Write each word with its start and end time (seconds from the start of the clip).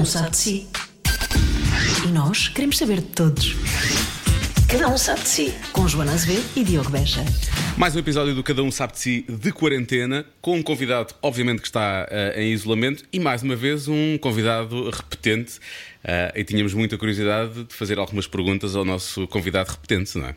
um 0.00 0.04
sabe 0.06 0.30
de 0.30 0.36
si. 0.38 0.66
E 2.06 2.08
nós 2.08 2.48
queremos 2.48 2.78
saber 2.78 3.02
de 3.02 3.08
todos. 3.08 3.54
Cada 4.66 4.88
um 4.88 4.96
sabe 4.96 5.20
de 5.20 5.28
si. 5.28 5.54
Com 5.72 5.86
Joana 5.86 6.12
Azevedo 6.12 6.42
e 6.56 6.64
Diogo 6.64 6.88
Beja. 6.88 7.22
Mais 7.76 7.94
um 7.94 7.98
episódio 7.98 8.34
do 8.34 8.42
Cada 8.42 8.62
Um 8.62 8.70
Sabe 8.70 8.94
de 8.94 8.98
Si 8.98 9.26
de 9.28 9.52
quarentena, 9.52 10.24
com 10.40 10.56
um 10.56 10.62
convidado, 10.62 11.14
obviamente, 11.20 11.60
que 11.60 11.66
está 11.66 12.06
eh, 12.10 12.44
em 12.44 12.52
isolamento 12.52 13.04
e, 13.12 13.20
mais 13.20 13.42
uma 13.42 13.54
vez, 13.54 13.88
um 13.88 14.16
convidado 14.16 14.88
repetente. 14.88 15.60
Eh, 16.02 16.32
e 16.34 16.44
tínhamos 16.44 16.72
muita 16.72 16.96
curiosidade 16.96 17.64
de 17.64 17.74
fazer 17.74 17.98
algumas 17.98 18.26
perguntas 18.26 18.74
ao 18.74 18.86
nosso 18.86 19.28
convidado 19.28 19.70
repetente, 19.70 20.16
não 20.16 20.28
é? 20.28 20.34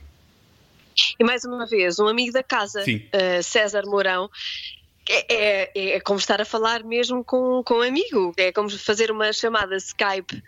E 1.18 1.24
mais 1.24 1.46
uma 1.46 1.66
vez, 1.66 2.00
um 2.00 2.08
amigo 2.08 2.34
da 2.34 2.44
casa, 2.44 2.84
uh, 2.84 3.44
César 3.44 3.84
Mourão. 3.86 4.30
É, 5.10 5.34
é, 5.74 5.96
é 5.96 6.00
como 6.00 6.18
estar 6.20 6.42
a 6.42 6.46
falar 6.46 6.84
mesmo 6.84 7.24
com, 7.24 7.62
com 7.66 7.76
um 7.76 7.82
amigo, 7.82 8.34
é 8.38 8.52
como 8.52 8.70
fazer 8.70 9.12
uma 9.12 9.34
chamada 9.34 9.76
Skype 9.76 10.42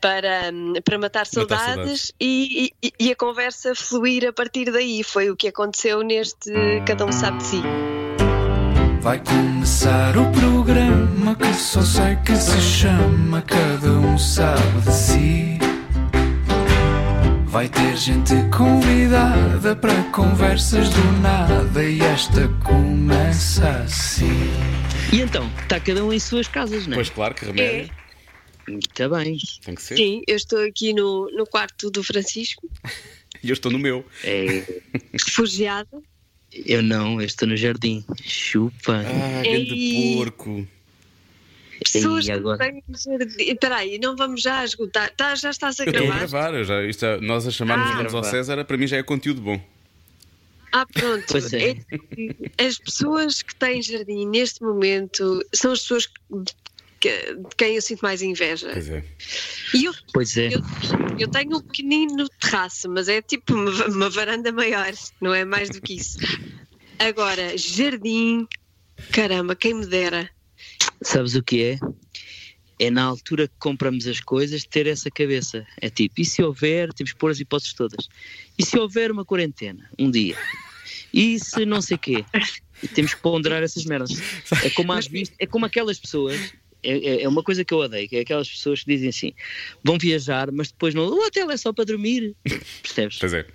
para, 0.00 0.50
para 0.84 0.98
matar 0.98 1.26
saudades, 1.26 1.64
saudades. 1.66 2.12
E, 2.20 2.72
e- 2.82 2.92
e 2.98 3.12
a 3.12 3.16
conversa 3.16 3.74
fluir 3.74 4.26
a 4.26 4.32
partir 4.32 4.70
daí. 4.72 5.02
Foi 5.04 5.30
o 5.30 5.36
que 5.36 5.48
aconteceu 5.48 6.02
neste 6.02 6.50
Cada 6.86 7.04
Um 7.04 7.12
Sabe 7.12 7.36
de 7.38 7.44
Si. 7.44 7.62
Vai 9.00 9.18
começar 9.22 10.16
o 10.16 10.30
programa 10.32 11.34
que 11.34 11.52
só 11.54 11.80
sei 11.82 12.16
que 12.16 12.36
se 12.36 12.60
chama 12.60 13.40
Cada 13.42 13.90
um 13.92 14.18
sabe 14.18 14.80
de 14.84 14.92
si. 14.92 15.58
Vai 17.50 17.68
ter 17.68 17.96
gente 17.96 18.32
convidada 18.56 19.74
para 19.74 20.04
conversas 20.12 20.88
do 20.90 21.20
nada 21.20 21.84
e 21.84 22.00
esta 22.00 22.46
começa 22.64 23.68
assim. 23.82 24.30
E 25.12 25.20
então, 25.20 25.50
está 25.60 25.80
cada 25.80 26.04
um 26.04 26.12
em 26.12 26.20
suas 26.20 26.46
casas, 26.46 26.86
não 26.86 26.92
é? 26.92 26.96
Pois 26.96 27.10
claro, 27.10 27.34
que 27.34 27.44
remédio. 27.46 27.92
Está 28.68 29.08
bem. 29.08 29.36
Tem 29.64 29.74
que 29.74 29.82
ser. 29.82 29.96
Sim, 29.96 30.22
eu 30.28 30.36
estou 30.36 30.64
aqui 30.64 30.92
no, 30.94 31.28
no 31.32 31.44
quarto 31.44 31.90
do 31.90 32.04
Francisco, 32.04 32.68
E 33.42 33.48
eu 33.48 33.54
estou 33.54 33.72
no 33.72 33.78
meu. 33.78 34.04
É, 34.22 34.64
refugiada. 35.12 36.02
eu 36.52 36.82
não, 36.82 37.20
eu 37.20 37.26
estou 37.26 37.48
no 37.48 37.56
jardim. 37.56 38.04
Chupa. 38.22 39.02
Ah, 39.04 39.42
Ei. 39.44 39.64
grande 39.64 40.14
porco. 40.16 40.68
Pessoas 41.84 42.24
E 42.24 42.26
que 42.28 42.32
agora? 42.32 42.58
têm 42.58 42.82
jardim. 42.96 43.34
Espera 43.42 43.76
aí, 43.76 43.98
não 43.98 44.14
vamos 44.16 44.42
já 44.42 44.64
esgotar. 44.64 45.10
Tá, 45.16 45.34
já 45.34 45.50
estás 45.50 45.80
a 45.80 45.84
Eu 45.84 45.88
estou 45.90 46.02
a 46.04 46.06
gravar? 46.18 46.50
gravar, 46.50 46.64
já, 46.64 46.82
isto 46.84 47.04
é- 47.06 47.20
nós 47.20 47.46
a 47.46 47.50
chamarmos 47.50 47.86
Ah. 47.88 47.92
ao 47.92 47.98
Gravar. 48.04 48.22
César, 48.24 48.64
para 48.64 48.76
mim 48.76 48.86
já 48.86 48.96
é 48.98 49.02
conteúdo 49.02 49.40
bom. 49.40 49.60
Ah, 50.72 50.86
pronto. 50.86 51.24
Pois 51.28 51.52
é. 51.52 51.70
É- 52.58 52.64
As 52.66 52.78
pessoas 52.78 53.42
que 53.42 53.54
têm 53.54 53.82
jardim 53.82 54.26
neste 54.26 54.62
momento 54.62 55.44
são 55.52 55.72
as 55.72 55.80
pessoas 55.80 56.06
que- 56.06 57.10
de 57.34 57.56
quem 57.56 57.74
eu 57.76 57.82
sinto 57.82 58.00
mais 58.02 58.20
inveja. 58.22 58.68
Pois 58.72 58.88
é. 58.88 59.04
E 59.74 59.84
eu, 59.86 59.94
Pois 60.12 60.36
é. 60.36 60.48
eu, 60.54 60.60
eu 61.18 61.28
tenho 61.28 61.56
um 61.56 61.60
pequenino 61.62 62.28
terraço, 62.40 62.88
mas 62.90 63.08
é 63.08 63.20
tipo 63.22 63.54
uma, 63.54 63.86
uma 63.86 64.10
varanda 64.10 64.52
maior, 64.52 64.92
não 65.20 65.34
é 65.34 65.44
mais 65.44 65.70
do 65.70 65.80
que 65.80 65.94
isso. 65.94 66.18
Agora, 66.98 67.56
jardim, 67.56 68.46
caramba, 69.10 69.56
quem 69.56 69.72
me 69.74 69.86
dera. 69.86 70.28
Sabes 71.02 71.34
o 71.34 71.42
que 71.42 71.62
é? 71.62 71.78
É 72.78 72.90
na 72.90 73.02
altura 73.02 73.46
que 73.46 73.54
compramos 73.58 74.06
as 74.06 74.20
coisas 74.20 74.64
ter 74.64 74.86
essa 74.86 75.10
cabeça. 75.10 75.66
É 75.80 75.90
tipo, 75.90 76.20
e 76.20 76.24
se 76.24 76.42
houver, 76.42 76.92
temos 76.94 77.12
que 77.12 77.18
pôr 77.18 77.30
as 77.30 77.38
hipóteses 77.40 77.74
todas. 77.74 78.08
E 78.58 78.64
se 78.64 78.78
houver 78.78 79.10
uma 79.10 79.24
quarentena, 79.24 79.88
um 79.98 80.10
dia? 80.10 80.36
E 81.12 81.38
se 81.38 81.66
não 81.66 81.82
sei 81.82 81.98
quê? 81.98 82.24
E 82.82 82.88
temos 82.88 83.12
que 83.14 83.20
ponderar 83.20 83.62
essas 83.62 83.84
merdas. 83.84 84.10
É 84.64 84.70
como, 84.70 84.94
vistas, 85.10 85.36
é 85.38 85.46
como 85.46 85.66
aquelas 85.66 85.98
pessoas. 85.98 86.38
É, 86.82 86.92
é- 86.96 87.22
é 87.24 87.28
uma 87.28 87.42
coisa 87.42 87.62
que 87.62 87.74
eu 87.74 87.78
odeio, 87.78 88.08
que 88.08 88.16
é 88.16 88.20
aquelas 88.20 88.48
pessoas 88.48 88.82
que 88.82 88.90
dizem 88.94 89.10
assim: 89.10 89.32
vão 89.84 89.98
viajar, 89.98 90.50
mas 90.50 90.70
depois 90.70 90.94
não. 90.94 91.04
O 91.06 91.26
hotel 91.26 91.50
é 91.50 91.56
só 91.58 91.74
para 91.74 91.84
dormir. 91.84 92.34
Percebes? 92.82 93.18
Pois 93.18 93.34
é. 93.34 93.46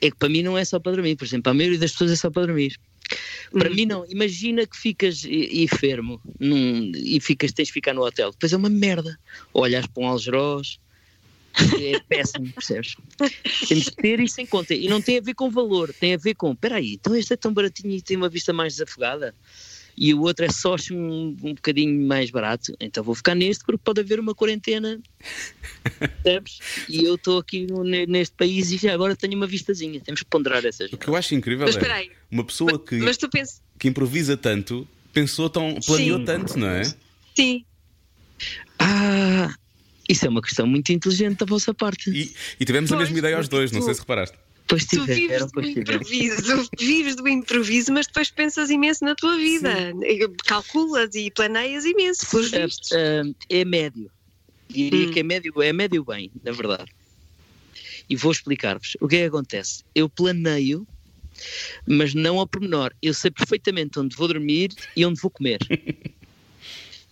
é 0.00 0.10
que 0.10 0.16
para 0.16 0.30
mim 0.30 0.42
não 0.42 0.56
é 0.56 0.64
só 0.64 0.78
para 0.80 0.92
dormir, 0.92 1.16
por 1.16 1.26
exemplo, 1.26 1.50
a 1.50 1.54
maioria 1.54 1.78
das 1.78 1.92
pessoas 1.92 2.12
é 2.12 2.16
só 2.16 2.30
para 2.30 2.46
dormir. 2.46 2.78
Para 3.52 3.70
mim 3.70 3.86
não, 3.86 4.04
imagina 4.08 4.66
que 4.66 4.76
ficas 4.76 5.24
enfermo 5.24 6.20
num- 6.38 6.92
e 6.94 7.20
ficas, 7.20 7.52
tens 7.52 7.68
de 7.68 7.72
ficar 7.72 7.94
no 7.94 8.02
hotel, 8.04 8.30
depois 8.30 8.52
é 8.52 8.56
uma 8.56 8.68
merda. 8.68 9.18
Olhas 9.52 9.86
para 9.86 10.02
um 10.02 10.08
algeroz, 10.08 10.78
é 11.80 12.00
péssimo, 12.08 12.52
percebes? 12.52 12.96
Temos 13.68 13.88
que 13.90 13.96
ter 13.96 14.20
isso 14.20 14.40
em 14.40 14.46
conta. 14.46 14.74
E 14.74 14.88
não 14.88 15.00
tem 15.00 15.18
a 15.18 15.22
ver 15.22 15.34
com 15.34 15.50
valor, 15.50 15.92
tem 15.94 16.14
a 16.14 16.18
ver 16.18 16.34
com, 16.34 16.52
espera 16.52 16.76
aí, 16.76 16.94
então 16.94 17.14
este 17.14 17.32
é 17.32 17.36
tão 17.36 17.52
baratinho 17.52 17.94
e 17.94 18.02
tem 18.02 18.16
uma 18.16 18.28
vista 18.28 18.52
mais 18.52 18.74
desafogada. 18.74 19.34
E 19.96 20.12
o 20.12 20.20
outro 20.22 20.44
é 20.44 20.50
só 20.50 20.76
um, 20.92 21.36
um 21.42 21.54
bocadinho 21.54 22.06
mais 22.06 22.30
barato, 22.30 22.72
então 22.80 23.02
vou 23.04 23.14
ficar 23.14 23.34
neste 23.34 23.64
porque 23.64 23.80
pode 23.82 24.00
haver 24.00 24.18
uma 24.20 24.34
quarentena 24.34 25.00
Percebes? 26.22 26.58
E 26.88 27.04
eu 27.04 27.14
estou 27.16 27.38
aqui 27.38 27.66
neste 28.08 28.34
país 28.34 28.70
e 28.72 28.76
já 28.78 28.94
agora 28.94 29.14
tenho 29.14 29.34
uma 29.36 29.46
vistazinha. 29.46 30.00
Temos 30.00 30.20
que 30.22 30.28
ponderar 30.28 30.64
essas. 30.64 30.92
O 30.92 30.96
que 30.96 31.08
eu 31.08 31.14
acho 31.16 31.34
incrível 31.34 31.66
Mas 31.66 31.76
é 31.76 32.08
uma 32.30 32.44
pessoa 32.44 32.78
que, 32.78 32.96
Mas 32.98 33.16
que 33.78 33.88
improvisa 33.88 34.36
tanto, 34.36 34.88
pensou 35.12 35.48
tão, 35.50 35.74
planeou 35.86 36.18
Sim. 36.18 36.24
tanto, 36.24 36.58
não 36.58 36.68
é? 36.68 36.82
sim, 37.36 37.64
Ah, 38.78 39.52
isso 40.08 40.26
é 40.26 40.28
uma 40.28 40.42
questão 40.42 40.66
muito 40.66 40.90
inteligente 40.92 41.38
da 41.38 41.46
vossa 41.46 41.72
parte. 41.74 42.10
E, 42.10 42.34
e 42.60 42.64
tivemos 42.64 42.90
a 42.92 42.96
Pois, 42.96 43.08
mesma 43.08 43.18
ideia 43.18 43.36
aos 43.36 43.48
dois, 43.48 43.70
não 43.70 43.80
tu- 43.80 43.84
sei 43.84 43.94
se 43.94 44.00
reparaste. 44.00 44.36
Pois 44.66 44.86
tu 44.86 45.04
vives 45.04 45.52
do 45.52 45.62
improviso, 45.62 46.68
vives 46.78 47.16
do 47.16 47.28
improviso, 47.28 47.92
mas 47.92 48.06
depois 48.06 48.30
pensas 48.30 48.70
imenso 48.70 49.04
na 49.04 49.14
tua 49.14 49.36
vida. 49.36 49.92
Calculas 50.46 51.14
e 51.14 51.30
planeias 51.30 51.84
imenso, 51.84 52.26
pelos 52.30 52.50
vistos. 52.50 52.90
ah, 52.92 53.22
é 53.50 53.64
médio. 53.64 54.10
Diria 54.70 55.06
Hum. 55.06 55.10
que 55.12 55.20
é 55.20 55.22
médio, 55.22 55.62
é 55.62 55.72
médio 55.72 56.04
bem, 56.04 56.30
na 56.42 56.50
verdade. 56.52 56.90
E 58.08 58.16
vou 58.16 58.32
explicar-vos. 58.32 58.96
O 59.00 59.06
que 59.08 59.16
é 59.16 59.18
que 59.20 59.24
acontece? 59.26 59.84
Eu 59.94 60.08
planeio, 60.08 60.86
mas 61.86 62.14
não 62.14 62.38
ao 62.38 62.46
pormenor. 62.48 62.92
Eu 63.02 63.12
sei 63.12 63.30
perfeitamente 63.30 63.98
onde 63.98 64.16
vou 64.16 64.28
dormir 64.28 64.70
e 64.96 65.04
onde 65.04 65.20
vou 65.20 65.30
comer. 65.30 65.58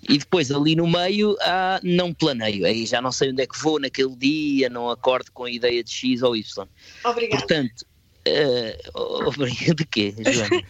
E 0.08 0.18
depois 0.18 0.50
ali 0.50 0.74
no 0.74 0.86
meio 0.86 1.36
ah, 1.42 1.80
não 1.82 2.12
planeio. 2.12 2.66
Aí 2.66 2.84
já 2.86 3.00
não 3.00 3.12
sei 3.12 3.30
onde 3.30 3.42
é 3.42 3.46
que 3.46 3.58
vou 3.60 3.78
naquele 3.78 4.16
dia, 4.16 4.68
não 4.68 4.90
acordo 4.90 5.30
com 5.32 5.44
a 5.44 5.50
ideia 5.50 5.82
de 5.82 5.90
X 5.90 6.22
ou 6.22 6.36
Y. 6.36 6.66
Obrigada. 7.04 7.38
Portanto, 7.38 7.86
ah, 8.28 9.28
obrigado 9.28 9.76
de 9.76 9.86
quê, 9.86 10.14
Joana? 10.18 10.62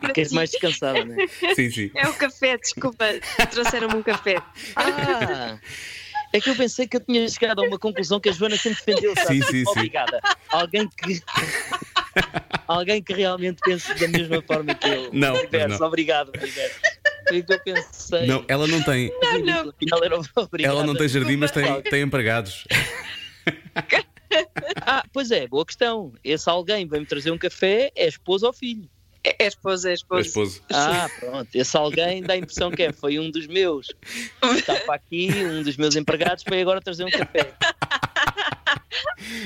Ficas 0.06 0.32
mais 0.32 0.50
descansada, 0.50 1.04
não 1.04 1.14
é? 1.20 1.54
Sim, 1.54 1.70
sim. 1.70 1.90
É 1.94 2.08
o 2.08 2.14
café, 2.14 2.56
desculpa, 2.58 3.04
trouxeram-me 3.50 3.96
um 3.96 4.02
café. 4.02 4.36
Ah! 4.76 5.58
É 6.34 6.40
que 6.40 6.48
eu 6.48 6.56
pensei 6.56 6.86
que 6.88 6.96
eu 6.96 7.00
tinha 7.00 7.28
chegado 7.28 7.60
a 7.60 7.66
uma 7.66 7.78
conclusão 7.78 8.18
que 8.18 8.30
a 8.30 8.32
Joana 8.32 8.56
sempre 8.56 8.82
defendeu. 8.84 9.14
sabe? 9.14 9.42
Sim, 9.42 9.42
sim, 9.42 9.64
sim. 9.64 9.70
Obrigada. 9.70 10.20
Alguém 10.50 10.88
que. 10.88 11.22
Alguém 12.66 13.02
que 13.02 13.12
realmente 13.12 13.60
pense 13.62 13.92
da 13.94 14.08
mesma 14.08 14.40
forma 14.42 14.74
que 14.74 14.88
eu. 14.88 15.10
Não, 15.12 15.34
Universo, 15.34 15.80
não. 15.80 15.86
obrigado, 15.88 16.30
universo. 16.34 16.80
Foi 17.28 17.40
o 17.40 17.44
que 17.44 17.52
eu 17.52 17.60
pensei. 17.60 18.26
Não, 18.26 18.44
ela 18.48 18.66
não 18.66 18.82
tem. 18.82 19.10
Era 19.22 20.18
obrigado. 20.36 20.72
Ela 20.76 20.84
não 20.84 20.94
tem 20.94 21.08
jardim, 21.08 21.36
mas 21.36 21.50
tem, 21.50 21.82
tem 21.82 22.02
empregados. 22.02 22.64
Ah, 24.86 25.04
pois 25.12 25.30
é, 25.30 25.46
boa 25.46 25.64
questão. 25.64 26.12
Esse 26.24 26.48
alguém 26.48 26.86
vem-me 26.88 27.04
trazer 27.06 27.30
um 27.30 27.36
café, 27.38 27.92
é 27.94 28.06
esposa 28.06 28.46
ou 28.46 28.52
filho? 28.52 28.88
É, 29.22 29.44
é 29.44 29.46
esposa, 29.46 29.88
é 29.88 29.92
É 29.92 29.94
esposa. 29.94 30.22
esposo. 30.26 30.62
Ah, 30.72 31.08
pronto. 31.20 31.48
Esse 31.54 31.76
alguém 31.76 32.22
dá 32.22 32.32
a 32.32 32.36
impressão 32.38 32.70
que 32.70 32.82
é, 32.82 32.92
foi 32.92 33.18
um 33.18 33.30
dos 33.30 33.46
meus. 33.46 33.88
Está 34.56 34.74
para 34.80 34.94
aqui, 34.94 35.28
um 35.30 35.62
dos 35.62 35.76
meus 35.76 35.94
empregados 35.96 36.42
foi 36.48 36.60
agora 36.62 36.80
trazer 36.80 37.04
um 37.04 37.10
café. 37.10 37.52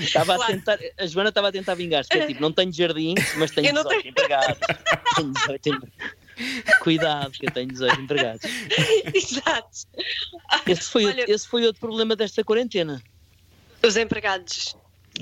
Estava 0.01 0.35
a 0.35 0.37
Claro. 0.37 0.53
tentar, 0.53 0.79
a 0.99 1.07
Joana 1.07 1.29
estava 1.31 1.49
a 1.49 1.53
tentar 1.53 1.75
vingar-se, 1.75 2.09
que 2.09 2.17
é 2.19 2.27
tipo, 2.27 2.41
não 2.41 2.53
tenho 2.53 2.73
jardim, 2.73 3.15
mas 3.37 3.51
tenho 3.51 3.69
Eu 3.69 3.75
não 3.75 3.83
18 3.83 4.09
empregados. 4.09 4.59
Tenho 5.17 5.33
18 5.33 5.69
empregados. 5.69 6.16
Cuidado, 6.83 7.31
que 7.33 7.47
eu 7.47 7.51
tenho 7.51 7.69
18 7.69 8.01
empregados. 8.01 8.43
Exato. 9.15 9.69
Esse 10.66 10.83
foi, 10.91 11.05
Olha- 11.07 11.19
outro, 11.21 11.34
esse 11.34 11.49
foi 11.49 11.66
outro 11.66 11.81
problema 11.81 12.15
desta 12.16 12.45
quarentena. 12.45 13.03
Os 13.84 13.97
empregados. 13.97 14.77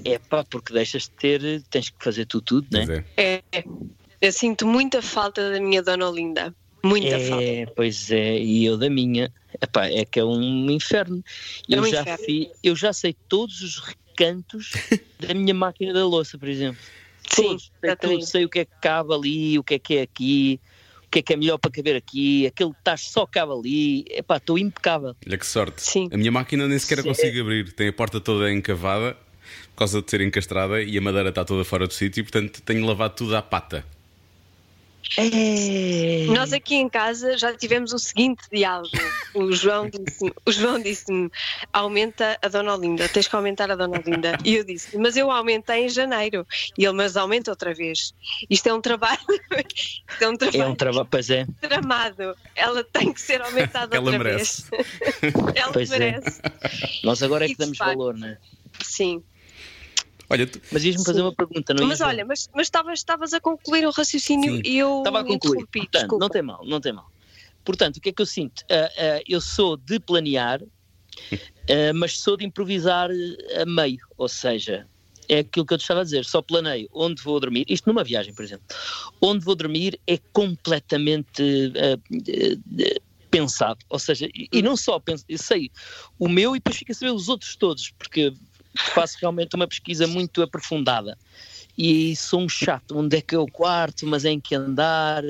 É 0.04 0.18
pá, 0.18 0.44
porque 0.44 0.72
deixas 0.72 1.04
de 1.04 1.10
ter, 1.10 1.62
tens 1.70 1.88
que 1.90 2.02
fazer 2.02 2.26
tu 2.26 2.40
tudo, 2.40 2.66
não 2.72 2.84
Pois 2.86 2.98
é? 3.16 3.42
é. 3.52 3.64
Eu 4.20 4.32
sinto 4.32 4.66
muita 4.66 5.00
falta 5.02 5.50
da 5.52 5.60
minha 5.60 5.82
dona 5.82 6.08
Olinda. 6.08 6.54
Muita 6.82 7.18
falta. 7.20 7.44
É, 7.44 7.66
pois 7.66 8.10
é, 8.10 8.38
e 8.38 8.64
eu 8.64 8.76
da 8.76 8.90
minha. 8.90 9.32
Epá, 9.62 9.86
é 9.86 10.04
que 10.04 10.18
é 10.20 10.24
um 10.24 10.68
inferno. 10.70 11.22
É 11.70 11.76
Eu, 11.76 11.82
um 11.82 11.86
já, 11.86 12.00
inferno. 12.02 12.24
fi- 12.24 12.50
eu 12.62 12.74
já 12.76 12.92
sei 12.92 13.14
todos 13.28 13.60
os 13.62 13.78
recantos 13.78 14.72
da 15.20 15.32
minha 15.32 15.54
máquina 15.54 15.92
da 15.92 16.04
louça, 16.04 16.36
por 16.38 16.48
exemplo. 16.48 16.80
Sim, 17.30 17.42
Todos. 17.42 17.62
Sei, 17.62 17.70
tudo, 17.70 17.84
exatamente. 17.86 18.26
sei 18.26 18.44
o 18.44 18.48
que 18.48 18.58
é 18.60 18.64
que 18.64 18.72
cabe 18.82 19.14
ali, 19.14 19.58
o 19.58 19.64
que 19.64 19.74
é 19.74 19.78
que 19.78 19.94
é 19.96 20.02
aqui, 20.02 20.60
que 21.14 21.20
é 21.20 21.22
que 21.22 21.32
é 21.32 21.36
melhor 21.36 21.58
para 21.58 21.70
caber 21.70 21.94
aqui, 21.94 22.44
aquele 22.44 22.72
tacho 22.82 23.08
só 23.08 23.24
cabe 23.24 23.52
ali. 23.52 24.04
Epá, 24.10 24.38
estou 24.38 24.58
impecável. 24.58 25.14
Olha 25.24 25.38
que 25.38 25.46
sorte. 25.46 25.80
Sim. 25.80 26.08
A 26.12 26.16
minha 26.16 26.32
máquina 26.32 26.66
nem 26.66 26.76
sequer 26.76 26.98
a 26.98 27.02
Sim. 27.02 27.08
consigo 27.08 27.40
abrir. 27.40 27.72
Tem 27.72 27.88
a 27.88 27.92
porta 27.92 28.20
toda 28.20 28.52
encavada 28.52 29.16
por 29.70 29.76
causa 29.76 30.02
de 30.02 30.10
ser 30.10 30.20
encastrada 30.22 30.82
e 30.82 30.98
a 30.98 31.00
madeira 31.00 31.28
está 31.28 31.44
toda 31.44 31.64
fora 31.64 31.86
do 31.86 31.92
sítio, 31.92 32.24
portanto 32.24 32.62
tenho 32.62 32.84
lavado 32.84 33.14
tudo 33.14 33.36
à 33.36 33.42
pata. 33.42 33.84
É... 35.18 36.26
Nós 36.28 36.52
aqui 36.52 36.74
em 36.76 36.88
casa 36.88 37.36
já 37.38 37.54
tivemos 37.54 37.92
o 37.92 37.98
seguinte 37.98 38.42
diálogo. 38.52 38.88
O 39.34 39.52
João 39.52 39.88
disse-me, 39.88 40.32
o 40.46 40.50
João 40.52 40.80
disse-me, 40.80 41.30
aumenta 41.72 42.38
a 42.42 42.48
Dona 42.48 42.74
Olinda, 42.74 43.08
tens 43.08 43.28
que 43.28 43.36
aumentar 43.36 43.70
a 43.70 43.76
Dona 43.76 43.98
Olinda. 43.98 44.38
E 44.44 44.56
eu 44.56 44.64
disse, 44.64 44.96
mas 44.98 45.16
eu 45.16 45.30
aumentei 45.30 45.86
em 45.86 45.88
janeiro. 45.88 46.46
E 46.76 46.84
ele, 46.84 46.94
mas 46.94 47.16
aumenta 47.16 47.50
outra 47.50 47.72
vez. 47.74 48.12
Isto 48.48 48.68
é 48.68 48.74
um 48.74 48.80
trabalho, 48.80 49.18
isto 49.74 50.22
é 50.22 50.28
um 50.28 50.36
trabalho 50.36 50.62
É 50.62 50.66
um 50.66 50.74
trabalho, 50.74 51.08
pois 51.10 51.30
é. 51.30 51.46
tramado. 51.60 52.34
Ela 52.54 52.82
tem 52.84 53.12
que 53.12 53.20
ser 53.20 53.40
aumentada 53.42 53.96
Ela 53.96 54.04
outra 54.04 54.18
merece. 54.18 54.64
vez. 54.70 54.86
Ela 55.54 55.72
Pois 55.72 55.90
é. 55.92 55.98
merece. 55.98 56.40
Nós 57.02 57.22
agora 57.22 57.44
é 57.44 57.48
que 57.48 57.56
damos 57.56 57.78
facto- 57.78 57.90
valor, 57.96 58.16
não 58.16 58.28
é? 58.28 58.38
Sim. 58.82 59.22
Olha, 60.30 60.46
tu- 60.46 60.60
Mas 60.72 60.84
ias-me 60.84 61.04
fazer 61.04 61.18
Sim. 61.18 61.24
uma 61.26 61.34
pergunta, 61.34 61.74
não 61.74 61.86
Mas 61.86 62.00
olha, 62.00 62.24
mas 62.24 62.48
mas 62.54 62.66
estavas 62.66 62.98
estavas 62.98 63.32
a 63.32 63.40
concluir 63.40 63.86
o 63.86 63.90
raciocínio 63.90 64.56
Sim. 64.56 64.62
e 64.64 64.78
eu 64.78 64.98
Estava 64.98 65.20
a 65.20 65.24
concluir. 65.24 65.58
interrompi, 65.60 65.80
Portanto, 65.90 66.18
não 66.18 66.28
tem 66.28 66.42
mal, 66.42 66.64
não 66.64 66.80
tem 66.80 66.92
mal. 66.92 67.06
Portanto, 67.64 67.96
o 67.96 68.00
que 68.00 68.08
é 68.10 68.12
que 68.12 68.22
eu 68.22 68.26
sinto? 68.26 68.62
Ah, 68.70 68.90
ah, 68.98 69.20
eu 69.26 69.40
sou 69.40 69.76
de 69.76 69.98
planear, 70.00 70.60
ah, 71.70 71.92
mas 71.94 72.18
sou 72.18 72.36
de 72.36 72.44
improvisar 72.44 73.10
a 73.60 73.66
meio. 73.66 73.98
Ou 74.16 74.28
seja, 74.28 74.88
é 75.28 75.38
aquilo 75.38 75.64
que 75.66 75.72
eu 75.74 75.78
te 75.78 75.82
estava 75.82 76.00
a 76.00 76.04
dizer. 76.04 76.24
Só 76.24 76.42
planeio 76.42 76.88
onde 76.92 77.22
vou 77.22 77.38
dormir. 77.40 77.64
Isto 77.68 77.86
numa 77.88 78.04
viagem, 78.04 78.34
por 78.34 78.44
exemplo. 78.44 78.64
Onde 79.22 79.44
vou 79.44 79.54
dormir 79.54 79.98
é 80.06 80.18
completamente 80.32 81.72
pensado. 83.30 83.78
Ou 83.88 83.98
seja, 83.98 84.28
e, 84.34 84.48
e 84.52 84.62
não 84.62 84.76
só 84.76 85.00
penso, 85.00 85.24
eu 85.28 85.38
sei 85.38 85.70
o 86.18 86.28
meu 86.28 86.54
e 86.54 86.58
depois 86.58 86.76
fico 86.76 86.92
a 86.92 86.94
saber 86.94 87.12
os 87.12 87.28
outros 87.28 87.56
todos, 87.56 87.92
porque 87.98 88.32
faço 88.76 89.16
realmente 89.20 89.54
uma 89.54 89.66
pesquisa 89.66 90.06
muito 90.06 90.42
aprofundada. 90.42 91.16
E 91.76 92.14
sou 92.16 92.40
um 92.40 92.48
chato, 92.48 92.96
onde 92.96 93.16
é 93.16 93.20
que 93.20 93.34
é 93.34 93.38
o 93.38 93.46
quarto, 93.46 94.06
mas 94.06 94.24
é 94.24 94.30
em 94.30 94.40
que 94.40 94.54
andar, 94.54 95.22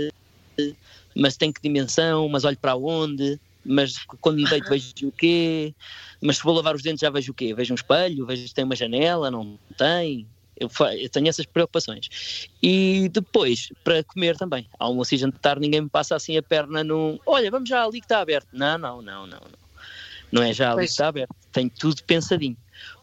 mas 1.17 1.37
tem 1.37 1.52
que 1.52 1.61
dimensão, 1.62 2.29
mas 2.29 2.44
olho 2.44 2.58
para 2.58 2.76
onde, 2.76 3.41
mas 3.64 3.96
quando 4.20 4.37
me 4.37 4.49
deito 4.49 4.69
vejo 4.69 4.93
o 5.05 5.12
quê, 5.12 5.75
mas 6.20 6.37
se 6.37 6.43
vou 6.43 6.55
lavar 6.55 6.75
os 6.75 6.82
dentes 6.82 7.00
já 7.00 7.11
vejo 7.11 7.32
o 7.32 7.35
quê? 7.35 7.55
Vejo 7.55 7.73
um 7.73 7.76
espelho, 7.76 8.26
vejo 8.26 8.46
se 8.46 8.55
tem 8.55 8.64
uma 8.64 8.76
janela, 8.76 9.31
não 9.31 9.58
tem. 9.76 10.26
Eu, 10.56 10.70
eu 10.93 11.08
tenho 11.08 11.29
essas 11.29 11.46
preocupações. 11.46 12.49
E 12.62 13.08
depois, 13.12 13.70
para 13.82 14.05
comer 14.05 14.37
também, 14.37 14.69
almoço 14.79 15.14
e 15.14 15.19
jantar, 15.19 15.58
ninguém 15.58 15.81
me 15.81 15.88
passa 15.88 16.14
assim 16.14 16.37
a 16.37 16.43
perna 16.43 16.85
no. 16.85 17.19
Olha, 17.26 17.50
vamos 17.50 17.69
já 17.69 17.85
ali 17.85 18.00
que 18.00 18.05
está 18.05 18.20
aberto. 18.20 18.49
Não, 18.52 18.79
não, 18.79 19.02
não, 19.02 19.26
não. 19.26 19.41
Não, 19.41 19.63
não 20.34 20.42
é 20.42 20.52
já 20.52 20.72
ali 20.72 20.84
está 20.84 21.06
aberto. 21.06 21.34
Tenho 21.52 21.70
tudo 21.70 22.02
pensadinho. 22.02 22.56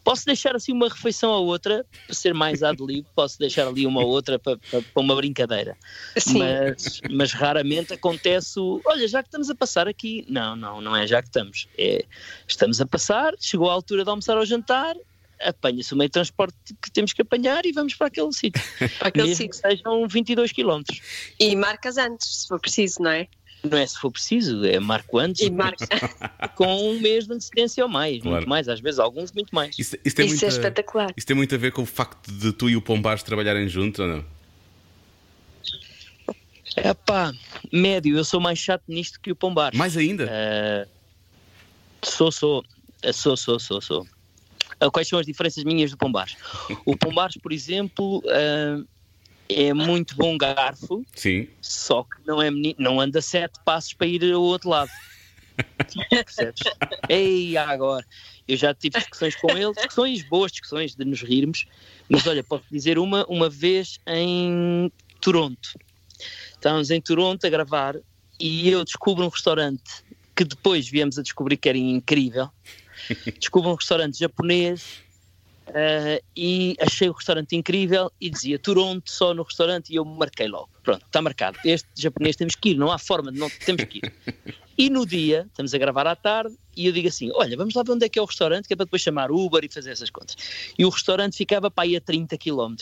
Posso 0.04 0.26
deixar 0.26 0.54
assim 0.54 0.70
uma 0.70 0.88
refeição 0.88 1.30
ou 1.30 1.46
outra, 1.46 1.86
para 2.06 2.14
ser 2.14 2.34
mais 2.34 2.62
ad 2.62 2.84
lib, 2.84 3.06
posso 3.16 3.38
deixar 3.38 3.66
ali 3.66 3.86
uma 3.86 4.02
ou 4.02 4.08
outra 4.08 4.38
para, 4.38 4.58
para, 4.58 4.82
para 4.82 5.02
uma 5.02 5.16
brincadeira. 5.16 5.74
Sim. 6.18 6.40
Mas, 6.40 7.00
mas 7.10 7.32
raramente 7.32 7.94
acontece 7.94 8.60
o. 8.60 8.82
Olha, 8.84 9.08
já 9.08 9.22
que 9.22 9.28
estamos 9.28 9.48
a 9.48 9.54
passar 9.54 9.88
aqui. 9.88 10.26
Não, 10.28 10.54
não, 10.54 10.82
não 10.82 10.94
é 10.94 11.06
já 11.06 11.22
que 11.22 11.28
estamos. 11.28 11.66
É, 11.78 12.04
estamos 12.46 12.82
a 12.82 12.86
passar, 12.86 13.32
chegou 13.40 13.70
a 13.70 13.72
altura 13.72 14.04
de 14.04 14.10
almoçar 14.10 14.36
ou 14.36 14.44
jantar, 14.44 14.94
apanha-se 15.40 15.94
o 15.94 15.96
meio 15.96 16.08
de 16.08 16.12
transporte 16.12 16.54
que 16.82 16.90
temos 16.90 17.14
que 17.14 17.22
apanhar 17.22 17.64
e 17.64 17.72
vamos 17.72 17.94
para 17.94 18.08
aquele 18.08 18.32
sítio. 18.32 18.62
Aquele 19.00 19.28
Mesmo 19.28 19.36
sítio. 19.36 19.50
que 19.50 19.56
sejam 19.56 20.06
22 20.06 20.52
km. 20.52 20.82
E 21.40 21.56
marcas 21.56 21.96
antes, 21.96 22.42
se 22.42 22.48
for 22.48 22.60
preciso, 22.60 23.02
não 23.02 23.10
é? 23.10 23.26
Não 23.62 23.78
é 23.78 23.86
se 23.86 23.96
for 23.98 24.10
preciso, 24.10 24.64
é 24.64 24.80
marco 24.80 25.18
antes 25.18 25.40
E 25.46 25.50
marcas. 25.50 25.88
com 26.56 26.66
um 26.90 26.98
mês 27.00 27.26
de 27.26 27.32
antecedência 27.34 27.84
ou 27.84 27.88
mais, 27.90 28.20
Claro. 28.20 28.36
muito 28.36 28.48
mais, 28.48 28.68
às 28.68 28.80
vezes 28.80 28.98
alguns 28.98 29.30
muito 29.32 29.54
mais. 29.54 29.78
isso, 29.78 29.96
isso 30.04 30.16
tem 30.16 30.26
Isso 30.26 30.34
muita, 30.34 30.46
é 30.46 30.48
espetacular. 30.48 31.12
isso 31.16 31.26
tem 31.26 31.36
muito 31.36 31.54
a 31.54 31.58
ver 31.58 31.70
com 31.72 31.82
o 31.82 31.86
facto 31.86 32.30
de 32.32 32.52
tu 32.52 32.68
e 32.68 32.76
o 32.76 32.82
Pombares 32.82 33.22
trabalharem 33.22 33.68
juntos 33.68 34.00
ou 34.00 34.08
não? 34.08 34.24
É 36.76 36.94
pá, 36.94 37.32
médio, 37.72 38.16
eu 38.16 38.24
sou 38.24 38.40
mais 38.40 38.58
chato 38.58 38.82
nisto 38.88 39.20
que 39.20 39.30
o 39.30 39.36
Pombar. 39.36 39.74
Mais 39.76 39.96
ainda? 39.96 40.26
Eh, 40.30 40.88
sou, 42.02 42.32
sou, 42.32 42.64
sou, 43.12 43.36
sou, 43.36 43.58
sou, 43.60 43.80
sou. 43.80 44.06
Ah, 44.80 44.90
Quais 44.90 45.06
são 45.06 45.18
as 45.18 45.26
diferenças 45.26 45.62
minhas 45.64 45.90
do 45.90 45.98
Pombares? 45.98 46.34
O 46.86 46.96
Pombares, 46.96 47.36
por 47.36 47.52
exemplo, 47.52 48.22
eh, 48.26 48.78
é 49.54 49.72
muito 49.74 50.14
bom 50.16 50.36
garfo, 50.36 51.04
Sim. 51.14 51.48
só 51.60 52.02
que 52.04 52.16
não, 52.26 52.40
é 52.40 52.50
meni- 52.50 52.76
não 52.78 53.00
anda 53.00 53.20
sete 53.20 53.58
passos 53.64 53.92
para 53.94 54.06
ir 54.06 54.32
ao 54.32 54.42
outro 54.42 54.68
lado. 54.70 54.90
Percebes? 56.10 56.62
Ei, 57.08 57.56
agora. 57.56 58.04
Eu 58.48 58.56
já 58.56 58.74
tive 58.74 58.98
discussões 58.98 59.36
com 59.36 59.50
ele, 59.50 59.72
discussões, 59.72 60.28
boas 60.28 60.50
discussões 60.50 60.94
de 60.94 61.04
nos 61.04 61.22
rirmos, 61.22 61.66
mas 62.08 62.26
olha, 62.26 62.42
posso 62.42 62.64
dizer 62.70 62.98
uma, 62.98 63.24
uma 63.26 63.48
vez 63.48 63.98
em 64.06 64.90
Toronto. 65.20 65.78
Estávamos 66.54 66.90
em 66.90 67.00
Toronto 67.00 67.46
a 67.46 67.50
gravar 67.50 67.96
e 68.40 68.68
eu 68.68 68.84
descubro 68.84 69.24
um 69.24 69.28
restaurante 69.28 69.82
que 70.34 70.44
depois 70.44 70.88
viemos 70.88 71.18
a 71.18 71.22
descobrir 71.22 71.56
que 71.56 71.68
era 71.68 71.78
incrível. 71.78 72.48
Descubro 73.38 73.70
um 73.70 73.74
restaurante 73.74 74.18
japonês 74.18 75.02
eh, 75.74 76.22
e 76.36 76.76
achei 76.80 77.08
o 77.08 77.12
restaurante 77.12 77.56
incrível 77.56 78.12
e 78.20 78.28
dizia 78.28 78.58
Toronto 78.58 79.10
só 79.10 79.32
no 79.32 79.42
restaurante 79.42 79.90
e 79.90 79.96
eu 79.96 80.04
marquei 80.04 80.46
logo. 80.46 80.68
Pronto, 80.82 81.04
está 81.04 81.22
marcado. 81.22 81.58
Este 81.64 81.88
japonês 81.96 82.36
temos 82.36 82.54
que 82.54 82.70
ir, 82.70 82.74
não 82.76 82.90
há 82.90 82.98
forma 82.98 83.32
de 83.32 83.38
não 83.38 83.48
temos 83.64 83.84
que 83.84 83.98
ir. 83.98 84.12
E 84.76 84.90
no 84.90 85.06
dia, 85.06 85.46
estamos 85.48 85.72
a 85.74 85.78
gravar 85.78 86.06
à 86.06 86.16
tarde, 86.16 86.56
e 86.76 86.86
eu 86.86 86.92
digo 86.92 87.08
assim: 87.08 87.30
olha, 87.34 87.56
vamos 87.56 87.74
lá 87.74 87.82
ver 87.82 87.92
onde 87.92 88.06
é 88.06 88.08
que 88.08 88.18
é 88.18 88.22
o 88.22 88.24
restaurante, 88.24 88.66
que 88.66 88.74
é 88.74 88.76
para 88.76 88.84
depois 88.84 89.02
chamar 89.02 89.30
Uber 89.30 89.64
e 89.64 89.68
fazer 89.68 89.90
essas 89.90 90.10
contas. 90.10 90.36
E 90.78 90.84
o 90.84 90.88
restaurante 90.88 91.36
ficava 91.36 91.70
para 91.70 91.84
aí 91.84 91.96
a 91.96 92.00
30 92.00 92.36
km 92.38 92.74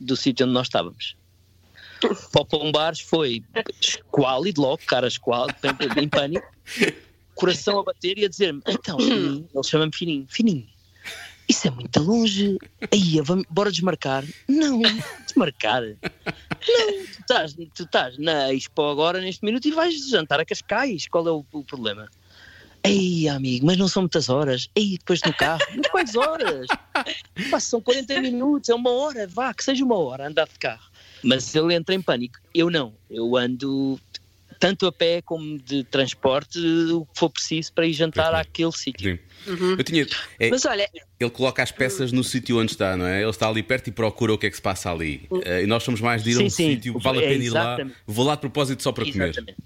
do 0.00 0.16
sítio 0.16 0.46
onde 0.46 0.54
nós 0.54 0.66
estávamos. 0.66 1.16
Para 2.32 2.42
o 2.42 2.44
Pombares 2.44 3.00
foi 3.00 3.44
esquálido 3.80 4.60
logo, 4.60 4.82
cara 4.86 5.06
esquálido, 5.06 5.56
em 5.96 6.08
pânico, 6.08 6.46
coração 7.34 7.78
a 7.78 7.84
bater 7.84 8.18
e 8.18 8.24
a 8.24 8.28
dizer-me: 8.28 8.60
então, 8.66 8.98
fininho, 8.98 9.48
ele 9.54 9.64
chama-me 9.64 9.94
fininho, 9.94 10.26
fininho. 10.28 10.71
Isso 11.48 11.68
é 11.68 11.70
muito 11.70 12.00
longe. 12.00 12.56
Aí, 12.92 13.20
vamos, 13.20 13.44
bora 13.50 13.70
desmarcar. 13.70 14.24
Não, 14.48 14.80
desmarcar. 15.26 15.82
Não, 15.82 15.96
tu 16.00 17.20
estás, 17.20 17.54
tu 17.74 17.82
estás 17.82 18.18
na 18.18 18.52
Expo 18.52 18.82
agora, 18.82 19.20
neste 19.20 19.44
minuto, 19.44 19.66
e 19.66 19.72
vais 19.72 20.08
jantar 20.08 20.40
a 20.40 20.44
Cascais. 20.44 21.06
Qual 21.08 21.26
é 21.26 21.30
o, 21.30 21.44
o 21.52 21.64
problema? 21.64 22.08
Ei, 22.84 23.28
amigo, 23.28 23.64
mas 23.64 23.76
não 23.76 23.86
são 23.86 24.02
muitas 24.02 24.28
horas. 24.28 24.68
Ei, 24.74 24.98
depois 24.98 25.20
no 25.24 25.32
carro. 25.32 25.62
Mas 25.76 25.86
quantas 25.88 26.16
horas? 26.16 26.66
Pá, 27.50 27.60
são 27.60 27.80
40 27.80 28.20
minutos, 28.20 28.68
é 28.70 28.74
uma 28.74 28.90
hora. 28.90 29.26
Vá, 29.28 29.54
que 29.54 29.62
seja 29.62 29.84
uma 29.84 29.96
hora 29.96 30.26
andar 30.26 30.48
de 30.48 30.58
carro. 30.58 30.90
Mas 31.22 31.54
ele 31.54 31.74
entra 31.74 31.94
em 31.94 32.02
pânico. 32.02 32.38
Eu 32.52 32.70
não. 32.70 32.92
Eu 33.08 33.36
ando 33.36 34.00
tanto 34.62 34.86
a 34.86 34.92
pé 34.92 35.20
como 35.20 35.58
de 35.58 35.82
transporte, 35.82 36.56
o 36.92 37.04
que 37.04 37.18
for 37.18 37.28
preciso 37.28 37.72
para 37.72 37.84
ir 37.84 37.92
jantar 37.92 38.32
àquele 38.32 38.70
sítio. 38.70 39.18
Sim. 39.44 39.54
Eu 39.76 39.82
tinha. 39.82 40.06
é, 40.38 40.50
Mas 40.50 40.64
olha, 40.64 40.88
ele 41.18 41.30
coloca 41.30 41.60
as 41.64 41.72
peças 41.72 42.12
no 42.12 42.22
sítio 42.22 42.60
onde 42.60 42.70
está, 42.70 42.96
não 42.96 43.04
é? 43.04 43.22
Ele 43.22 43.30
está 43.30 43.48
ali 43.48 43.60
perto 43.60 43.88
e 43.88 43.90
procura 43.90 44.32
o 44.32 44.38
que 44.38 44.46
é 44.46 44.50
que 44.50 44.54
se 44.54 44.62
passa 44.62 44.88
ali. 44.92 45.28
Eh, 45.44 45.64
e 45.64 45.66
nós 45.66 45.82
somos 45.82 46.00
mais 46.00 46.22
de 46.22 46.30
ir 46.30 46.34
a 46.34 46.38
Sim, 46.38 46.44
um 46.44 46.50
sim. 46.50 46.70
sítio, 46.74 46.96
vale 47.00 47.18
a 47.18 47.22
É, 47.22 47.28
pena 47.30 47.42
ir 47.44 47.50
lá. 47.50 47.76
Vou 48.06 48.24
lá 48.24 48.36
de 48.36 48.40
propósito 48.42 48.84
só 48.84 48.92
para 48.92 49.04
comer. 49.04 49.30
Exatamente. 49.30 49.58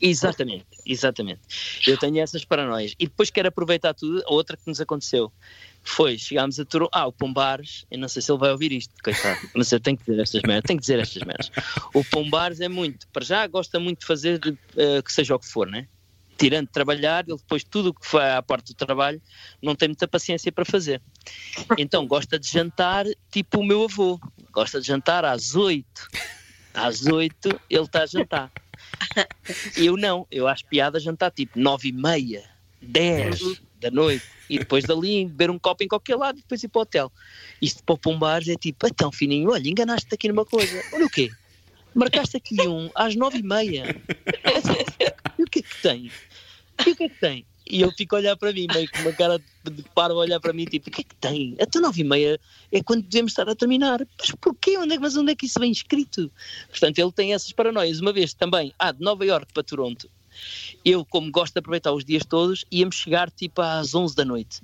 Exatamente, 0.00 0.66
exatamente. 0.86 1.40
Eu 1.86 1.98
tenho 1.98 2.18
essas 2.20 2.42
paranoias. 2.42 2.94
E 2.98 3.04
depois 3.06 3.28
quero 3.30 3.48
aproveitar 3.48 3.92
tudo. 3.92 4.22
A 4.26 4.32
outra 4.32 4.56
que 4.56 4.62
nos 4.66 4.80
aconteceu 4.80 5.30
foi, 5.82 6.16
chegámos 6.16 6.58
a 6.60 6.64
Toronto. 6.64 6.90
Ah, 6.92 7.06
o 7.06 7.12
Pombares, 7.12 7.84
eu 7.90 7.98
não 7.98 8.08
sei 8.08 8.22
se 8.22 8.30
ele 8.30 8.38
vai 8.38 8.50
ouvir 8.50 8.72
isto, 8.72 8.94
coitado, 9.02 9.40
mas 9.54 9.70
eu 9.72 9.80
tenho 9.80 9.96
que 9.96 10.04
dizer 10.04 10.22
estas 10.22 10.42
merdas, 10.42 10.64
tenho 10.66 10.78
que 10.78 10.82
dizer 10.82 10.98
estas 11.00 11.22
merdas. 11.22 11.50
O 11.92 12.04
Pombares 12.04 12.60
é 12.60 12.68
muito, 12.68 13.06
para 13.08 13.24
já 13.24 13.46
gosta 13.46 13.80
muito 13.80 14.00
de 14.00 14.06
fazer 14.06 14.40
eh, 14.76 15.02
que 15.02 15.12
seja 15.12 15.34
o 15.34 15.38
que 15.38 15.46
for, 15.46 15.66
né? 15.66 15.88
Tirando 16.38 16.66
de 16.66 16.72
trabalhar, 16.72 17.24
ele 17.28 17.36
depois 17.36 17.62
tudo 17.62 17.90
o 17.90 17.94
que 17.94 18.06
foi 18.06 18.30
à 18.30 18.42
parte 18.42 18.72
do 18.72 18.74
trabalho 18.74 19.20
não 19.60 19.74
tem 19.74 19.88
muita 19.88 20.08
paciência 20.08 20.50
para 20.50 20.64
fazer. 20.64 21.00
Então 21.76 22.06
gosta 22.06 22.38
de 22.38 22.48
jantar 22.48 23.04
tipo 23.30 23.60
o 23.60 23.64
meu 23.64 23.84
avô. 23.84 24.18
Gosta 24.50 24.80
de 24.80 24.86
jantar 24.86 25.24
às 25.24 25.54
oito. 25.54 26.08
Às 26.74 27.06
oito 27.06 27.48
ele 27.68 27.84
está 27.84 28.02
a 28.02 28.06
jantar. 28.06 28.50
Eu 29.76 29.96
não, 29.96 30.26
eu 30.30 30.48
acho 30.48 30.64
piada 30.66 30.98
jantar 30.98 31.30
tipo 31.30 31.60
nove 31.60 31.90
e 31.90 31.92
meia, 31.92 32.42
dez 32.80 33.40
da 33.80 33.90
noite 33.90 34.24
e 34.52 34.58
depois 34.58 34.84
dali 34.84 35.24
beber 35.24 35.50
um 35.50 35.58
copo 35.58 35.82
em 35.82 35.88
qualquer 35.88 36.16
lado 36.16 36.38
e 36.38 36.42
depois 36.42 36.62
ir 36.62 36.68
para 36.68 36.78
o 36.80 36.82
hotel. 36.82 37.12
Isto 37.60 37.82
para 37.82 37.94
o 37.94 37.98
Pombares 37.98 38.48
é 38.48 38.54
tipo, 38.54 38.86
então 38.86 39.10
fininho, 39.10 39.50
olha, 39.50 39.66
enganaste-te 39.66 40.14
aqui 40.14 40.28
numa 40.28 40.44
coisa. 40.44 40.82
Olha 40.92 41.06
o 41.06 41.10
quê? 41.10 41.30
Marcaste 41.94 42.36
aqui 42.36 42.60
um 42.68 42.90
às 42.94 43.16
nove 43.16 43.38
e 43.38 43.42
meia. 43.42 43.84
E 45.38 45.42
o 45.42 45.46
que 45.46 45.58
é 45.58 45.62
que 45.62 45.82
tem? 45.82 46.10
E 46.86 46.90
o 46.90 46.96
que 46.96 47.04
é 47.04 47.08
que 47.08 47.18
tem? 47.18 47.46
E 47.68 47.82
ele 47.82 47.92
fica 47.92 48.16
a 48.16 48.18
olhar 48.18 48.36
para 48.36 48.52
mim, 48.52 48.66
meio 48.72 48.90
com 48.90 48.98
uma 49.00 49.12
cara 49.12 49.38
de, 49.38 49.82
paro 49.94 50.14
a 50.14 50.18
olhar 50.18 50.38
para 50.38 50.52
mim, 50.52 50.66
tipo, 50.66 50.88
o 50.88 50.92
que 50.92 51.00
é 51.00 51.04
que 51.04 51.14
tem? 51.16 51.56
Até 51.60 51.80
nove 51.80 52.02
e 52.02 52.04
meia 52.04 52.38
é 52.70 52.82
quando 52.82 53.02
devemos 53.02 53.32
estar 53.32 53.48
a 53.48 53.54
terminar. 53.54 54.06
Mas 54.18 54.30
porquê? 54.40 54.76
Onde 54.76 54.94
é, 54.94 54.98
mas 54.98 55.16
onde 55.16 55.32
é 55.32 55.34
que 55.34 55.46
isso 55.46 55.58
vem 55.58 55.72
escrito? 55.72 56.30
Portanto, 56.68 56.98
ele 56.98 57.12
tem 57.12 57.32
essas 57.32 57.50
paranoias. 57.52 57.98
Uma 58.00 58.12
vez 58.12 58.34
também, 58.34 58.72
ah, 58.78 58.92
de 58.92 59.00
Nova 59.00 59.24
Iorque 59.24 59.52
para 59.52 59.62
Toronto, 59.62 60.08
eu, 60.84 61.04
como 61.04 61.30
gosto 61.30 61.54
de 61.54 61.58
aproveitar 61.58 61.92
os 61.92 62.04
dias 62.04 62.24
todos, 62.24 62.64
íamos 62.70 62.96
chegar 62.96 63.30
tipo 63.30 63.60
às 63.60 63.94
11 63.94 64.14
da 64.14 64.24
noite. 64.24 64.60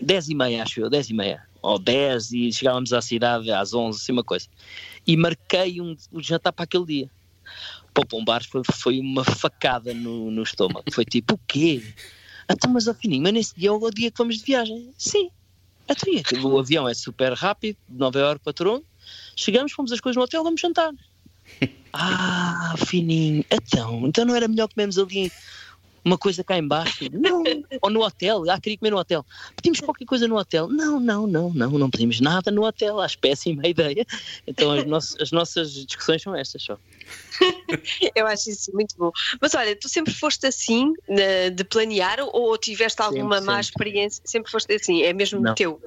10 0.00 0.28
e 0.28 0.34
meia, 0.34 0.62
acho 0.62 0.80
eu, 0.80 0.90
10 0.90 1.10
e 1.10 1.14
meia. 1.14 1.42
Ou 1.60 1.78
10 1.78 2.32
e 2.32 2.52
chegávamos 2.52 2.92
à 2.92 3.00
cidade 3.00 3.50
às 3.50 3.74
11, 3.74 3.98
assim 4.00 4.12
uma 4.12 4.24
coisa. 4.24 4.46
E 5.06 5.16
marquei 5.16 5.80
um, 5.80 5.96
um 6.12 6.22
jantar 6.22 6.52
para 6.52 6.64
aquele 6.64 6.86
dia. 6.86 7.10
para 7.92 8.02
o 8.02 8.06
Pombares 8.06 8.46
foi, 8.46 8.62
foi 8.72 9.00
uma 9.00 9.24
facada 9.24 9.92
no, 9.92 10.30
no 10.30 10.42
estômago. 10.42 10.84
Foi 10.92 11.04
tipo, 11.04 11.34
o 11.34 11.40
quê? 11.46 11.82
Então, 12.50 12.70
mas 12.72 12.86
ao 12.88 12.94
fininho, 12.94 13.22
mas 13.22 13.32
nesse 13.32 13.54
dia 13.58 13.68
é 13.68 13.72
o 13.72 13.90
dia 13.90 14.10
que 14.10 14.18
vamos 14.18 14.38
de 14.38 14.44
viagem. 14.44 14.92
Sim. 14.96 15.30
Então, 15.88 16.44
o 16.44 16.58
avião 16.58 16.88
é 16.88 16.94
super 16.94 17.32
rápido, 17.32 17.76
de 17.88 17.98
Nova 17.98 18.18
Iorque 18.18 18.44
para 18.44 18.52
Toronto. 18.52 18.86
Chegamos, 19.34 19.72
fomos 19.72 19.90
as 19.90 20.00
coisas 20.00 20.16
no 20.16 20.22
hotel, 20.22 20.44
vamos 20.44 20.60
jantar. 20.60 20.92
Ah, 21.92 22.74
fininho. 22.86 23.44
Então, 23.50 24.06
então 24.06 24.24
não 24.24 24.34
era 24.34 24.48
melhor 24.48 24.68
comermos 24.68 24.98
ali 24.98 25.30
uma 26.04 26.18
coisa 26.18 26.42
cá 26.42 26.56
embaixo. 26.58 27.04
Não, 27.12 27.42
ou 27.82 27.90
no 27.90 28.02
hotel, 28.02 28.44
ah, 28.50 28.60
queria 28.60 28.78
comer 28.78 28.90
no 28.90 28.98
hotel. 28.98 29.24
Pedimos 29.56 29.80
qualquer 29.80 30.04
coisa 30.04 30.26
no 30.26 30.36
hotel. 30.36 30.68
Não, 30.68 30.98
não, 30.98 31.26
não, 31.26 31.52
não, 31.52 31.70
não 31.70 31.90
pedimos 31.90 32.20
nada 32.20 32.50
no 32.50 32.64
hotel, 32.64 33.00
acho 33.00 33.18
péssima 33.18 33.66
ideia. 33.66 34.06
Então 34.46 34.70
as, 34.72 34.84
nossas, 34.84 35.16
as 35.20 35.32
nossas 35.32 35.72
discussões 35.72 36.22
são 36.22 36.34
estas 36.34 36.62
só. 36.62 36.78
Eu 38.14 38.26
acho 38.26 38.50
isso 38.50 38.72
muito 38.72 38.96
bom. 38.96 39.12
Mas 39.40 39.54
olha, 39.54 39.76
tu 39.76 39.88
sempre 39.88 40.12
foste 40.12 40.46
assim 40.46 40.92
de 41.54 41.64
planear 41.64 42.18
ou 42.20 42.56
tiveste 42.56 43.00
alguma 43.02 43.36
sempre, 43.36 43.46
má 43.46 43.62
sempre. 43.62 43.66
experiência? 43.66 44.22
Sempre 44.24 44.50
foste 44.50 44.74
assim, 44.74 45.02
é 45.02 45.12
mesmo 45.12 45.40
não. 45.40 45.54
teu? 45.54 45.80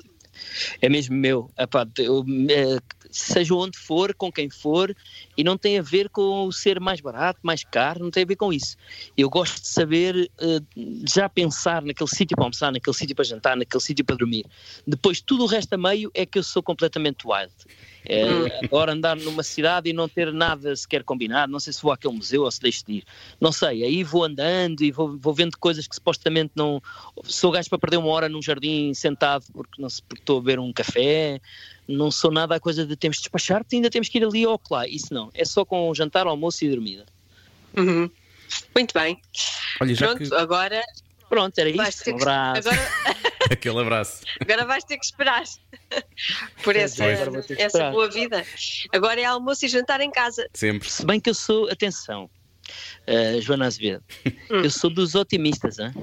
É 0.82 0.90
mesmo 0.90 1.16
meu. 1.16 1.52
Epá, 1.58 1.88
eu, 1.98 2.26
é, 2.50 2.80
seja 3.12 3.54
onde 3.54 3.78
for, 3.78 4.14
com 4.16 4.32
quem 4.32 4.50
for, 4.50 4.96
e 5.38 5.44
não 5.44 5.58
tem 5.58 5.78
a 5.78 5.82
ver 5.82 6.10
com 6.10 6.46
o 6.46 6.52
ser 6.52 6.80
mais 6.80 7.02
barato, 7.02 7.40
mais 7.44 7.64
caro, 7.64 8.04
não 8.04 8.12
tem 8.12 8.24
a 8.24 8.26
ver 8.26 8.36
com 8.36 8.52
isso. 8.52 8.78
Eu 9.18 9.30
gosto 9.30 9.62
de 9.62 9.68
saber 9.68 10.32
uh, 10.42 11.06
já 11.08 11.28
pensar 11.28 11.82
naquele 11.82 12.10
sítio 12.10 12.36
para 12.36 12.46
almoçar, 12.46 12.72
naquele 12.72 12.96
sítio 12.96 13.16
para 13.16 13.26
jantar, 13.26 13.58
naquele 13.58 13.84
sítio 13.84 14.06
para 14.06 14.16
dormir. 14.16 14.46
Depois, 14.88 15.22
tudo 15.22 15.44
o 15.44 15.48
resto 15.48 15.74
a 15.74 15.78
meio 15.78 16.10
é 16.14 16.26
que 16.26 16.40
eu 16.40 16.44
sou 16.44 16.64
completamente 16.64 17.28
wild. 17.28 17.54
É, 18.06 18.26
hum. 18.26 18.48
agora 18.64 18.94
andar 18.94 19.16
numa 19.16 19.44
cidade 19.44 19.90
e 19.90 19.94
não 19.94 20.10
ter 20.10 20.34
nada 20.34 20.76
sequer 20.76 21.04
combinado, 21.04 21.52
não 21.52 21.60
sei 21.60 21.72
se 21.72 21.82
vou 21.82 21.92
àquele 21.92 22.16
museu 22.16 22.44
ou 22.44 22.52
se 22.52 22.60
deixo 22.60 22.86
de 22.86 22.94
ir, 22.94 23.04
não 23.40 23.52
sei, 23.52 23.84
aí 23.84 24.04
vou 24.04 24.24
andando 24.24 24.82
e 24.82 24.92
vou, 24.92 25.18
vou 25.18 25.34
vendo 25.34 25.58
coisas 25.58 25.88
que 25.88 25.96
supostamente 25.96 26.52
não. 26.56 26.82
Sou 27.24 27.52
gajo 27.52 27.70
para 27.70 27.78
perder 27.78 27.98
uma 27.98 28.10
hora 28.10 28.28
num 28.28 28.42
jardim 28.42 28.94
sentado 28.94 29.46
porque, 29.54 29.82
não, 29.82 29.88
porque 30.08 30.22
estou 30.22 30.40
a 30.40 30.42
beber 30.42 30.60
um 30.60 30.74
café, 30.74 31.40
não 31.88 32.10
sou 32.10 32.32
nada 32.32 32.56
a 32.56 32.60
coisa 32.60 32.86
de 32.86 32.96
temos 32.96 33.18
de 33.18 33.24
despachar 33.24 33.64
ainda 33.72 33.90
temos 33.90 34.10
que 34.10 34.18
ir 34.18 34.24
ali 34.24 34.46
ou 34.48 34.60
lá, 34.70 34.88
isso 34.88 35.14
não, 35.14 35.30
é 35.34 35.46
só 35.46 35.64
com 35.64 35.94
jantar, 35.94 36.26
almoço 36.26 36.66
e 36.66 36.70
dormida. 36.70 37.06
Uhum. 37.78 38.10
Muito 38.76 38.94
bem. 38.94 39.22
Olha, 39.80 39.96
Pronto, 39.96 40.30
que... 40.30 40.36
agora. 40.36 40.82
Pronto, 41.32 41.58
era 41.58 41.70
isso. 41.70 42.12
Um 42.12 42.16
abraço. 42.16 42.68
Agora... 42.68 42.92
Aquele 43.50 43.80
abraço. 43.80 44.22
Agora 44.42 44.66
vais 44.66 44.84
ter 44.84 44.98
que 44.98 45.06
esperar 45.06 45.44
por 46.62 46.76
essa, 46.76 47.06
essa 47.58 47.90
boa 47.90 48.10
vida. 48.10 48.46
Agora 48.92 49.22
é 49.22 49.24
almoço 49.24 49.66
e 49.66 49.70
jantar 49.70 50.02
em 50.02 50.12
casa. 50.12 50.46
Sempre. 50.54 50.90
Se 50.90 51.06
bem 51.06 51.22
que 51.22 51.30
eu 51.30 51.34
sou, 51.34 51.70
atenção, 51.70 52.30
uh, 53.08 53.42
Joana 53.42 53.68
Azevedo, 53.68 54.04
hum. 54.26 54.62
eu 54.62 54.70
sou 54.70 54.90
dos 54.90 55.16
otimistas, 55.16 55.80
hein? 55.80 55.94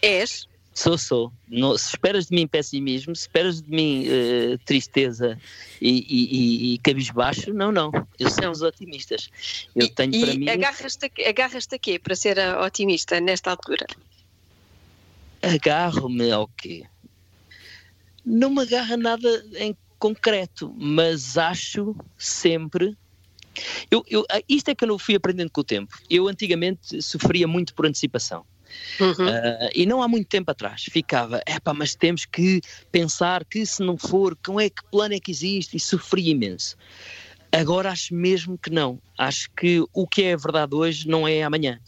És? 0.00 0.46
Sou, 0.72 0.96
sou. 0.96 1.32
No, 1.48 1.76
se 1.76 1.88
esperas 1.88 2.26
de 2.26 2.36
mim 2.36 2.46
pessimismo, 2.46 3.16
se 3.16 3.22
esperas 3.22 3.60
de 3.60 3.68
mim 3.68 4.06
uh, 4.06 4.58
tristeza 4.58 5.36
e, 5.82 6.06
e, 6.08 6.74
e, 6.74 6.78
cabisbaixo, 6.78 7.52
não, 7.52 7.72
não. 7.72 7.90
Eu 8.20 8.30
sou 8.30 8.52
dos 8.52 8.62
otimistas. 8.62 9.30
Eu 9.74 9.86
e, 9.86 9.90
tenho 9.90 10.20
para 10.20 10.34
mim. 10.34 10.48
Agarras-te 10.48 11.10
agarras 11.26 11.66
a 11.72 11.78
quê 11.78 11.98
para 11.98 12.14
ser 12.14 12.38
otimista 12.60 13.20
nesta 13.20 13.50
altura? 13.50 13.84
Agarro-me 15.42 16.30
ao 16.30 16.48
quê? 16.48 16.84
Não 18.24 18.50
me 18.50 18.62
agarra 18.62 18.96
nada 18.96 19.44
em 19.56 19.76
concreto, 19.98 20.74
mas 20.76 21.36
acho 21.36 21.96
sempre. 22.16 22.96
Eu, 23.90 24.04
eu, 24.08 24.24
isto 24.48 24.68
é 24.68 24.74
que 24.74 24.84
eu 24.84 24.88
não 24.88 24.98
fui 24.98 25.14
aprendendo 25.14 25.50
com 25.50 25.60
o 25.60 25.64
tempo. 25.64 25.98
Eu 26.08 26.28
antigamente 26.28 27.02
sofria 27.02 27.48
muito 27.48 27.74
por 27.74 27.86
antecipação. 27.86 28.44
Uhum. 29.00 29.26
Uh, 29.26 29.70
e 29.74 29.86
não 29.86 30.02
há 30.02 30.08
muito 30.08 30.28
tempo 30.28 30.50
atrás 30.50 30.84
ficava, 30.84 31.42
epá, 31.46 31.72
mas 31.72 31.94
temos 31.94 32.26
que 32.26 32.60
pensar 32.92 33.44
que 33.44 33.64
se 33.64 33.82
não 33.82 33.96
for, 33.96 34.36
como 34.44 34.60
é 34.60 34.68
que 34.68 34.84
plano 34.90 35.14
é 35.14 35.18
que 35.18 35.30
existe? 35.30 35.76
E 35.76 35.80
sofria 35.80 36.32
imenso. 36.32 36.76
Agora 37.50 37.90
acho 37.90 38.14
mesmo 38.14 38.58
que 38.58 38.70
não. 38.70 39.00
Acho 39.16 39.50
que 39.56 39.82
o 39.92 40.06
que 40.06 40.22
é 40.22 40.36
verdade 40.36 40.74
hoje 40.74 41.08
não 41.08 41.26
é 41.26 41.42
amanhã. 41.42 41.80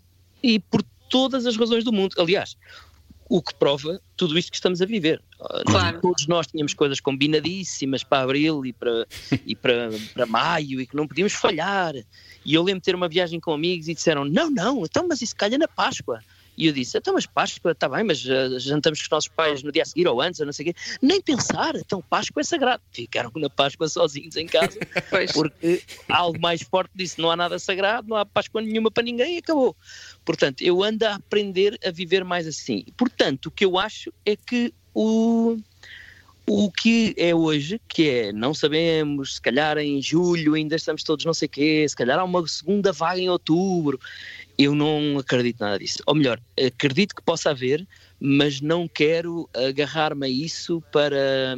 E 0.42 0.58
por 0.58 0.82
todas 1.10 1.44
as 1.44 1.56
razões 1.56 1.84
do 1.84 1.92
mundo. 1.92 2.14
Aliás, 2.18 2.56
o 3.30 3.40
que 3.40 3.54
prova 3.54 4.02
tudo 4.16 4.36
isto 4.36 4.50
que 4.50 4.56
estamos 4.56 4.82
a 4.82 4.84
viver. 4.84 5.22
Claro. 5.64 6.00
Todos 6.00 6.26
nós 6.26 6.48
tínhamos 6.48 6.74
coisas 6.74 6.98
combinadíssimas 6.98 8.02
para 8.02 8.24
abril 8.24 8.66
e 8.66 8.72
para, 8.72 9.06
e 9.46 9.54
para, 9.54 9.88
para 10.12 10.26
maio 10.26 10.80
e 10.80 10.86
que 10.86 10.96
não 10.96 11.06
podíamos 11.06 11.32
falhar. 11.32 11.94
E 12.44 12.52
eu 12.52 12.62
lembro 12.62 12.80
de 12.80 12.86
ter 12.86 12.94
uma 12.94 13.08
viagem 13.08 13.38
com 13.38 13.52
amigos 13.52 13.86
e 13.86 13.94
disseram: 13.94 14.24
Não, 14.24 14.50
não, 14.50 14.84
então, 14.84 15.06
mas 15.08 15.22
isso 15.22 15.36
calha 15.36 15.56
na 15.56 15.68
Páscoa. 15.68 16.20
E 16.56 16.66
eu 16.66 16.72
disse, 16.72 16.98
então, 16.98 17.14
mas 17.14 17.26
Páscoa, 17.26 17.72
está 17.72 17.88
bem, 17.88 18.04
mas 18.04 18.24
uh, 18.24 18.58
jantamos 18.58 19.00
com 19.00 19.04
os 19.04 19.10
nossos 19.10 19.28
pais 19.28 19.62
no 19.62 19.72
dia 19.72 19.82
a 19.82 19.84
seguir 19.86 20.06
ou 20.06 20.20
antes, 20.20 20.40
ou 20.40 20.46
não 20.46 20.52
sei 20.52 20.70
o 20.70 20.72
quê. 20.72 20.80
Nem 21.00 21.20
pensar, 21.20 21.74
então 21.76 22.02
Páscoa 22.02 22.40
é 22.40 22.44
sagrado. 22.44 22.82
Ficaram 22.92 23.30
na 23.36 23.48
Páscoa 23.48 23.88
sozinhos 23.88 24.36
em 24.36 24.46
casa, 24.46 24.78
porque 25.32 25.82
algo 26.08 26.40
mais 26.40 26.62
forte 26.62 26.90
disse, 26.94 27.20
não 27.20 27.30
há 27.30 27.36
nada 27.36 27.58
sagrado, 27.58 28.08
não 28.08 28.16
há 28.16 28.26
Páscoa 28.26 28.60
nenhuma 28.60 28.90
para 28.90 29.02
ninguém 29.02 29.36
e 29.36 29.38
acabou. 29.38 29.74
Portanto, 30.24 30.62
eu 30.62 30.82
ando 30.82 31.06
a 31.06 31.14
aprender 31.14 31.78
a 31.84 31.90
viver 31.90 32.24
mais 32.24 32.46
assim. 32.46 32.84
Portanto, 32.96 33.46
o 33.46 33.50
que 33.50 33.64
eu 33.64 33.78
acho 33.78 34.12
é 34.26 34.36
que 34.36 34.74
o 34.94 35.58
o 36.52 36.68
que 36.68 37.14
é 37.16 37.32
hoje, 37.32 37.80
que 37.88 38.08
é, 38.08 38.32
não 38.32 38.52
sabemos, 38.52 39.36
se 39.36 39.40
calhar 39.40 39.78
em 39.78 40.02
julho 40.02 40.54
ainda 40.54 40.74
estamos 40.74 41.04
todos 41.04 41.24
não 41.24 41.32
sei 41.32 41.46
o 41.46 41.48
quê, 41.48 41.86
se 41.88 41.94
calhar 41.94 42.18
há 42.18 42.24
uma 42.24 42.44
segunda 42.48 42.92
vaga 42.92 43.20
em 43.20 43.30
outubro, 43.30 44.00
eu 44.64 44.74
não 44.74 45.18
acredito 45.18 45.60
nada 45.60 45.78
disso. 45.78 46.02
Ou 46.06 46.14
melhor, 46.14 46.40
acredito 46.58 47.14
que 47.14 47.22
possa 47.22 47.50
haver, 47.50 47.86
mas 48.18 48.60
não 48.60 48.86
quero 48.86 49.48
agarrar-me 49.54 50.26
a 50.26 50.28
isso 50.28 50.82
para, 50.92 51.56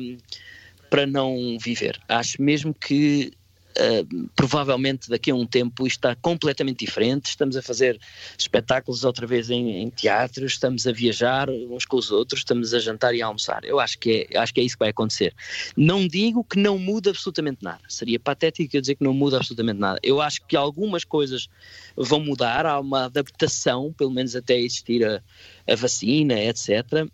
para 0.90 1.06
não 1.06 1.56
viver. 1.60 2.00
Acho 2.08 2.40
mesmo 2.40 2.72
que 2.72 3.32
Uh, 3.78 4.28
provavelmente 4.36 5.08
daqui 5.08 5.30
a 5.30 5.34
um 5.34 5.46
tempo 5.46 5.86
isto 5.86 5.98
está 5.98 6.14
completamente 6.14 6.84
diferente. 6.84 7.26
Estamos 7.26 7.56
a 7.56 7.62
fazer 7.62 7.98
espetáculos 8.38 9.04
outra 9.04 9.26
vez 9.26 9.50
em, 9.50 9.82
em 9.82 9.90
teatros, 9.90 10.52
estamos 10.52 10.86
a 10.86 10.92
viajar 10.92 11.48
uns 11.48 11.84
com 11.84 11.96
os 11.96 12.10
outros, 12.10 12.40
estamos 12.40 12.74
a 12.74 12.78
jantar 12.78 13.14
e 13.14 13.22
a 13.22 13.26
almoçar. 13.26 13.64
Eu 13.64 13.80
acho 13.80 13.98
que, 13.98 14.28
é, 14.30 14.38
acho 14.38 14.52
que 14.52 14.60
é 14.60 14.64
isso 14.64 14.76
que 14.76 14.80
vai 14.80 14.90
acontecer. 14.90 15.34
Não 15.76 16.06
digo 16.06 16.44
que 16.44 16.58
não 16.58 16.78
muda 16.78 17.10
absolutamente 17.10 17.62
nada. 17.62 17.80
Seria 17.88 18.20
patético 18.20 18.76
eu 18.76 18.80
dizer 18.80 18.96
que 18.96 19.04
não 19.04 19.14
muda 19.14 19.36
absolutamente 19.36 19.80
nada. 19.80 19.98
Eu 20.02 20.20
acho 20.20 20.44
que 20.46 20.56
algumas 20.56 21.04
coisas 21.04 21.48
vão 21.96 22.20
mudar, 22.20 22.66
há 22.66 22.78
uma 22.78 23.06
adaptação, 23.06 23.92
pelo 23.92 24.10
menos 24.10 24.36
até 24.36 24.58
existir 24.58 25.04
a, 25.04 25.22
a 25.66 25.74
vacina, 25.74 26.38
etc 26.40 27.08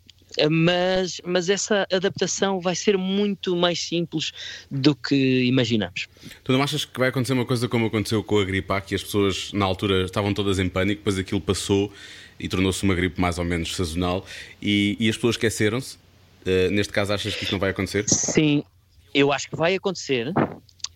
mas, 0.51 1.21
mas 1.25 1.49
essa 1.49 1.87
adaptação 1.93 2.61
vai 2.61 2.75
ser 2.75 2.97
muito 2.97 3.57
mais 3.57 3.81
simples 3.81 4.33
do 4.71 4.95
que 4.95 5.45
imaginamos. 5.45 6.09
Tu 6.45 6.53
não 6.53 6.63
achas 6.63 6.85
que 6.85 6.99
vai 6.99 7.09
acontecer 7.09 7.33
uma 7.33 7.47
coisa 7.47 7.69
como 7.69 7.87
aconteceu 7.87 8.23
com 8.23 8.39
a 8.39 8.45
gripe 8.45 8.73
A, 8.73 8.81
que 8.81 8.95
as 8.95 9.03
pessoas 9.03 9.53
na 9.53 9.65
altura 9.65 10.05
estavam 10.05 10.35
todas 10.35 10.59
em 10.59 10.69
pânico, 10.69 11.01
depois 11.01 11.19
aquilo 11.19 11.41
passou 11.41 11.93
e 12.39 12.49
tornou-se 12.49 12.83
uma 12.85 12.95
gripe 12.95 13.21
mais 13.21 13.39
ou 13.39 13.45
menos 13.45 13.75
sazonal 13.75 14.25
e, 14.63 14.97
e 15.01 15.09
as 15.09 15.17
pessoas 15.17 15.35
esqueceram-se? 15.35 15.97
Uh, 16.47 16.71
neste 16.71 16.93
caso, 16.93 17.13
achas 17.13 17.35
que 17.35 17.43
isto 17.45 17.53
não 17.53 17.59
vai 17.59 17.71
acontecer? 17.71 18.09
Sim, 18.09 18.63
eu 19.13 19.33
acho 19.33 19.51
que 19.51 19.57
vai 19.57 19.75
acontecer. 19.75 20.33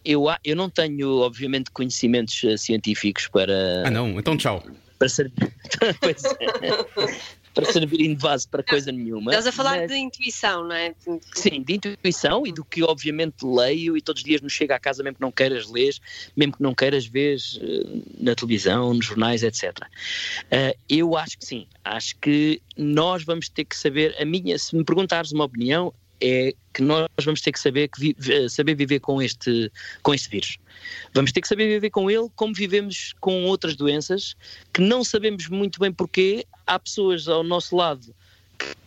Eu, 0.04 0.26
eu 0.44 0.56
não 0.56 0.70
tenho, 0.70 1.18
obviamente, 1.18 1.70
conhecimentos 1.70 2.42
uh, 2.44 2.56
científicos 2.56 3.28
para. 3.28 3.84
Ah, 3.86 3.90
não? 3.90 4.18
Então, 4.18 4.36
tchau. 4.36 4.62
Para 4.98 5.08
ser. 5.08 5.32
pois 6.00 6.24
é 6.24 7.41
para 7.54 7.64
servirem 7.70 8.14
de 8.14 8.22
base 8.22 8.46
para 8.48 8.62
coisa 8.62 8.90
nenhuma. 8.90 9.30
Estás 9.30 9.46
a 9.46 9.52
falar 9.52 9.78
mas... 9.78 9.90
de 9.90 9.96
intuição, 9.96 10.64
não 10.64 10.74
é? 10.74 10.94
Sim, 11.34 11.62
de 11.62 11.74
intuição 11.74 12.46
e 12.46 12.52
do 12.52 12.64
que 12.64 12.82
obviamente 12.82 13.44
leio 13.44 13.96
e 13.96 14.02
todos 14.02 14.20
os 14.20 14.24
dias 14.24 14.40
nos 14.40 14.52
chega 14.52 14.76
à 14.76 14.78
casa, 14.78 15.02
mesmo 15.02 15.16
que 15.16 15.20
não 15.22 15.32
queiras 15.32 15.70
ler, 15.70 15.94
mesmo 16.36 16.54
que 16.54 16.62
não 16.62 16.74
queiras 16.74 17.06
ver 17.06 17.38
uh, 17.56 18.02
na 18.18 18.34
televisão, 18.34 18.94
nos 18.94 19.06
jornais, 19.06 19.42
etc. 19.42 19.78
Uh, 19.80 19.86
eh, 20.50 20.76
eu 20.88 21.16
acho 21.16 21.38
que 21.38 21.44
sim, 21.44 21.66
acho 21.84 22.16
que 22.18 22.60
nós 22.76 23.24
vamos 23.24 23.48
ter 23.48 23.64
que 23.64 23.76
saber, 23.76 24.14
a 24.20 24.24
minha, 24.24 24.58
se 24.58 24.76
me 24.76 24.84
perguntares 24.84 25.32
uma 25.32 25.44
opinião, 25.44 25.92
é 26.22 26.54
que 26.72 26.80
nós 26.80 27.08
vamos 27.24 27.40
ter 27.40 27.50
que 27.50 27.58
saber, 27.58 27.88
que 27.88 28.00
vi, 28.00 28.16
eh, 28.30 28.48
saber 28.48 28.76
viver 28.76 29.00
com 29.00 29.20
este, 29.20 29.70
com 30.02 30.14
este 30.14 30.30
vírus. 30.30 30.56
Vamos 31.12 31.32
ter 31.32 31.40
que 31.40 31.48
saber 31.48 31.66
viver 31.66 31.90
com 31.90 32.08
ele 32.08 32.28
como 32.36 32.54
vivemos 32.54 33.12
com 33.20 33.44
outras 33.44 33.74
doenças 33.74 34.36
que 34.72 34.80
não 34.80 35.02
sabemos 35.02 35.48
muito 35.48 35.80
bem 35.80 35.92
porquê. 35.92 36.46
Há 36.72 36.78
pessoas 36.78 37.28
ao 37.28 37.42
nosso 37.42 37.76
lado 37.76 38.14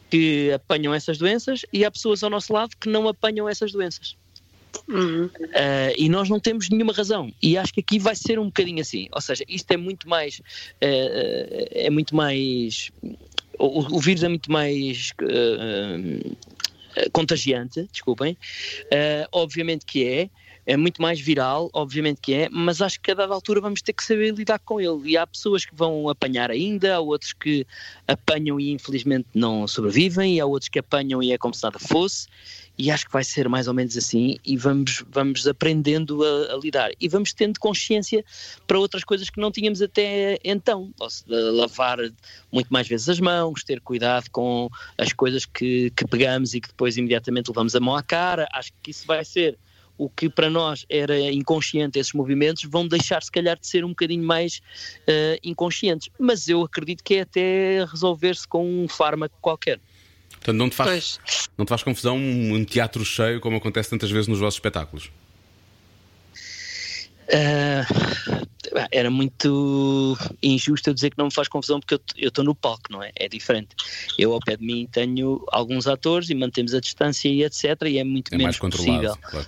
que 0.10 0.52
apanham 0.52 0.92
essas 0.92 1.20
doenças 1.20 1.66
e 1.72 1.86
há 1.86 1.92
pessoas 1.92 2.24
ao 2.24 2.32
nosso 2.32 2.52
lado 2.52 2.76
que 2.80 2.90
não 2.90 3.08
apanham 3.08 3.48
essas 3.48 3.72
doenças. 3.72 4.16
Uhum. 4.88 5.26
Uh, 5.26 5.94
e 5.96 6.10
nós 6.10 6.28
não 6.30 6.40
temos 6.40 6.68
nenhuma 6.70 6.94
razão. 6.94 7.32
E 7.44 7.58
acho 7.58 7.72
que 7.72 7.80
aqui 7.80 8.00
vai 8.00 8.16
ser 8.16 8.40
um 8.40 8.46
bocadinho 8.46 8.82
assim. 8.82 9.08
Ou 9.12 9.22
seja, 9.22 9.44
isto 9.48 9.70
é 9.72 9.78
muito 9.78 10.10
mais. 10.10 10.40
Uh, 10.40 11.68
é 11.72 11.90
muito 11.92 12.16
mais. 12.16 12.92
O, 13.60 13.96
o, 13.96 14.00
vírus 14.00 14.24
é 14.24 14.28
muito 14.28 14.52
mais. 14.52 15.12
Uh, 15.22 16.36
contagiante, 17.12 17.88
desculpem. 17.92 18.38
obviamente 19.32 19.86
que 19.86 20.06
é 20.06 20.30
é 20.66 20.76
muito 20.76 21.02
mais 21.02 21.20
viral, 21.20 21.70
obviamente 21.74 22.20
que 22.22 22.34
é, 22.34 22.50
mas 22.50 22.82
acho 22.82 23.00
que 23.00 23.12
a 23.12 23.14
dada 23.14 23.34
altura 23.34 23.62
vamos 23.62 23.82
ter 23.82 23.94
que 23.94 24.04
saber 24.04 24.34
lidar 24.34 24.60
com 24.60 24.82
ele. 24.82 25.12
E 25.12 25.18
há 25.18 25.26
pessoas 25.28 25.64
que 25.64 25.76
vão 25.76 26.10
apanhar 26.10 26.50
ainda, 26.50 26.96
há 26.96 27.00
outros 27.00 27.34
que 27.34 27.68
apanham 28.08 28.60
e 28.60 28.72
infelizmente 28.72 29.28
não 29.34 29.68
sobrevivem, 29.68 30.36
e 30.36 30.40
há 30.40 30.46
outros 30.46 30.70
que 30.70 30.80
apanham 30.80 31.22
e 31.22 31.32
é 31.32 31.38
como 31.38 31.54
se 31.54 31.64
nada 31.64 31.78
fosse. 31.78 32.28
E 32.78 32.92
acho 32.92 33.06
que 33.06 33.14
vai 33.14 33.24
ser 33.24 33.48
mais 33.48 33.68
ou 33.70 33.74
menos 33.74 33.96
assim, 33.96 34.38
e 34.44 34.58
vamos, 34.58 35.04
vamos 35.10 35.48
aprendendo 35.48 36.22
a, 36.24 36.56
a 36.56 36.58
lidar. 36.58 36.92
E 37.00 37.08
vamos 37.08 37.32
tendo 37.32 37.58
consciência 37.58 38.26
para 38.68 38.78
outras 38.78 39.04
coisas 39.04 39.30
que 39.30 39.40
não 39.40 39.52
tínhamos 39.52 39.82
até 39.82 40.40
então. 40.44 40.92
Posso 40.98 41.24
lavar 41.28 42.00
muito 42.52 42.68
mais 42.70 42.88
vezes 42.88 43.08
as 43.08 43.20
mãos, 43.20 43.64
ter 43.64 43.80
cuidado 43.80 44.30
com 44.30 44.70
as 44.98 45.14
coisas 45.14 45.46
que, 45.46 45.90
que 45.92 46.06
pegamos 46.06 46.54
e 46.54 46.60
que 46.60 46.68
depois 46.68 46.98
imediatamente 46.98 47.48
levamos 47.48 47.76
a 47.76 47.80
mão 47.80 47.96
à 47.96 48.04
cara. 48.04 48.46
Acho 48.52 48.74
que 48.84 48.92
isso 48.92 49.08
vai 49.08 49.24
ser 49.24 49.58
o 49.98 50.10
que 50.10 50.30
para 50.30 50.50
nós 50.50 50.86
era 50.90 51.20
inconsciente, 51.32 52.00
esses 52.00 52.14
movimentos, 52.14 52.64
vão 52.64 52.88
deixar 52.88 53.22
se 53.24 53.32
calhar 53.32 53.58
de 53.58 53.68
ser 53.68 53.86
um 53.86 53.90
bocadinho 53.90 54.24
mais 54.24 54.62
uh, 55.02 55.40
inconscientes. 55.44 56.10
Mas 56.20 56.48
eu 56.48 56.64
acredito 56.64 57.04
que 57.04 57.16
é 57.16 57.22
até 57.22 57.86
resolver-se 57.86 58.48
com 58.48 58.66
um 58.66 58.88
fármaco 58.88 59.38
qualquer. 59.42 59.80
Portanto, 60.30 60.58
não 60.58 60.70
te 60.70 60.76
faz, 60.76 61.20
não 61.58 61.66
te 61.66 61.70
faz 61.70 61.82
confusão 61.82 62.18
um 62.18 62.64
teatro 62.64 63.04
cheio 63.04 63.40
como 63.40 63.58
acontece 63.58 63.90
tantas 63.90 64.12
vezes 64.12 64.28
nos 64.28 64.40
vossos 64.40 64.56
espetáculos? 64.56 65.10
Uh, 67.26 68.46
era 68.92 69.10
muito 69.10 70.16
injusto 70.44 70.92
eu 70.92 70.94
dizer 70.94 71.10
que 71.10 71.18
não 71.18 71.26
me 71.26 71.34
faz 71.34 71.48
confusão 71.48 71.80
porque 71.80 71.96
eu 71.96 72.28
estou 72.28 72.44
no 72.44 72.54
palco, 72.54 72.92
não 72.92 73.02
é? 73.02 73.12
É 73.16 73.28
diferente. 73.28 73.70
Eu 74.20 74.34
ao 74.34 74.40
pé 74.40 74.56
de 74.56 74.64
mim 74.64 74.88
tenho 74.92 75.44
alguns 75.52 75.88
atores 75.88 76.30
e 76.30 76.36
mantemos 76.36 76.76
a 76.76 76.80
distância 76.80 77.28
e 77.28 77.44
etc. 77.44 77.82
E 77.88 77.98
é 77.98 78.04
muito 78.04 78.32
é 78.34 78.38
menos 78.38 78.60
mais 78.60 78.76
possível. 78.76 79.18
Claro 79.22 79.48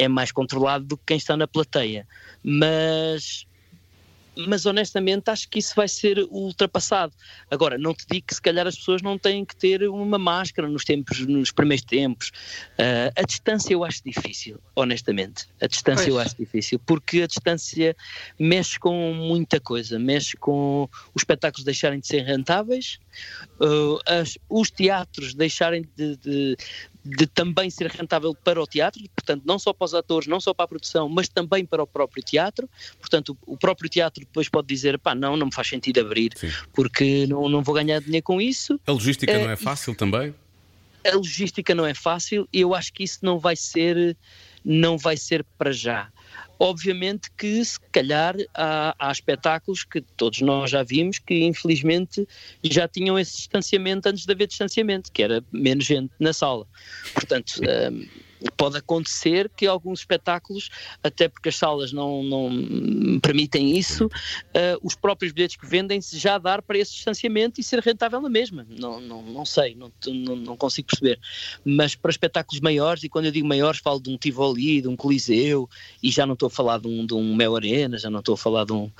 é 0.00 0.08
mais 0.08 0.32
controlado 0.32 0.84
do 0.84 0.96
que 0.96 1.04
quem 1.08 1.16
está 1.16 1.36
na 1.36 1.46
plateia. 1.46 2.06
Mas 2.42 3.46
mas 4.46 4.64
honestamente 4.66 5.28
acho 5.30 5.48
que 5.48 5.58
isso 5.58 5.74
vai 5.74 5.88
ser 5.88 6.18
ultrapassado. 6.30 7.12
Agora, 7.50 7.76
não 7.76 7.94
te 7.94 8.06
digo 8.10 8.26
que 8.26 8.34
se 8.34 8.42
calhar 8.42 8.66
as 8.66 8.76
pessoas 8.76 9.02
não 9.02 9.18
têm 9.18 9.44
que 9.44 9.56
ter 9.56 9.88
uma 9.88 10.18
máscara 10.18 10.68
nos 10.68 10.84
tempos, 10.84 11.20
nos 11.26 11.50
primeiros 11.50 11.84
tempos. 11.84 12.30
Uh, 12.78 13.12
a 13.16 13.22
distância 13.22 13.72
eu 13.72 13.84
acho 13.84 14.02
difícil, 14.04 14.58
honestamente. 14.74 15.46
A 15.60 15.66
distância 15.66 16.04
pois. 16.04 16.14
eu 16.14 16.18
acho 16.18 16.36
difícil, 16.36 16.78
porque 16.86 17.22
a 17.22 17.26
distância 17.26 17.96
mexe 18.38 18.78
com 18.78 19.12
muita 19.14 19.60
coisa, 19.60 19.98
mexe 19.98 20.36
com 20.36 20.88
os 21.14 21.22
espetáculos 21.22 21.64
deixarem 21.64 22.00
de 22.00 22.06
ser 22.06 22.22
rentáveis, 22.22 22.98
uh, 23.60 23.98
as, 24.06 24.38
os 24.48 24.70
teatros 24.70 25.34
deixarem 25.34 25.84
de, 25.96 26.16
de, 26.16 26.56
de 27.04 27.26
também 27.26 27.70
ser 27.70 27.86
rentável 27.86 28.34
para 28.34 28.60
o 28.60 28.66
teatro, 28.66 29.02
portanto, 29.16 29.42
não 29.46 29.58
só 29.58 29.72
para 29.72 29.84
os 29.84 29.94
atores, 29.94 30.28
não 30.28 30.40
só 30.40 30.52
para 30.52 30.64
a 30.64 30.68
produção, 30.68 31.08
mas 31.08 31.28
também 31.28 31.64
para 31.64 31.82
o 31.82 31.86
próprio 31.86 32.22
teatro. 32.22 32.68
Portanto, 32.98 33.36
o, 33.46 33.56
próprio 33.56 33.88
teatro 33.88 34.20
depois 34.20 34.48
pode 34.48 34.68
dizer: 34.68 34.98
pá, 34.98 35.14
não, 35.14 35.36
não 35.36 35.46
me 35.46 35.54
faz 35.54 35.68
sentido 35.68 36.00
abrir, 36.00 36.32
Sim. 36.36 36.50
porque 36.72 37.26
não, 37.26 37.48
não 37.48 37.62
vou 37.62 37.74
ganhar 37.74 38.00
dinheiro 38.00 38.24
com 38.24 38.40
isso. 38.40 38.78
A 38.86 38.92
logística 38.92 39.32
é, 39.32 39.42
não 39.42 39.50
é 39.50 39.56
fácil 39.56 39.94
também? 39.94 40.34
A 41.04 41.16
logística 41.16 41.74
não 41.74 41.86
é 41.86 41.94
fácil 41.94 42.46
e 42.52 42.60
eu 42.60 42.74
acho 42.74 42.92
que 42.92 43.02
isso 43.02 43.20
não 43.22 43.38
vai 43.38 43.56
ser, 43.56 44.16
não 44.64 44.98
vai 44.98 45.16
ser 45.16 45.44
para 45.56 45.72
já. 45.72 46.10
Obviamente 46.62 47.30
que, 47.38 47.64
se 47.64 47.80
calhar, 47.90 48.36
há, 48.54 48.94
há, 48.98 49.10
espetáculos 49.10 49.82
que 49.82 50.02
todos 50.02 50.42
nós 50.42 50.70
já 50.70 50.82
vimos 50.82 51.18
que, 51.18 51.42
infelizmente, 51.42 52.28
já 52.62 52.86
tinham 52.86 53.18
esse 53.18 53.34
distanciamento 53.34 54.06
antes 54.10 54.26
de 54.26 54.32
haver 54.32 54.46
distanciamento, 54.46 55.10
que 55.10 55.22
era 55.22 55.42
menos 55.50 55.86
gente 55.86 56.12
na 56.20 56.34
sala. 56.34 56.66
Portanto. 57.14 57.54
Um, 57.90 58.29
pode 58.56 58.76
acontecer 58.76 59.50
que 59.56 59.66
alguns 59.66 60.00
espetáculos, 60.00 60.70
até 61.02 61.28
porque 61.28 61.48
as 61.48 61.56
salas 61.56 61.92
não, 61.92 62.22
não 62.22 63.20
permitem 63.20 63.76
isso, 63.76 64.06
uh, 64.06 64.78
os 64.82 64.94
próprios 64.94 65.32
bilhetes 65.32 65.56
que 65.56 65.66
vendem-se 65.66 66.18
já 66.18 66.38
dar 66.38 66.62
para 66.62 66.78
esse 66.78 66.92
distanciamento 66.92 67.60
e 67.60 67.64
ser 67.64 67.80
rentável 67.80 68.20
na 68.20 68.28
mesma. 68.28 68.66
Não, 68.68 69.00
não, 69.00 69.22
não 69.22 69.44
sei, 69.44 69.74
não, 69.74 69.92
não, 70.06 70.36
não, 70.36 70.56
consigo 70.56 70.88
perceber. 70.88 71.18
Mas 71.64 71.94
para 71.94 72.10
espetáculos 72.10 72.60
maiores, 72.60 73.02
e 73.02 73.08
quando 73.08 73.26
eu 73.26 73.32
digo 73.32 73.46
maiores, 73.46 73.80
falo 73.80 74.00
de 74.00 74.10
um 74.10 74.16
Tivoli, 74.16 74.80
de 74.80 74.88
um 74.88 74.96
Coliseu, 74.96 75.68
e 76.02 76.10
já 76.10 76.26
não 76.26 76.34
estou 76.34 76.46
a 76.46 76.50
falar 76.50 76.78
de 76.78 76.88
um, 76.88 77.04
de 77.04 77.14
um 77.14 77.34
Mel 77.34 77.56
Arena, 77.56 77.98
já 77.98 78.10
não 78.10 78.20
estou 78.20 78.34
a 78.34 78.38
falar 78.38 78.64
de 78.64 78.72
um, 78.72 78.90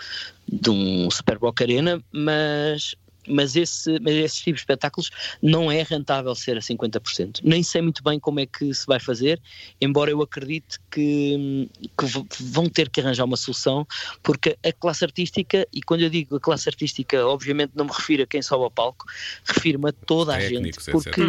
de 0.47 0.71
um 0.71 1.11
Super 1.11 1.39
Boca 1.39 1.65
Arena, 1.65 2.03
mas 2.13 2.95
mas, 3.31 3.57
esse, 3.57 3.99
mas 4.01 4.15
esses 4.15 4.39
tipos 4.39 4.61
de 4.61 4.63
espetáculos 4.63 5.11
não 5.43 5.71
é 5.71 5.83
rentável 5.83 6.35
ser 6.35 6.57
a 6.57 6.61
50%. 6.61 7.41
Nem 7.43 7.63
sei 7.63 7.83
muito 7.83 8.03
bem 8.03 8.19
como 8.19 8.41
é 8.41 8.47
que 8.47 8.73
se 8.75 8.87
vai 8.87 9.01
fazer, 9.01 9.41
embora 9.81 10.11
eu 10.11 10.21
acredite 10.23 10.79
que, 10.91 11.69
que 11.81 12.43
vão 12.43 12.69
ter 12.69 12.89
que 12.89 13.01
arranjar 13.01 13.25
uma 13.25 13.37
solução, 13.37 13.87
porque 14.23 14.57
a 14.65 14.73
classe 14.73 15.05
artística, 15.05 15.67
e 15.73 15.83
quando 15.83 16.03
eu 16.03 16.11
digo 16.11 16.37
a 16.37 16.41
classe 16.41 16.69
artística, 16.69 17.27
obviamente 17.27 17.73
não 17.75 17.85
me 17.85 17.93
refiro 17.93 18.23
a 18.23 18.27
quem 18.27 18.43
sobe 18.43 18.65
ao 18.65 18.71
palco, 18.71 19.07
refiro-me 19.45 19.91
a 19.91 19.93
toda 19.93 20.35
a 20.35 20.39
Técnicos, 20.39 20.85
gente, 20.85 20.93
porque 20.93 21.23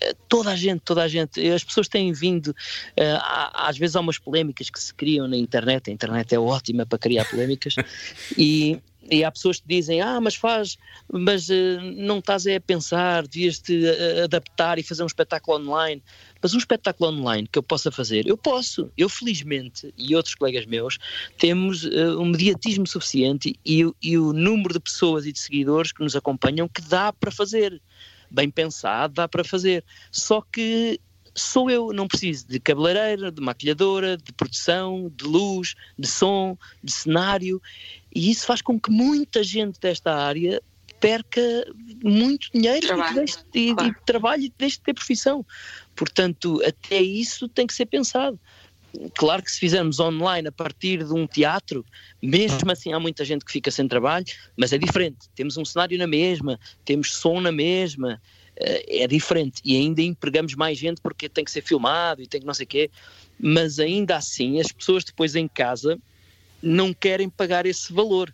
eh, 0.00 0.14
toda 0.28 0.50
a 0.50 0.56
gente, 0.56 0.80
toda 0.80 1.02
a 1.02 1.08
gente, 1.08 1.40
as 1.50 1.62
pessoas 1.62 1.88
têm 1.88 2.12
vindo, 2.12 2.48
uh, 2.48 3.54
às 3.54 3.76
vezes 3.76 3.96
há 3.96 4.00
umas 4.00 4.18
polémicas 4.18 4.70
que 4.70 4.80
se 4.80 4.94
criam 4.94 5.28
na 5.28 5.36
internet, 5.36 5.90
a 5.90 5.92
internet 5.92 6.34
é 6.34 6.38
ótima 6.38 6.86
para 6.86 6.98
criar 6.98 7.24
polémicas, 7.26 7.74
e, 8.36 8.80
e 9.08 9.24
há 9.24 9.30
pessoas 9.30 9.60
que 9.60 9.66
dizem, 9.66 10.00
ah, 10.00 10.20
mas 10.20 10.34
faz, 10.34 10.76
mas 11.10 11.48
uh, 11.48 11.80
não 11.96 12.18
estás 12.18 12.46
a 12.46 12.60
pensar, 12.60 13.26
devias-te 13.26 13.84
uh, 13.84 14.24
adaptar 14.24 14.78
e 14.78 14.82
fazer 14.82 15.02
um 15.02 15.06
espetáculo 15.06 15.58
online. 15.58 16.02
Mas 16.42 16.54
um 16.54 16.58
espetáculo 16.58 17.10
online 17.10 17.48
que 17.50 17.58
eu 17.58 17.62
possa 17.62 17.90
fazer, 17.90 18.26
eu 18.26 18.36
posso. 18.36 18.90
Eu, 18.96 19.08
felizmente, 19.08 19.92
e 19.96 20.14
outros 20.14 20.34
colegas 20.34 20.66
meus, 20.66 20.98
temos 21.38 21.84
uh, 21.84 22.20
um 22.20 22.26
mediatismo 22.26 22.86
suficiente 22.86 23.58
e, 23.64 23.84
e 24.02 24.18
o 24.18 24.32
número 24.32 24.74
de 24.74 24.80
pessoas 24.80 25.24
e 25.26 25.32
de 25.32 25.38
seguidores 25.38 25.92
que 25.92 26.02
nos 26.02 26.14
acompanham 26.14 26.68
que 26.68 26.82
dá 26.82 27.12
para 27.12 27.30
fazer. 27.30 27.80
Bem 28.30 28.50
pensado, 28.50 29.14
dá 29.14 29.26
para 29.26 29.42
fazer. 29.42 29.84
Só 30.12 30.40
que 30.40 31.00
sou 31.34 31.70
eu, 31.70 31.92
não 31.92 32.08
preciso 32.08 32.46
de 32.48 32.58
cabeleireira, 32.58 33.30
de 33.30 33.40
maquilhadora, 33.40 34.16
de 34.16 34.32
produção, 34.32 35.10
de 35.14 35.24
luz, 35.24 35.74
de 35.98 36.06
som, 36.06 36.56
de 36.82 36.92
cenário. 36.92 37.60
E 38.14 38.30
isso 38.30 38.46
faz 38.46 38.60
com 38.60 38.78
que 38.78 38.90
muita 38.90 39.42
gente 39.42 39.78
desta 39.80 40.14
área 40.14 40.62
perca 40.98 41.40
muito 42.04 42.50
dinheiro 42.52 42.86
trabalho. 42.86 43.12
E, 43.12 43.14
deixe, 43.14 43.38
e, 43.54 43.74
claro. 43.74 43.90
e 43.90 44.04
trabalho 44.04 44.42
e 44.42 44.52
deixe 44.56 44.76
de 44.76 44.82
ter 44.82 44.94
profissão. 44.94 45.44
Portanto, 45.96 46.60
até 46.64 47.00
isso 47.00 47.48
tem 47.48 47.66
que 47.66 47.74
ser 47.74 47.86
pensado. 47.86 48.38
Claro 49.16 49.42
que 49.42 49.50
se 49.50 49.60
fizermos 49.60 50.00
online 50.00 50.48
a 50.48 50.52
partir 50.52 51.04
de 51.04 51.12
um 51.12 51.26
teatro, 51.26 51.84
mesmo 52.20 52.70
assim 52.70 52.92
há 52.92 52.98
muita 52.98 53.24
gente 53.24 53.44
que 53.44 53.52
fica 53.52 53.70
sem 53.70 53.86
trabalho, 53.86 54.26
mas 54.56 54.72
é 54.72 54.78
diferente. 54.78 55.28
Temos 55.34 55.56
um 55.56 55.64
cenário 55.64 55.96
na 55.96 56.08
mesma, 56.08 56.58
temos 56.84 57.14
som 57.14 57.40
na 57.40 57.52
mesma, 57.52 58.20
eh, 58.56 59.02
é 59.04 59.06
diferente. 59.06 59.60
E 59.64 59.76
ainda 59.76 60.02
empregamos 60.02 60.54
mais 60.54 60.76
gente 60.76 61.00
porque 61.00 61.28
tem 61.28 61.44
que 61.44 61.52
ser 61.52 61.62
filmado 61.62 62.20
e 62.20 62.26
tem 62.26 62.40
que 62.40 62.46
não 62.46 62.54
sei 62.54 62.64
o 62.64 62.68
quê. 62.68 62.90
Mas 63.38 63.78
ainda 63.78 64.16
assim, 64.16 64.60
as 64.60 64.72
pessoas 64.72 65.04
depois 65.04 65.36
em 65.36 65.46
casa 65.46 65.98
não 66.62 66.92
querem 66.92 67.28
pagar 67.28 67.66
esse 67.66 67.92
valor. 67.92 68.32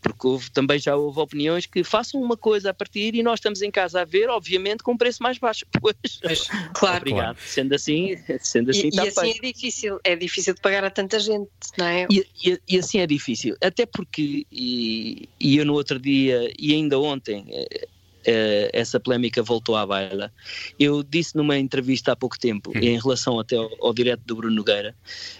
Porque 0.00 0.26
houve, 0.26 0.50
também 0.52 0.78
já 0.78 0.94
houve 0.94 1.18
opiniões 1.18 1.66
que 1.66 1.82
façam 1.82 2.22
uma 2.22 2.36
coisa 2.36 2.70
a 2.70 2.74
partir 2.74 3.14
e 3.16 3.24
nós 3.24 3.40
estamos 3.40 3.60
em 3.60 3.70
casa 3.72 4.02
a 4.02 4.04
ver, 4.04 4.28
obviamente, 4.28 4.82
com 4.82 4.92
um 4.92 4.96
preço 4.96 5.20
mais 5.20 5.36
baixo. 5.36 5.66
Pois, 5.80 6.46
claro. 6.74 6.98
Obrigado. 6.98 7.34
Claro. 7.34 7.38
Sendo 7.44 7.74
assim, 7.74 8.16
sendo 8.40 8.70
assim, 8.70 8.90
e, 8.92 8.96
e 8.96 9.00
assim 9.00 9.30
é 9.30 9.40
difícil, 9.40 10.00
é 10.04 10.16
difícil 10.16 10.54
de 10.54 10.60
pagar 10.60 10.84
a 10.84 10.90
tanta 10.90 11.18
gente, 11.18 11.50
não 11.76 11.86
é? 11.86 12.06
E, 12.08 12.24
e, 12.44 12.60
e 12.68 12.78
assim 12.78 13.00
é 13.00 13.06
difícil, 13.06 13.56
até 13.60 13.84
porque, 13.84 14.46
e, 14.52 15.28
e 15.40 15.56
eu 15.56 15.64
no 15.64 15.74
outro 15.74 15.98
dia, 15.98 16.52
e 16.56 16.72
ainda 16.72 17.00
ontem, 17.00 17.46
eh, 17.50 17.88
essa 18.72 18.98
polémica 18.98 19.42
voltou 19.42 19.76
à 19.76 19.86
baila. 19.86 20.32
Eu 20.78 21.02
disse 21.02 21.36
numa 21.36 21.58
entrevista 21.58 22.12
há 22.12 22.16
pouco 22.16 22.38
tempo, 22.38 22.72
uhum. 22.74 22.82
em 22.82 22.98
relação 22.98 23.38
até 23.38 23.56
ao, 23.56 23.70
ao 23.80 23.94
direto 23.94 24.22
do 24.24 24.36
Bruno 24.36 24.54
Nogueira, 24.54 24.94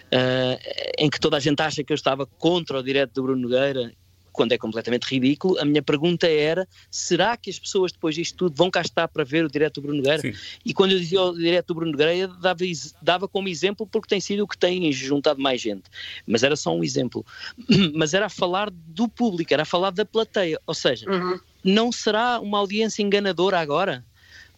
uh, 0.07 0.93
em 0.99 1.11
que 1.11 1.21
toda 1.21 1.37
a 1.37 1.41
gente 1.41 1.61
acha 1.61 1.83
que 1.83 1.93
eu 1.93 1.97
estava 1.97 2.27
contra 2.27 2.79
o 2.79 2.83
direto 2.83 3.15
do 3.15 3.23
Bruno 3.23 3.43
Nogueira, 3.43 3.93
quando 4.37 4.53
é 4.53 4.59
completamente 4.59 5.05
ridículo. 5.05 5.59
A 5.59 5.65
minha 5.65 5.83
pergunta 5.83 6.29
era: 6.29 6.69
será 6.91 7.37
que 7.37 7.49
as 7.49 7.59
pessoas 7.59 7.91
depois 7.91 8.15
disto 8.15 8.37
tudo 8.37 8.55
vão 8.55 8.71
cá 8.71 8.83
estar 8.83 9.09
para 9.09 9.25
ver 9.25 9.45
o 9.45 9.49
direto 9.49 9.81
do 9.81 9.83
Bruno 9.83 9.97
Nogueira? 9.97 10.21
Sim. 10.21 10.35
E 10.65 10.75
quando 10.75 10.93
eu 10.93 10.99
dizia 11.01 11.23
o 11.23 11.35
direto 11.35 11.69
do 11.69 11.75
Bruno 11.75 11.93
Nogueira, 11.93 12.29
dava, 12.29 12.61
dava 13.01 13.27
como 13.27 13.49
exemplo 13.49 13.87
porque 13.87 14.09
tem 14.09 14.21
sido 14.21 14.45
o 14.45 14.47
que 14.47 14.59
tem 14.59 14.93
juntado 14.93 15.41
mais 15.41 15.61
gente. 15.61 15.85
Mas 16.27 16.43
era 16.43 16.55
só 16.55 16.77
um 16.77 16.85
exemplo. 16.85 17.25
Mas 17.95 18.13
era 18.13 18.27
a 18.27 18.31
falar 18.31 18.71
do 18.71 19.09
público, 19.09 19.53
era 19.53 19.63
a 19.63 19.67
falar 19.67 19.91
da 19.91 20.05
plateia. 20.05 20.61
Ou 20.67 20.75
seja, 20.75 21.11
uhum 21.11 21.41
não 21.67 21.91
será 21.91 22.41
uma 22.41 22.59
audiência 22.59 23.03
enganadora 23.03 23.59
agora? 23.59 24.05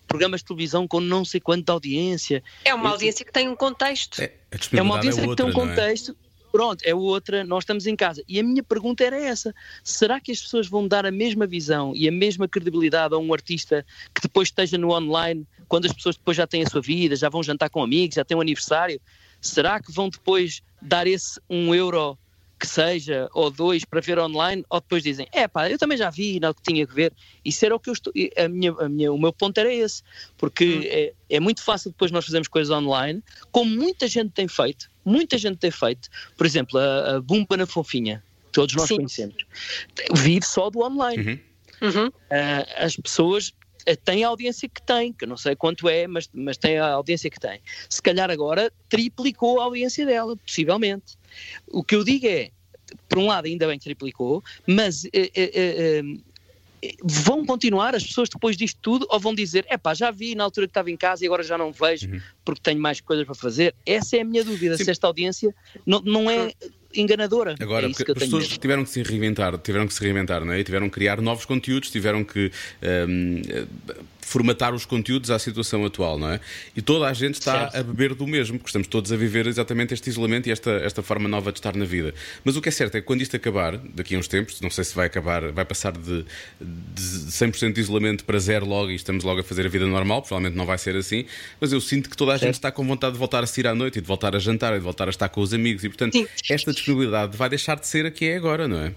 Programas 0.07 0.41
de 0.41 0.47
televisão 0.47 0.87
com 0.87 1.01
não 1.01 1.25
sei 1.25 1.41
quanta 1.41 1.73
audiência. 1.73 2.43
É 2.65 2.75
uma 2.75 2.91
audiência 2.91 3.25
que 3.25 3.33
tem 3.33 3.49
um 3.49 3.57
contexto. 3.57 4.21
É, 4.21 4.33
é 4.73 4.83
uma 4.83 4.97
audiência 4.97 5.21
é 5.21 5.27
outra, 5.27 5.47
que 5.47 5.53
tem 5.53 5.63
um 5.63 5.65
é? 5.65 5.69
contexto. 5.69 6.13
É? 6.13 6.29
Pronto, 6.51 6.83
é 6.83 6.95
outra, 6.95 7.45
nós 7.45 7.65
estamos 7.65 7.87
em 7.87 7.95
casa. 7.95 8.23
E 8.27 8.41
a 8.41 8.43
minha 8.43 8.63
pergunta 8.63 9.05
era 9.05 9.21
essa: 9.21 9.55
será 9.85 10.19
que 10.21 10.33
as 10.33 10.41
pessoas 10.41 10.67
vão 10.67 10.89
dar 10.89 11.05
a 11.05 11.11
mesma 11.11 11.47
visão 11.47 11.93
e 11.95 12.09
a 12.09 12.13
mesma 12.13 12.49
credibilidade 12.49 13.15
a 13.15 13.19
um 13.19 13.33
artista 13.33 13.85
que 14.15 14.23
depois 14.23 14.49
esteja 14.49 14.79
no 14.79 14.91
online, 14.93 15.47
quando 15.67 15.87
as 15.87 15.93
pessoas 15.93 16.17
depois 16.17 16.37
já 16.37 16.47
têm 16.47 16.63
a 16.63 16.69
sua 16.69 16.81
vida, 16.81 17.17
já 17.17 17.29
vão 17.29 17.43
jantar 17.43 17.69
com 17.69 17.83
amigos, 17.83 18.15
já 18.15 18.25
têm 18.25 18.37
um 18.37 18.41
aniversário? 18.41 19.01
Será 19.41 19.81
que 19.81 19.93
vão 19.93 20.09
depois 20.09 20.63
dar 20.81 21.07
esse 21.07 21.41
um 21.49 21.75
euro 21.75 22.19
que 22.59 22.67
seja, 22.67 23.29
ou 23.33 23.51
dois, 23.51 23.85
para 23.85 24.01
ver 24.01 24.19
online, 24.19 24.65
ou 24.69 24.81
depois 24.81 25.03
dizem, 25.03 25.29
é 25.33 25.47
pá, 25.47 25.71
eu 25.71 25.79
também 25.79 25.97
já 25.97 26.11
vi, 26.11 26.41
não 26.41 26.53
que 26.53 26.63
tinha 26.63 26.87
que 26.87 26.95
ver. 26.95 27.13
Isso 27.45 27.65
era 27.65 27.75
o 27.75 27.81
que 27.81 27.89
eu 27.89 27.93
estou. 27.93 28.13
A 28.37 28.49
minha, 28.49 28.73
a 28.73 28.89
minha, 28.89 29.13
o 29.13 29.19
meu 29.19 29.33
ponto 29.33 29.59
era 29.59 29.73
esse, 29.73 30.03
porque 30.37 30.65
hum. 30.65 30.83
é, 30.85 31.13
é 31.37 31.41
muito 31.41 31.63
fácil 31.63 31.91
depois 31.91 32.11
nós 32.11 32.25
fazermos 32.25 32.49
coisas 32.49 32.71
online, 32.71 33.23
como 33.53 33.71
muita 33.71 34.09
gente 34.09 34.31
tem 34.33 34.49
feito, 34.49 34.91
muita 35.05 35.39
gente 35.39 35.59
tem 35.59 35.71
feito. 35.71 36.09
Por 36.37 36.47
exemplo, 36.47 36.79
a, 36.79 37.17
a 37.17 37.21
Bumba 37.21 37.57
na 37.57 37.67
Fofinha, 37.67 38.23
todos 38.53 38.75
nós 38.75 38.89
Sim. 38.89 38.97
conhecemos, 38.97 39.37
vive 40.15 40.45
só 40.45 40.69
do 40.69 40.81
online. 40.81 41.41
Uhum. 41.81 41.89
Uhum. 41.89 42.07
Uh, 42.09 42.67
as 42.77 42.97
pessoas 42.97 43.53
eh, 43.87 43.97
tem 43.97 44.25
a 44.25 44.29
audiência 44.29 44.69
que 44.69 44.83
tem, 44.83 45.13
que 45.13 45.25
eu 45.25 45.29
não 45.29 45.37
sei 45.37 45.57
quanto 45.57 45.89
é, 45.89 46.07
mas, 46.07 46.29
mas 46.33 46.59
tem 46.59 46.79
a 46.79 46.89
audiência 46.89 47.31
que 47.31 47.41
tem. 47.41 47.61
Se 47.89 48.03
calhar 48.03 48.31
agora 48.31 48.71
triplicou 48.89 49.61
a 49.61 49.65
audiência 49.65 50.05
dela, 50.05 50.37
possivelmente. 50.37 51.17
O 51.67 51.83
que 51.83 51.95
eu 51.95 52.05
digo 52.05 52.27
é, 52.27 52.51
por 53.09 53.19
um 53.19 53.27
lado, 53.27 53.47
ainda 53.47 53.67
bem 53.67 53.79
que 53.79 53.85
triplicou, 53.85 54.43
mas 54.67 55.05
eh, 55.13 55.31
eh, 55.35 56.03
vão 57.03 57.45
continuar 57.45 57.95
as 57.95 58.05
pessoas 58.07 58.29
depois 58.29 58.57
disto 58.57 58.79
tudo 58.81 59.07
ou 59.11 59.19
vão 59.19 59.35
dizer, 59.35 59.67
é 59.69 59.77
pá, 59.77 59.95
já 59.95 60.11
vi 60.11 60.35
na 60.35 60.45
altura 60.45 60.67
que 60.67 60.71
estava 60.71 60.91
em 60.91 60.97
casa 60.97 61.25
e 61.25 61.27
agora 61.27 61.43
já 61.43 61.59
não 61.59 61.73
vejo 61.73 62.09
uhum. 62.09 62.21
porque 62.45 62.61
tenho 62.63 62.81
mais 62.81 63.01
coisas 63.01 63.27
para 63.27 63.35
fazer? 63.35 63.75
Essa 63.85 64.17
é 64.17 64.21
a 64.21 64.25
minha 64.25 64.45
dúvida, 64.45 64.77
Sim. 64.77 64.85
se 64.85 64.91
esta 64.91 65.07
audiência 65.07 65.55
não, 65.85 66.01
não 66.01 66.31
é 66.31 66.53
enganadora. 66.95 67.55
Agora, 67.61 67.87
é 67.87 67.91
as 67.91 67.97
pessoas 67.97 68.49
medo. 68.49 68.61
tiveram 68.61 68.85
que 68.85 68.91
se 68.91 69.03
reinventar, 69.03 69.59
tiveram 69.59 69.87
que 69.87 69.95
se 69.95 70.03
reinventar, 70.03 70.45
não 70.45 70.53
é? 70.53 70.61
E 70.61 70.65
tiveram 70.65 70.89
que 70.89 70.95
criar 70.95 71.21
novos 71.21 71.45
conteúdos, 71.45 71.91
tiveram 71.91 72.25
que 72.25 72.51
um, 73.09 73.43
formatar 74.29 74.75
os 74.75 74.85
conteúdos 74.85 75.31
à 75.31 75.39
situação 75.39 75.85
atual, 75.85 76.19
não 76.19 76.31
é? 76.31 76.41
E 76.77 76.83
toda 76.83 77.07
a 77.07 77.13
gente 77.15 77.35
está 77.35 77.71
certo. 77.71 77.77
a 77.77 77.83
beber 77.83 78.15
do 78.15 78.27
mesmo, 78.27 78.59
porque 78.59 78.69
estamos 78.69 78.87
todos 78.87 79.11
a 79.11 79.17
viver 79.17 79.47
exatamente 79.47 79.95
este 79.95 80.11
isolamento 80.11 80.49
e 80.49 80.53
esta, 80.53 80.71
esta 80.71 81.03
forma 81.03 81.29
nova 81.29 81.51
de 81.51 81.59
estar 81.59 81.75
na 81.75 81.87
vida. 81.87 82.15
Mas 82.45 82.55
o 82.55 82.61
que 82.61 82.69
é 82.69 82.73
certo 82.73 82.97
é 82.97 83.01
que 83.01 83.07
quando 83.07 83.23
isto 83.23 83.35
acabar, 83.35 83.79
daqui 83.79 84.15
a 84.15 84.19
uns 84.19 84.29
tempos, 84.29 84.61
não 84.61 84.71
sei 84.71 84.85
se 84.85 84.95
vai 84.95 85.07
acabar, 85.07 85.51
vai 85.51 85.65
passar 85.65 85.93
de, 85.93 86.25
de 86.61 87.03
100% 87.03 87.73
de 87.73 87.81
isolamento 87.81 88.25
para 88.25 88.39
zero 88.39 88.67
logo 88.67 88.91
e 88.91 88.95
estamos 88.95 89.25
logo 89.25 89.41
a 89.41 89.45
fazer 89.45 89.65
a 89.65 89.69
vida 89.69 89.87
normal, 89.87 90.21
provavelmente 90.21 90.57
não 90.57 90.67
vai 90.67 90.77
ser 90.77 90.95
assim, 90.95 91.25
mas 91.59 91.73
eu 91.73 91.81
sinto 91.81 92.11
que 92.11 92.17
toda 92.17 92.33
a 92.33 92.35
certo. 92.35 92.49
gente 92.49 92.55
está 92.55 92.71
com 92.71 92.87
vontade 92.87 93.15
de 93.15 93.19
voltar 93.19 93.43
a 93.43 93.47
sair 93.47 93.67
à 93.67 93.75
noite 93.75 93.99
e 93.99 94.03
de 94.03 94.07
voltar 94.07 94.37
a 94.37 94.39
jantar 94.39 94.75
e 94.75 94.77
de 94.77 94.85
voltar 94.85 95.09
a 95.09 95.11
estar 95.11 95.29
com 95.31 95.41
os 95.41 95.55
amigos 95.55 95.85
e, 95.85 95.89
portanto, 95.89 96.13
Sim. 96.13 96.27
esta 96.51 96.73
disponibilidade 96.73 97.37
vai 97.37 97.49
deixar 97.49 97.77
de 97.77 97.87
ser 97.87 98.05
a 98.05 98.11
que 98.11 98.27
é 98.27 98.37
agora, 98.37 98.69
não 98.69 98.79
é? 98.79 98.93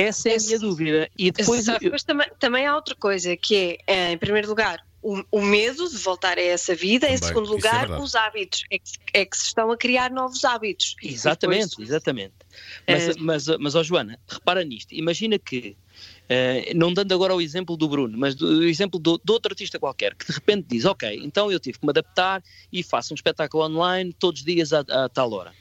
Essa 0.00 0.28
é 0.30 0.36
a 0.36 0.38
minha 0.38 0.58
dúvida. 0.58 1.10
E 1.16 1.30
depois, 1.30 1.66
depois 1.66 2.02
também, 2.02 2.28
também 2.38 2.66
há 2.66 2.74
outra 2.74 2.94
coisa, 2.94 3.36
que 3.36 3.56
é, 3.56 3.78
eh, 3.86 4.12
em 4.12 4.18
primeiro 4.18 4.48
lugar, 4.48 4.82
o, 5.02 5.22
o, 5.30 5.40
medo 5.40 5.88
de 5.88 5.96
voltar 5.96 6.38
a 6.38 6.42
essa 6.42 6.74
vida, 6.74 7.06
Também, 7.06 7.14
em 7.14 7.24
segundo 7.24 7.48
é 7.48 7.50
lugar, 7.50 7.90
é 7.90 7.98
os 7.98 8.14
hábitos. 8.14 8.64
É 8.70 8.78
que, 8.78 8.90
é 9.14 9.24
que, 9.24 9.36
se 9.36 9.46
estão 9.46 9.70
a 9.70 9.76
criar 9.76 10.10
novos 10.10 10.44
hábitos. 10.44 10.96
Exatamente, 11.02 11.70
depois... 11.70 11.88
exatamente. 11.88 12.34
Mas, 12.86 13.08
é... 13.08 13.14
mas, 13.18 13.46
mas 13.58 13.74
oh, 13.74 13.82
Joana, 13.82 14.18
repara 14.26 14.64
nisto. 14.64 14.92
Imagina 14.92 15.38
que, 15.38 15.76
uh, 16.24 16.76
não 16.76 16.92
dando 16.92 17.12
agora 17.14 17.34
o 17.34 17.40
exemplo 17.40 17.76
do 17.76 17.88
Bruno, 17.88 18.18
mas 18.18 18.34
do, 18.34 18.64
exemplo 18.64 18.98
do, 18.98 19.20
de 19.22 19.32
outro 19.32 19.52
artista 19.52 19.78
qualquer, 19.78 20.14
que 20.14 20.26
de 20.26 20.32
repente 20.32 20.66
diz: 20.68 20.84
Ok, 20.84 21.20
então 21.22 21.50
eu 21.50 21.60
tive 21.60 21.78
que 21.78 21.86
me 21.86 21.90
adaptar 21.90 22.42
e 22.72 22.82
faço 22.82 23.14
um 23.14 23.16
espetáculo 23.16 23.64
online 23.64 24.12
todos 24.12 24.40
os 24.40 24.44
dias 24.44 24.72
a, 24.72 24.80
a 24.80 25.08
tal 25.08 25.32
hora. 25.32 25.52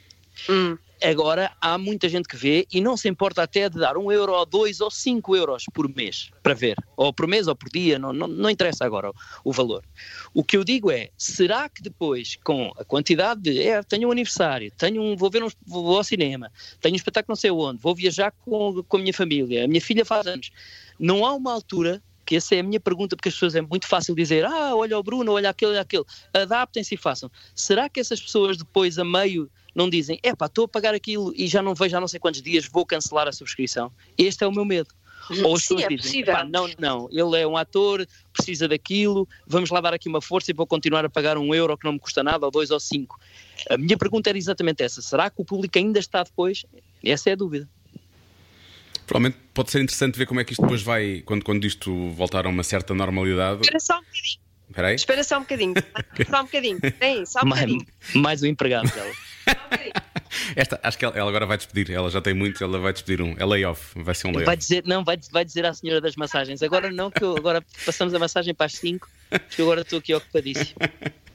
Hum. 0.49 0.77
Agora 1.03 1.51
há 1.61 1.77
muita 1.77 2.09
gente 2.09 2.27
que 2.27 2.35
vê 2.35 2.67
e 2.71 2.81
não 2.81 2.97
se 2.97 3.07
importa 3.07 3.43
até 3.43 3.69
de 3.69 3.77
dar 3.79 3.97
um 3.97 4.11
euro 4.11 4.33
ou 4.33 4.45
dois 4.45 4.81
ou 4.81 4.89
cinco 4.89 5.35
euros 5.35 5.65
por 5.73 5.87
mês 5.93 6.31
para 6.41 6.55
ver, 6.55 6.75
ou 6.95 7.13
por 7.13 7.27
mês 7.27 7.47
ou 7.47 7.55
por 7.55 7.69
dia, 7.69 7.99
não, 7.99 8.11
não, 8.11 8.27
não 8.27 8.49
interessa 8.49 8.83
agora 8.83 9.09
o, 9.09 9.13
o, 9.43 9.51
valor. 9.51 9.83
O 10.33 10.43
que 10.43 10.57
eu 10.57 10.63
digo 10.63 10.89
é, 10.89 11.09
será 11.17 11.69
que 11.69 11.83
depois, 11.83 12.37
com 12.43 12.71
a 12.77 12.83
quantidade 12.83 13.41
de, 13.41 13.61
é, 13.61 13.83
tenho 13.83 14.07
um 14.07 14.11
aniversário, 14.11 14.71
tenho 14.75 15.01
um, 15.01 15.15
vou 15.15 15.29
ver 15.29 15.43
um, 15.43 15.49
vou 15.65 15.97
ao 15.97 16.03
cinema, 16.03 16.51
tenho 16.81 16.93
um 16.93 16.97
espetáculo 16.97 17.33
não 17.33 17.35
sei 17.35 17.51
onde, 17.51 17.79
vou 17.79 17.93
viajar 17.93 18.31
com, 18.31 18.83
com 18.83 18.97
a 18.97 18.99
minha 18.99 19.13
família, 19.13 19.65
a 19.65 19.67
minha 19.67 19.81
filha 19.81 20.03
faz 20.03 20.25
anos, 20.25 20.51
não 20.99 21.25
há 21.25 21.33
uma 21.33 21.53
altura 21.53 22.01
que 22.27 22.35
essa 22.35 22.55
é 22.55 22.59
a 22.59 22.63
minha 22.63 22.79
pergunta, 22.79 23.15
porque 23.15 23.29
as 23.29 23.35
pessoas 23.35 23.55
é 23.55 23.61
muito 23.61 23.87
fácil 23.87 24.13
dizer, 24.13 24.43
ah, 24.45 24.75
olha 24.75 24.99
o 24.99 25.01
Bruno, 25.01 25.31
olha 25.31 25.49
aquele, 25.49 25.71
olha 25.71 25.81
aquele, 25.81 26.03
adaptem-se 26.33 26.93
e 26.93 26.97
façam. 26.97 27.31
Será 27.55 27.87
que 27.87 28.01
essas 28.01 28.19
pessoas 28.19 28.57
depois, 28.57 28.99
a 28.99 29.05
meio 29.05 29.49
não 29.77 29.91
dizem, 29.91 30.19
é 30.23 30.35
pá, 30.35 30.47
estou 30.47 30.65
a 30.65 30.67
pagar 30.67 30.95
aquilo 30.95 31.31
e 31.35 31.45
já 31.45 31.61
não 31.61 31.75
vejo 31.75 31.95
há 31.95 32.01
não 32.01 32.07
sei 32.07 32.19
quantos 32.19 32.41
dias, 32.41 32.67
vou 32.67 32.83
cancelar 32.83 33.27
a 33.27 33.31
subscrição. 33.31 33.91
Este 34.17 34.43
é 34.43 34.47
o 34.47 34.51
meu 34.51 34.65
medo. 34.65 34.89
Ou 35.43 35.55
as 35.55 35.61
pessoas 35.61 35.83
é 35.83 35.87
dizem, 35.89 36.25
não, 36.49 36.67
não, 36.79 37.07
ele 37.11 37.41
é 37.41 37.45
um 37.45 37.55
ator, 37.55 38.07
precisa 38.33 38.67
daquilo, 38.67 39.27
vamos 39.45 39.69
lá 39.69 39.79
dar 39.79 39.93
aqui 39.93 40.09
uma 40.09 40.21
força 40.21 40.49
e 40.49 40.53
vou 40.53 40.65
continuar 40.65 41.05
a 41.05 41.09
pagar 41.09 41.37
um 41.37 41.53
euro 41.53 41.77
que 41.77 41.85
não 41.85 41.93
me 41.93 41.99
custa 41.99 42.23
nada, 42.23 42.45
ou 42.45 42.51
dois 42.51 42.71
ou 42.71 42.79
cinco. 42.79 43.19
A 43.69 43.77
minha 43.77 43.97
pergunta 43.97 44.29
era 44.29 44.37
exatamente 44.37 44.81
essa: 44.81 44.99
será 45.01 45.29
que 45.29 45.39
o 45.39 45.45
público 45.45 45.77
ainda 45.77 45.99
está 45.99 46.23
depois? 46.23 46.65
Essa 47.03 47.29
é 47.29 47.33
a 47.33 47.35
dúvida. 47.35 47.69
Provavelmente 49.05 49.37
pode 49.53 49.69
ser 49.69 49.81
interessante 49.81 50.17
ver 50.17 50.25
como 50.25 50.39
é 50.39 50.43
que 50.43 50.53
isto 50.53 50.61
depois 50.61 50.81
vai, 50.81 51.21
quando, 51.25 51.43
quando 51.43 51.65
isto 51.65 52.09
voltar 52.11 52.45
a 52.45 52.49
uma 52.49 52.63
certa 52.63 52.93
normalidade. 52.93 53.61
Espera 53.61 53.79
só 53.79 53.97
um 53.97 54.01
bocadinho. 54.01 54.47
Espera, 54.69 54.93
Espera 54.93 55.23
só 55.23 55.37
um 55.37 55.41
bocadinho. 55.41 55.73
só 56.29 56.41
um 56.41 56.45
bocadinho. 56.45 56.79
Tem, 56.99 57.25
só 57.25 57.39
um 57.41 57.49
bocadinho. 57.49 57.85
Mais, 58.13 58.15
mais 58.15 58.43
um 58.43 58.47
empregado 58.47 58.89
dela. 58.89 59.11
Esta, 60.55 60.79
acho 60.83 60.97
que 60.97 61.05
ela, 61.05 61.17
ela, 61.17 61.29
agora 61.29 61.45
vai 61.45 61.57
despedir, 61.57 61.91
ela 61.91 62.09
já 62.09 62.21
tem 62.21 62.33
muito, 62.33 62.63
ela 62.63 62.79
vai 62.79 62.93
despedir 62.93 63.21
um. 63.21 63.35
É 63.37 63.45
layoff, 63.45 63.91
vai 63.95 64.15
ser 64.15 64.27
um 64.27 64.31
layoff. 64.31 64.45
Vai 64.45 64.57
dizer, 64.57 64.83
não, 64.85 65.03
vai, 65.03 65.17
vai 65.31 65.45
dizer 65.45 65.65
à 65.65 65.73
senhora 65.73 66.01
das 66.01 66.15
massagens. 66.15 66.61
Agora 66.63 66.91
não, 66.91 67.11
que 67.11 67.23
eu, 67.23 67.35
agora 67.37 67.63
passamos 67.85 68.13
a 68.13 68.19
massagem 68.19 68.53
para 68.53 68.65
as 68.65 68.73
5, 68.73 69.07
que 69.49 69.61
agora 69.61 69.81
estou 69.81 69.99
aqui 69.99 70.13
ocupadíssimo. 70.13 70.79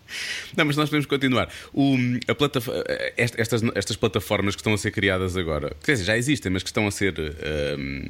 Não, 0.55 0.67
mas 0.67 0.77
nós 0.77 0.91
podemos 0.91 1.07
continuar. 1.07 1.49
O, 1.73 1.97
a 2.29 2.35
plataf 2.35 2.69
estas, 3.17 3.63
estas 3.75 3.97
plataformas 3.97 4.55
que 4.55 4.61
estão 4.61 4.75
a 4.75 4.79
ser 4.79 4.91
criadas 4.91 5.39
agora, 5.39 5.75
quer 5.83 5.93
dizer, 5.93 6.05
já 6.05 6.19
existem, 6.19 6.53
mas 6.53 6.63
que 6.63 6.69
estão 6.69 6.87
a 6.87 6.91
ser, 6.91 7.15
um, 7.19 8.03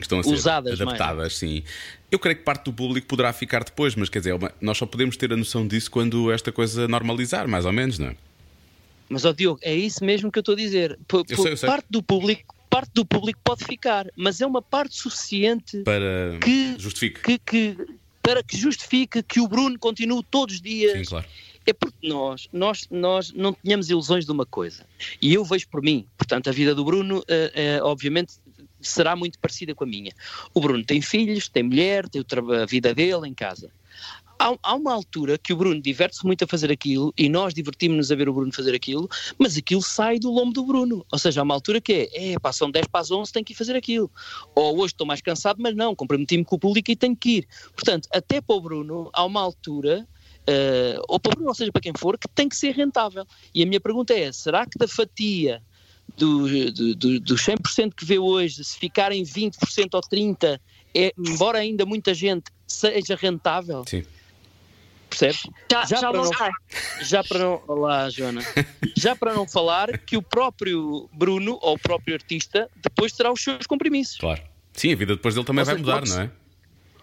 estão 0.00 0.18
a 0.18 0.24
ser 0.24 0.34
Usadas 0.34 0.80
adaptadas, 0.80 1.16
mais. 1.16 1.36
sim. 1.36 1.62
Eu 2.10 2.18
creio 2.18 2.36
que 2.36 2.42
parte 2.42 2.64
do 2.64 2.72
público 2.72 3.06
poderá 3.06 3.32
ficar 3.32 3.62
depois, 3.62 3.94
mas 3.94 4.08
quer 4.08 4.18
dizer, 4.18 4.34
nós 4.60 4.76
só 4.76 4.86
podemos 4.86 5.16
ter 5.16 5.32
a 5.32 5.36
noção 5.36 5.64
disso 5.64 5.90
quando 5.90 6.32
esta 6.32 6.50
coisa 6.50 6.88
normalizar, 6.88 7.46
mais 7.46 7.64
ou 7.64 7.72
menos, 7.72 7.98
não 7.98 8.08
é? 8.08 8.16
Mas, 9.08 9.24
ó 9.24 9.30
oh, 9.30 9.32
Diogo, 9.32 9.58
é 9.62 9.74
isso 9.74 10.04
mesmo 10.04 10.30
que 10.30 10.38
eu 10.38 10.40
estou 10.40 10.54
a 10.54 10.58
dizer. 10.58 10.98
P 11.06 11.16
eu 11.16 11.24
sei, 11.42 11.52
eu 11.52 11.56
sei. 11.56 11.68
Parte 11.68 11.86
do 11.90 12.02
público 12.02 12.54
parte 12.74 12.90
do 12.92 13.06
público 13.06 13.38
pode 13.44 13.64
ficar, 13.64 14.04
mas 14.16 14.40
é 14.40 14.46
uma 14.46 14.60
parte 14.60 14.96
suficiente 14.96 15.84
para 15.84 16.36
que 16.42 16.74
justifique. 16.76 17.20
Que, 17.20 17.38
que, 17.38 17.86
para 18.20 18.42
que 18.42 18.56
justifique 18.56 19.22
que 19.22 19.38
o 19.38 19.46
Bruno 19.46 19.78
continue 19.78 20.24
todos 20.28 20.56
os 20.56 20.60
dias. 20.60 20.98
Sim, 20.98 21.04
claro. 21.04 21.24
É 21.64 21.72
porque 21.72 22.08
nós, 22.08 22.48
nós, 22.52 22.88
nós 22.90 23.32
não 23.32 23.54
tínhamos 23.54 23.88
ilusões 23.88 24.26
de 24.26 24.32
uma 24.32 24.44
coisa. 24.44 24.84
E 25.22 25.32
eu 25.32 25.44
vejo 25.44 25.68
por 25.68 25.82
mim, 25.82 26.04
portanto, 26.18 26.48
a 26.48 26.52
vida 26.52 26.74
do 26.74 26.84
Bruno, 26.84 27.20
uh, 27.20 27.22
uh, 27.22 27.84
obviamente, 27.84 28.34
será 28.80 29.14
muito 29.14 29.38
parecida 29.38 29.72
com 29.72 29.84
a 29.84 29.86
minha. 29.86 30.12
O 30.52 30.60
Bruno 30.60 30.84
tem 30.84 31.00
filhos, 31.00 31.48
tem 31.48 31.62
mulher, 31.62 32.08
tem 32.08 32.24
a 32.60 32.66
vida 32.66 32.92
dele 32.92 33.28
em 33.28 33.34
casa 33.34 33.70
há, 34.44 34.58
há 34.62 34.74
uma 34.74 34.92
altura 34.92 35.38
que 35.38 35.52
o 35.52 35.56
Bruno 35.56 35.80
diverte-se 35.80 36.24
muito 36.24 36.44
a 36.44 36.46
fazer 36.46 36.70
aquilo 36.70 37.12
e 37.16 37.28
nós 37.28 37.54
divertimos-nos 37.54 38.12
a 38.12 38.14
ver 38.14 38.28
o 38.28 38.34
Bruno 38.34 38.52
fazer 38.52 38.74
aquilo, 38.74 39.08
mas 39.38 39.56
aquilo 39.56 39.82
sai 39.82 40.18
do 40.18 40.30
lombo 40.30 40.52
do 40.52 40.64
Bruno. 40.64 41.04
Ou 41.10 41.18
seja, 41.18 41.40
há 41.40 41.44
uma 41.44 41.54
altura 41.54 41.80
que 41.80 42.10
é, 42.12 42.32
é 42.32 42.38
pá, 42.38 42.52
são 42.52 42.70
10 42.70 42.86
para 42.88 43.00
as 43.00 43.10
11, 43.10 43.32
tenho 43.32 43.44
que 43.44 43.52
ir 43.52 43.56
fazer 43.56 43.74
aquilo. 43.74 44.10
Ou 44.54 44.78
hoje 44.80 44.92
estou 44.92 45.06
mais 45.06 45.22
cansado, 45.22 45.56
mas 45.60 45.74
não, 45.74 45.94
comprometi-me 45.94 46.44
com 46.44 46.56
o 46.56 46.58
público 46.58 46.90
e 46.90 46.96
tenho 46.96 47.16
que 47.16 47.38
ir. 47.38 47.48
Portanto, 47.74 48.08
até 48.12 48.40
para 48.40 48.56
o 48.56 48.60
Bruno, 48.60 49.10
há 49.12 49.24
uma 49.24 49.40
altura 49.40 50.06
Uh, 50.46 51.00
ou 51.08 51.18
para 51.18 51.42
ou 51.42 51.54
seja, 51.54 51.72
para 51.72 51.80
quem 51.80 51.92
for, 51.96 52.18
que 52.18 52.28
tem 52.28 52.50
que 52.50 52.54
ser 52.54 52.74
rentável. 52.74 53.26
E 53.54 53.62
a 53.62 53.66
minha 53.66 53.80
pergunta 53.80 54.12
é: 54.12 54.30
será 54.30 54.66
que 54.66 54.78
da 54.78 54.86
fatia 54.86 55.62
do, 56.18 56.70
do, 56.70 56.94
do, 56.94 57.20
dos 57.20 57.40
100% 57.40 57.94
que 57.94 58.04
vê 58.04 58.18
hoje, 58.18 58.62
se 58.62 58.76
ficarem 58.76 59.22
20% 59.22 59.54
ou 59.94 60.02
30%, 60.02 60.60
é, 60.94 61.14
embora 61.16 61.60
ainda 61.60 61.86
muita 61.86 62.12
gente 62.12 62.52
seja 62.66 63.16
rentável? 63.16 63.84
Sim. 63.88 64.04
Percebes? 65.18 65.42
Já, 65.70 65.84
já, 65.86 65.96
já 65.96 66.10
para 66.10 66.22
não, 66.22 66.30
já 67.02 67.24
para 67.24 67.38
não. 67.38 67.62
Olá, 67.68 68.10
Joana. 68.10 68.42
Já 68.96 69.14
para 69.14 69.32
não 69.32 69.46
falar 69.46 69.96
que 69.98 70.16
o 70.16 70.22
próprio 70.22 71.08
Bruno, 71.12 71.56
ou 71.62 71.74
o 71.74 71.78
próprio 71.78 72.14
artista, 72.14 72.68
depois 72.82 73.12
terá 73.12 73.32
os 73.32 73.42
seus 73.42 73.66
compromissos. 73.66 74.18
Claro. 74.18 74.42
Sim, 74.72 74.92
a 74.92 74.96
vida 74.96 75.14
depois 75.14 75.34
dele 75.34 75.46
também 75.46 75.64
vai 75.64 75.76
mudar, 75.76 76.04
não 76.04 76.20
é? 76.20 76.30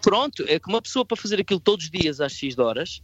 Pronto, 0.02 0.44
é 0.46 0.58
que 0.58 0.68
uma 0.68 0.82
pessoa 0.82 1.06
para 1.06 1.16
fazer 1.16 1.40
aquilo 1.40 1.60
todos 1.60 1.86
os 1.86 1.90
dias 1.90 2.20
às 2.20 2.32
X 2.32 2.58
horas, 2.58 3.02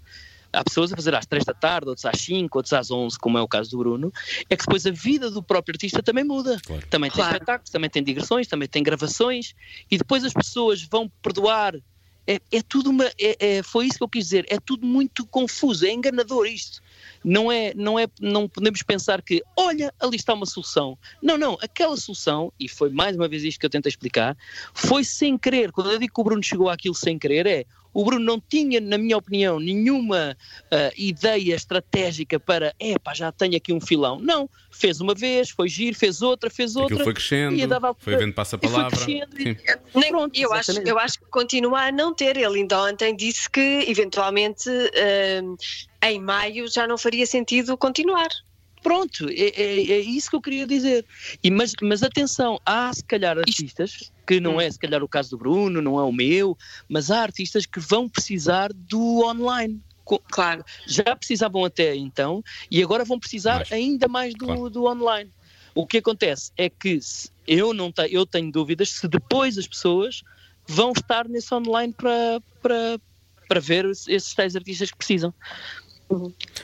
há 0.52 0.62
pessoas 0.62 0.92
a 0.92 0.96
fazer 0.96 1.14
às 1.14 1.24
3 1.24 1.44
da 1.44 1.54
tarde, 1.54 1.88
outros 1.88 2.04
às 2.04 2.20
5, 2.20 2.58
outros 2.58 2.72
às 2.74 2.90
11, 2.90 3.18
como 3.18 3.38
é 3.38 3.40
o 3.40 3.48
caso 3.48 3.70
do 3.70 3.78
Bruno, 3.78 4.12
é 4.50 4.56
que 4.56 4.64
depois 4.64 4.84
a 4.84 4.90
vida 4.90 5.30
do 5.30 5.42
próprio 5.42 5.72
artista 5.74 6.02
também 6.02 6.24
muda. 6.24 6.60
Claro. 6.66 6.86
Também 6.90 7.10
tem 7.10 7.16
claro. 7.16 7.34
espetáculos, 7.34 7.70
também 7.70 7.88
tem 7.88 8.02
digressões, 8.02 8.46
também 8.46 8.68
tem 8.68 8.82
gravações, 8.82 9.54
e 9.90 9.96
depois 9.96 10.22
as 10.24 10.34
pessoas 10.34 10.82
vão 10.82 11.08
perdoar 11.22 11.76
é, 12.28 12.38
é 12.52 12.60
tudo 12.60 12.90
uma. 12.90 13.06
É, 13.18 13.56
é, 13.56 13.62
foi 13.62 13.86
isso 13.86 13.96
que 13.96 14.04
eu 14.04 14.08
quis 14.08 14.24
dizer. 14.24 14.44
É 14.50 14.60
tudo 14.60 14.86
muito 14.86 15.26
confuso, 15.26 15.86
é 15.86 15.90
enganador 15.90 16.46
isto. 16.46 16.82
Não 17.24 17.50
é, 17.50 17.72
não 17.74 17.98
é, 17.98 18.06
não 18.20 18.46
podemos 18.46 18.82
pensar 18.82 19.22
que, 19.22 19.42
olha, 19.56 19.92
ali 19.98 20.16
está 20.16 20.34
uma 20.34 20.44
solução. 20.44 20.98
Não, 21.22 21.38
não, 21.38 21.56
aquela 21.62 21.96
solução, 21.96 22.52
e 22.60 22.68
foi 22.68 22.90
mais 22.90 23.16
uma 23.16 23.26
vez 23.26 23.44
isto 23.44 23.58
que 23.58 23.64
eu 23.64 23.70
tentei 23.70 23.88
explicar, 23.88 24.36
foi 24.74 25.02
sem 25.04 25.38
querer. 25.38 25.72
Quando 25.72 25.90
eu 25.90 25.98
digo 25.98 26.12
que 26.12 26.20
o 26.20 26.24
Bruno 26.24 26.42
chegou 26.42 26.68
àquilo 26.68 26.94
sem 26.94 27.18
querer, 27.18 27.46
é 27.46 27.64
O 27.92 28.04
Bruno 28.04 28.24
não 28.24 28.40
tinha, 28.40 28.80
na 28.80 28.96
minha 28.98 29.16
opinião, 29.16 29.58
nenhuma 29.58 30.36
uh, 30.64 30.92
ideia 30.96 31.54
estratégica 31.54 32.38
para, 32.38 32.74
epá, 32.78 33.14
já 33.14 33.32
tenho 33.32 33.56
aqui 33.56 33.72
um 33.72 33.80
filão. 33.80 34.20
Não, 34.20 34.48
fez 34.70 35.00
uma 35.00 35.14
vez, 35.14 35.50
foi 35.50 35.68
giro, 35.68 35.96
fez 35.96 36.22
outra, 36.22 36.48
fez 36.50 36.76
outra. 36.76 36.94
Aquilo 36.94 37.04
foi 37.04 37.14
crescendo, 37.14 37.56
e 37.56 37.66
dava- 37.66 37.94
foi 37.98 38.16
vendo 38.16 38.32
passa-palavra. 38.34 38.96
foi 38.96 39.06
crescendo, 39.06 39.36
Sim. 39.36 39.56
Nem- 39.94 40.10
Pronto, 40.10 40.38
eu, 40.38 40.52
acho, 40.52 40.72
eu 40.80 40.98
acho 40.98 41.18
que 41.18 41.26
continua 41.26 41.86
a 41.88 41.92
não 41.92 42.14
ter. 42.14 42.36
Ele 42.36 42.60
ainda 42.60 42.82
ontem 42.82 43.14
disse 43.16 43.48
que, 43.50 43.84
eventualmente, 43.88 44.68
hum, 44.68 45.56
em 46.02 46.20
maio 46.20 46.68
já 46.68 46.86
não 46.86 46.98
faria 46.98 47.26
sentido 47.26 47.76
continuar. 47.76 48.28
Pronto, 48.82 49.28
é, 49.28 49.48
é- 49.60 49.90
é 49.92 49.98
isso 50.00 50.30
que 50.30 50.36
eu 50.36 50.40
queria 50.40 50.66
dizer. 50.66 51.04
E, 51.42 51.50
mas, 51.50 51.72
mas 51.82 52.02
atenção, 52.02 52.58
há 52.64 52.92
se 52.92 53.04
calhar 53.04 53.38
artistas, 53.38 54.10
que 54.26 54.40
não 54.40 54.60
é 54.60 54.70
se 54.70 54.78
calhar 54.78 55.02
o 55.02 55.08
caso 55.08 55.30
do 55.30 55.38
Bruno, 55.38 55.80
não 55.82 55.98
é 55.98 56.02
o 56.02 56.12
meu, 56.12 56.56
mas 56.88 57.10
há 57.10 57.22
artistas 57.22 57.66
que 57.66 57.80
vão 57.80 58.08
precisar 58.08 58.70
do 58.72 59.24
online. 59.24 59.80
Claro. 60.30 60.64
Já 60.86 61.14
precisavam 61.14 61.64
até 61.66 61.94
então 61.94 62.42
e 62.70 62.82
agora 62.82 63.04
vão 63.04 63.18
precisar 63.18 63.56
Mais. 63.56 63.72
ainda 63.72 64.08
mais 64.08 64.32
do, 64.34 64.46
Claro. 64.46 64.70
do 64.70 64.84
online. 64.86 65.30
O 65.74 65.86
que 65.86 65.98
acontece 65.98 66.50
é 66.56 66.70
que 66.70 66.98
se- 67.00 67.28
eu, 67.46 67.74
não 67.74 67.92
te, 67.92 68.02
eu 68.10 68.24
tenho 68.26 68.50
dúvidas 68.50 68.90
se 68.90 69.06
depois 69.06 69.58
as 69.58 69.66
pessoas 69.68 70.22
vão 70.66 70.92
estar 70.92 71.28
nesse 71.28 71.52
online 71.54 71.92
para, 71.92 72.40
para, 72.62 72.98
para 73.48 73.60
ver 73.60 73.84
esses 73.84 74.32
tais 74.34 74.56
artistas 74.56 74.90
que 74.90 74.96
precisam. 74.96 75.32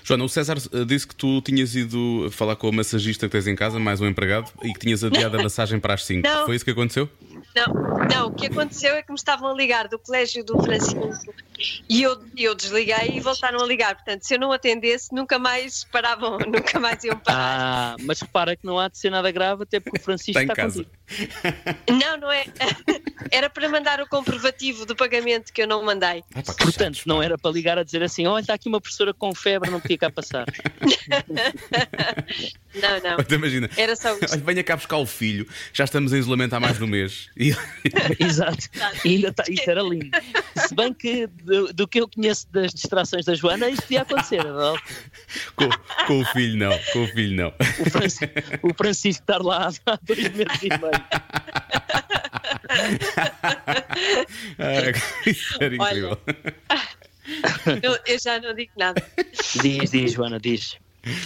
Joana, 0.03 0.25
o 0.25 0.29
César 0.29 0.57
eh, 0.73 0.85
disse 0.85 1.07
que 1.07 1.15
tu 1.15 1.41
tinhas 1.43 1.75
ido 1.75 2.29
falar 2.31 2.57
com 2.57 2.69
a 2.69 2.73
massagista 2.73 3.27
que 3.27 3.33
tens 3.33 3.47
em 3.47 3.55
casa, 3.55 3.79
mais 3.79 4.01
um 4.01 4.07
empregado, 4.07 4.51
e 4.63 4.73
que 4.73 4.81
tinhas 4.81 5.05
adiado 5.05 5.39
a 5.39 5.43
massagem 5.43 5.79
para 5.79 5.95
as 5.95 6.05
5. 6.05 6.27
Não. 6.27 6.47
Foi 6.47 6.57
isso 6.57 6.65
que 6.65 6.71
aconteceu? 6.71 7.09
Não, 7.55 7.73
não, 8.09 8.27
o 8.29 8.33
que 8.35 8.47
aconteceu 8.47 8.95
é 8.97 9.03
que 9.03 9.11
me 9.11 9.17
estavam 9.17 9.51
a 9.51 9.55
ligar 9.55 9.87
do 9.89 9.99
colégio 9.99 10.45
do 10.45 10.61
Francisco 10.63 11.33
e 11.89 12.03
eu, 12.03 12.21
eu 12.37 12.55
desliguei 12.55 13.13
e 13.15 13.21
voltaram 13.21 13.61
a 13.63 13.67
ligar. 13.67 13.95
Portanto, 13.95 14.23
se 14.23 14.35
eu 14.35 14.39
não 14.41 14.51
atendesse, 14.53 15.15
nunca 15.15 15.39
mais 15.39 15.85
paravam, 15.85 16.39
nunca 16.47 16.81
mais 16.81 17.03
iam 17.05 17.17
parar. 17.19 17.95
Ah, 17.95 17.97
mas 18.01 18.21
repara 18.21 18.57
que 18.57 18.65
não 18.67 18.79
há 18.79 18.89
de 18.89 18.99
ser 18.99 19.11
nada 19.11 19.31
grave, 19.31 19.63
até 19.63 19.79
porque 19.79 19.99
o 20.01 20.03
Francisco 20.03 20.41
Está 20.41 20.43
em 20.43 20.45
está, 20.45 20.55
casa. 20.55 20.85
contigo. 20.85 20.91
Não, 22.05 22.17
não 22.17 22.33
é. 22.33 22.45
Era 23.31 23.51
para 23.51 23.69
mandar 23.69 24.01
o 24.01 24.07
comprovativo 24.09 24.87
do 24.87 24.97
pagamento 24.97 25.53
que 25.53 25.63
eu 25.63 25.67
não 25.67 25.83
mandei. 25.85 26.25
Ah, 26.35 26.43
pá, 26.43 26.55
Portanto, 26.55 27.03
não 27.07 27.23
era 27.23 27.37
para 27.37 27.51
ligar 27.51 27.79
a 27.79 27.83
dizer 27.83 28.03
assim: 28.03 28.27
olha, 28.27 28.41
está 28.41 28.55
aqui 28.55 28.69
uma 28.69 28.81
professora 28.81 29.13
com 29.13 29.35
febre, 29.35 29.71
não 29.71 29.81
podia 29.81 29.99
cá 29.99 30.11
passar. 30.11 30.47
Não, 32.75 33.01
não. 33.01 33.37
Imagina, 33.37 33.71
Era 33.77 33.95
só 33.97 34.15
isto. 34.15 34.33
olha, 34.33 34.43
venha 34.43 34.65
cá 34.65 34.77
buscar 34.77 34.97
o 34.99 35.07
filho, 35.07 35.47
já 35.73 35.85
estamos 35.85 36.13
em 36.13 36.19
isolamento 36.19 36.55
há 36.55 36.61
mais 36.61 36.77
de 36.79 36.85
um 36.85 36.87
mês. 36.87 37.29
Exato. 38.19 38.69
E 39.05 39.17
ainda 39.17 39.29
está, 39.29 39.45
isso 39.49 39.71
era 39.71 39.83
lindo. 39.83 40.11
Se 40.57 40.75
bem 40.75 40.95
que 40.95 41.27
do, 41.27 41.73
do 41.73 41.89
que 41.89 42.01
eu 42.01 42.09
conheço 42.09 42.47
das 42.51 42.73
distrações 42.73 43.25
da 43.25 43.35
Joana, 43.35 43.69
isto 43.69 43.91
ia 43.91 44.03
acontecer. 44.03 44.45
não? 44.45 44.77
com, 45.57 45.69
com 46.07 46.21
o 46.21 46.25
filho, 46.27 46.59
não, 46.59 46.79
com 46.93 47.05
o 47.05 47.09
filho, 47.09 47.37
não. 47.37 47.53
O, 47.81 47.91
Francisco, 47.91 48.27
o 48.63 48.75
Francisco 48.75 49.23
estar 49.23 49.43
lá 49.43 49.69
há 49.87 49.99
dois 50.03 50.23
meses 50.31 50.63
e 50.63 50.69
meio. 50.69 51.05
Ah, 54.59 55.29
isso 55.29 55.57
era 55.61 55.75
incrível. 55.75 56.19
Eu, 57.83 57.99
eu 58.07 58.19
já 58.19 58.41
não 58.41 58.55
digo 58.55 58.73
nada. 58.77 59.03
Diz, 59.63 59.91
diz, 59.91 60.13
Joana, 60.13 60.39
diz. 60.39 60.77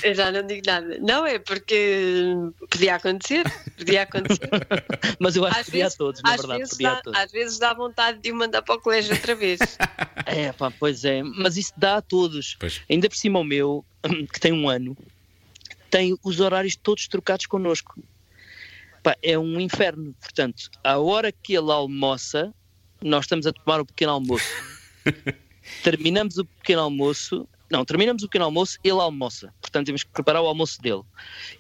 Eu 0.02 0.14
já 0.14 0.30
não 0.32 0.46
digo 0.46 0.62
nada. 0.66 0.98
Não 1.00 1.26
é 1.26 1.38
porque 1.38 2.34
podia 2.70 2.96
acontecer. 2.96 3.44
Podia 3.76 4.02
acontecer. 4.02 4.48
Mas 5.18 5.36
eu 5.36 5.44
acho 5.44 5.54
que 5.54 5.60
Às 5.60 5.66
podia 5.66 5.84
a 5.84 5.86
vezes, 5.86 5.96
todos, 5.98 6.22
na 6.22 6.36
verdade, 6.36 6.58
vezes 6.58 6.70
podia 6.74 6.90
dá, 6.90 6.98
a 6.98 7.02
todos. 7.02 7.20
às 7.20 7.32
vezes 7.32 7.58
dá 7.58 7.74
vontade 7.74 8.18
de 8.18 8.32
o 8.32 8.36
mandar 8.36 8.62
para 8.62 8.74
o 8.74 8.80
colégio 8.80 9.14
outra 9.14 9.34
vez. 9.34 9.58
É, 10.26 10.52
pá, 10.52 10.70
pois 10.70 11.06
é, 11.06 11.22
mas 11.22 11.56
isso 11.56 11.72
dá 11.74 11.96
a 11.96 12.02
todos. 12.02 12.54
Pois. 12.60 12.82
Ainda 12.90 13.08
por 13.08 13.16
cima 13.16 13.38
o 13.38 13.44
meu, 13.44 13.82
que 14.30 14.38
tem 14.38 14.52
um 14.52 14.68
ano, 14.68 14.94
tem 15.90 16.18
os 16.22 16.38
horários 16.38 16.76
todos 16.76 17.08
trocados 17.08 17.46
connosco. 17.46 17.98
Pá, 19.02 19.16
é 19.22 19.38
um 19.38 19.58
inferno. 19.58 20.14
Portanto, 20.20 20.70
à 20.84 20.98
hora 20.98 21.32
que 21.32 21.56
ele 21.56 21.70
almoça, 21.72 22.52
nós 23.02 23.24
estamos 23.24 23.46
a 23.46 23.52
tomar 23.52 23.80
o 23.80 23.86
pequeno 23.86 24.12
almoço. 24.12 24.44
terminamos 25.82 26.36
o 26.36 26.44
pequeno 26.44 26.82
almoço. 26.82 27.48
Não, 27.70 27.84
terminamos 27.84 28.22
o 28.22 28.26
pequeno 28.26 28.46
almoço, 28.46 28.78
ele 28.82 28.98
almoça. 28.98 29.52
Portanto, 29.60 29.86
temos 29.86 30.02
que 30.02 30.10
preparar 30.10 30.42
o 30.42 30.46
almoço 30.46 30.80
dele. 30.80 31.02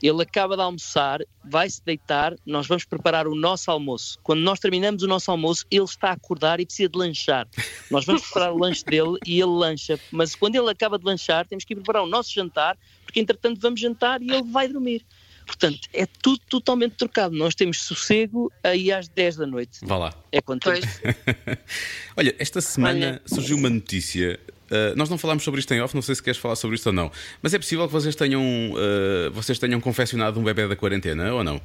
Ele 0.02 0.22
acaba 0.22 0.56
de 0.56 0.62
almoçar, 0.62 1.20
vai-se 1.44 1.84
deitar, 1.84 2.34
nós 2.46 2.66
vamos 2.66 2.84
preparar 2.84 3.26
o 3.26 3.34
nosso 3.34 3.70
almoço. 3.70 4.18
Quando 4.22 4.40
nós 4.40 4.58
terminamos 4.58 5.02
o 5.02 5.06
nosso 5.06 5.30
almoço, 5.30 5.66
ele 5.70 5.84
está 5.84 6.10
a 6.10 6.12
acordar 6.12 6.60
e 6.60 6.66
precisa 6.66 6.88
de 6.88 6.98
lanchar. 6.98 7.46
Nós 7.90 8.04
vamos 8.04 8.22
preparar 8.22 8.52
o 8.52 8.58
lanche 8.58 8.84
dele 8.84 9.18
e 9.26 9.40
ele 9.40 9.50
lancha. 9.50 10.00
Mas 10.10 10.34
quando 10.34 10.56
ele 10.56 10.70
acaba 10.70 10.98
de 10.98 11.04
lanchar, 11.04 11.46
temos 11.46 11.64
que 11.64 11.74
ir 11.74 11.76
preparar 11.76 12.02
o 12.02 12.06
nosso 12.06 12.32
jantar, 12.32 12.78
porque 13.04 13.20
entretanto 13.20 13.60
vamos 13.60 13.80
jantar 13.80 14.22
e 14.22 14.30
ele 14.30 14.44
vai 14.44 14.68
dormir. 14.68 15.04
Portanto, 15.48 15.88
é 15.94 16.04
tudo 16.04 16.40
totalmente 16.48 16.92
trocado. 16.92 17.34
Nós 17.34 17.54
temos 17.54 17.80
sossego 17.80 18.52
aí 18.62 18.92
às 18.92 19.08
10 19.08 19.36
da 19.36 19.46
noite. 19.46 19.78
Vá 19.82 19.96
lá. 19.96 20.14
É 20.30 20.42
quando. 20.42 20.60
Olha, 22.14 22.36
esta 22.38 22.60
semana 22.60 23.06
Olha. 23.06 23.22
surgiu 23.24 23.56
uma 23.56 23.70
notícia. 23.70 24.38
Uh, 24.70 24.96
nós 24.96 25.08
não 25.08 25.18
falámos 25.18 25.44
sobre 25.44 25.60
isto 25.60 25.72
em 25.74 25.80
off, 25.80 25.94
não 25.94 26.02
sei 26.02 26.14
se 26.14 26.22
queres 26.22 26.38
falar 26.38 26.56
sobre 26.56 26.76
isto 26.76 26.86
ou 26.88 26.92
não. 26.92 27.10
Mas 27.42 27.54
é 27.54 27.58
possível 27.58 27.86
que 27.86 27.92
vocês 27.92 28.14
tenham, 28.14 28.42
uh, 28.42 29.30
vocês 29.32 29.58
tenham 29.58 29.80
confeccionado 29.80 30.38
um 30.38 30.44
bebê 30.44 30.66
da 30.68 30.76
quarentena 30.76 31.32
ou 31.34 31.42
não? 31.44 31.60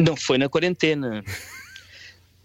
Não 0.00 0.16
foi 0.16 0.38
na 0.38 0.48
quarentena. 0.48 1.22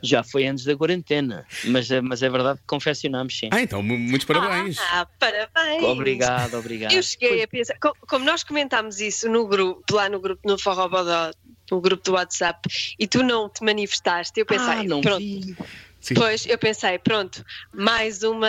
Já 0.02 0.24
foi 0.24 0.48
antes 0.48 0.64
da 0.64 0.78
quarentena. 0.78 1.46
Mas, 1.66 1.92
é- 1.92 2.00
mas 2.00 2.24
é 2.24 2.30
verdade 2.30 2.60
que 2.60 2.66
confeccionámos, 2.66 3.38
sim. 3.38 3.50
Ah, 3.52 3.62
então, 3.62 3.84
mu- 3.84 3.98
muitos 3.98 4.26
parabéns. 4.26 4.78
Ah, 4.80 5.06
parabéns. 5.20 5.84
Obrigado, 5.84 6.54
obrigado. 6.58 6.94
Eu 6.94 7.04
cheguei 7.04 7.44
a 7.44 7.48
pensar, 7.48 7.76
co- 7.82 7.94
como 8.08 8.24
nós 8.24 8.42
comentámos 8.44 9.02
isso 9.02 9.28
no 9.30 9.46
grupo, 9.46 9.84
lá 9.94 10.08
no 10.08 10.22
grupo, 10.22 10.42
no 10.46 10.58
Forrobodó, 10.58 11.32
no 11.70 11.82
grupo 11.82 12.02
do 12.02 12.14
WhatsApp, 12.14 12.62
e 12.98 13.06
tu 13.08 13.22
não 13.24 13.50
te 13.50 13.62
manifestaste, 13.62 14.40
eu 14.40 14.46
pensei, 14.46 14.66
ah, 14.74 14.84
não 14.84 15.02
pronto, 15.02 15.20
vi. 15.20 15.54
Sim. 16.02 16.14
Pois, 16.14 16.46
eu 16.46 16.58
pensei, 16.58 16.98
pronto, 16.98 17.44
mais 17.74 18.24
uma, 18.24 18.48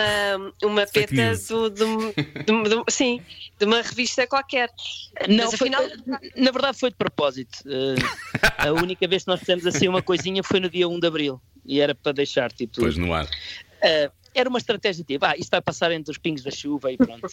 uma 0.63 0.87
Fake 0.87 1.13
peta 1.15 1.37
do, 1.49 1.69
do- 1.69 2.13
do- 2.45 2.63
do- 2.69 2.85
sim, 2.89 3.21
de 3.59 3.65
uma 3.65 3.81
revista 3.81 4.25
qualquer. 4.25 4.69
Não, 5.27 5.45
Mas 5.51 5.55
foi- 5.59 5.69
afinal- 5.69 5.83
na 6.37 6.51
verdade 6.51 6.79
foi 6.79 6.89
de 6.91 6.95
propósito. 6.95 7.59
Eh, 7.67 7.95
a 8.57 8.71
única 8.71 9.05
vez 9.07 9.23
que 9.23 9.27
nós 9.29 9.39
fizemos 9.41 9.65
assim 9.67 9.87
uma 9.87 10.01
coisinha 10.01 10.41
foi 10.43 10.59
no 10.61 10.69
dia 10.69 10.87
1 10.87 10.99
de 10.99 11.07
Abril. 11.07 11.41
E 11.65 11.79
era 11.81 11.93
para 11.93 12.13
deixar, 12.13 12.51
tipo... 12.51 12.79
Pois 12.79 12.95
no 12.97 13.13
ar. 13.13 13.27
eh, 13.81 14.09
era 14.33 14.47
uma 14.47 14.57
estratégia 14.59 15.03
tipo, 15.03 15.25
ah, 15.25 15.35
isto 15.37 15.49
vai 15.51 15.61
passar 15.61 15.91
entre 15.91 16.09
os 16.09 16.17
pingos 16.17 16.41
da 16.41 16.51
chuva 16.51 16.89
e 16.89 16.95
pronto. 16.95 17.27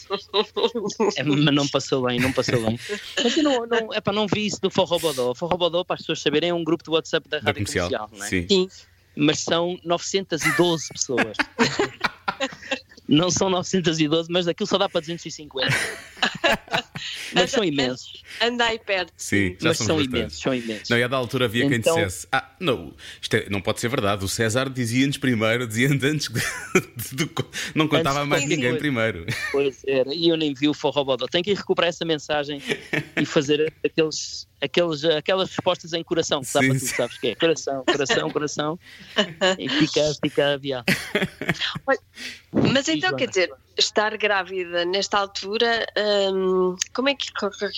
É, 1.16 1.22
mas 1.22 1.54
não 1.54 1.68
passou 1.68 2.02
bem, 2.06 2.18
não 2.18 2.32
passou 2.32 2.60
bem. 2.66 2.78
Mas 3.22 3.36
eu 3.36 3.42
não, 3.44 3.66
não, 3.66 3.94
epá, 3.94 4.12
não 4.12 4.26
vi 4.26 4.46
isso 4.46 4.60
do 4.60 4.68
Forrobodó. 4.68 5.32
Forrobodó, 5.32 5.84
para 5.84 5.94
as 5.94 6.00
pessoas 6.00 6.20
saberem, 6.20 6.50
é 6.50 6.54
um 6.54 6.64
grupo 6.64 6.82
de 6.82 6.90
WhatsApp 6.90 7.28
da 7.28 7.38
Da 7.38 7.44
Rádio 7.46 7.64
comercial. 7.66 8.08
Comercial, 8.08 8.10
não 8.18 8.24
é? 8.24 8.28
Sim. 8.28 8.46
Sim. 8.48 8.68
Mas 9.18 9.40
são 9.40 9.78
912 9.84 10.88
pessoas. 10.92 11.36
Não 13.08 13.30
são 13.30 13.50
912, 13.50 14.30
mas 14.30 14.46
aquilo 14.46 14.66
só 14.66 14.78
dá 14.78 14.88
para 14.88 15.00
250. 15.00 15.68
mas 17.40 17.50
são 17.50 17.62
imensos. 17.64 18.22
Anda 18.40 18.64
aí 18.66 18.78
perto. 18.78 19.12
Sim, 19.16 19.56
já 19.60 19.68
Mas 19.70 19.78
são 19.78 19.86
bastantes. 19.96 20.06
imensos, 20.20 20.40
são 20.40 20.54
imensos. 20.54 20.88
Não, 20.88 20.98
e 20.98 21.02
a 21.02 21.08
da 21.08 21.16
altura 21.16 21.44
havia 21.46 21.68
quem 21.68 21.78
Então- 21.78 21.94
dissesse: 21.96 22.26
Ah, 22.32 22.50
não, 22.60 22.94
isto 23.20 23.34
é- 23.34 23.46
não 23.50 23.60
pode 23.60 23.80
ser 23.80 23.88
verdade. 23.88 24.24
O 24.24 24.28
César 24.28 24.68
dizia-nos 24.70 25.16
primeiro, 25.18 25.66
dizia-nos 25.66 26.02
antes 26.04 26.28
de, 26.28 26.40
de- 27.24 27.30
não 27.74 27.88
contava 27.88 28.18
Antes 28.20 28.28
mais 28.30 28.42
ninguém 28.44 28.60
coisa. 28.64 28.78
primeiro. 28.78 29.26
Pois 29.52 29.82
era, 29.86 30.14
e 30.14 30.28
eu 30.28 30.36
nem 30.36 30.52
vi 30.54 30.68
o 30.68 30.74
Forrobodó. 30.74 31.26
Tenho 31.26 31.42
que 31.44 31.50
ir 31.52 31.56
recuperar 31.56 31.88
essa 31.88 32.04
mensagem 32.04 32.62
e 33.16 33.24
fazer 33.24 33.72
aqueles, 33.84 34.46
aqueles, 34.60 35.04
aquelas 35.04 35.48
respostas 35.48 35.92
em 35.92 36.02
coração, 36.04 36.40
que 36.42 36.52
dá 36.52 36.60
Sim, 36.60 36.68
para 36.70 36.78
tu 36.78 36.86
sabes 36.86 37.18
que 37.18 37.26
é. 37.28 37.34
Coração, 37.34 37.84
coração, 37.84 38.30
coração. 38.30 38.78
E 39.58 39.68
fica, 39.68 40.00
fica 40.22 40.44
a 40.46 40.52
aviar. 40.54 40.84
Mas 42.52 42.88
então, 42.88 43.14
quer 43.16 43.28
dizer, 43.28 43.50
estar 43.78 44.16
grávida 44.18 44.84
nesta 44.84 45.18
altura, 45.18 45.86
hum, 46.32 46.76
como, 46.92 47.08
é 47.08 47.14
que, 47.14 47.28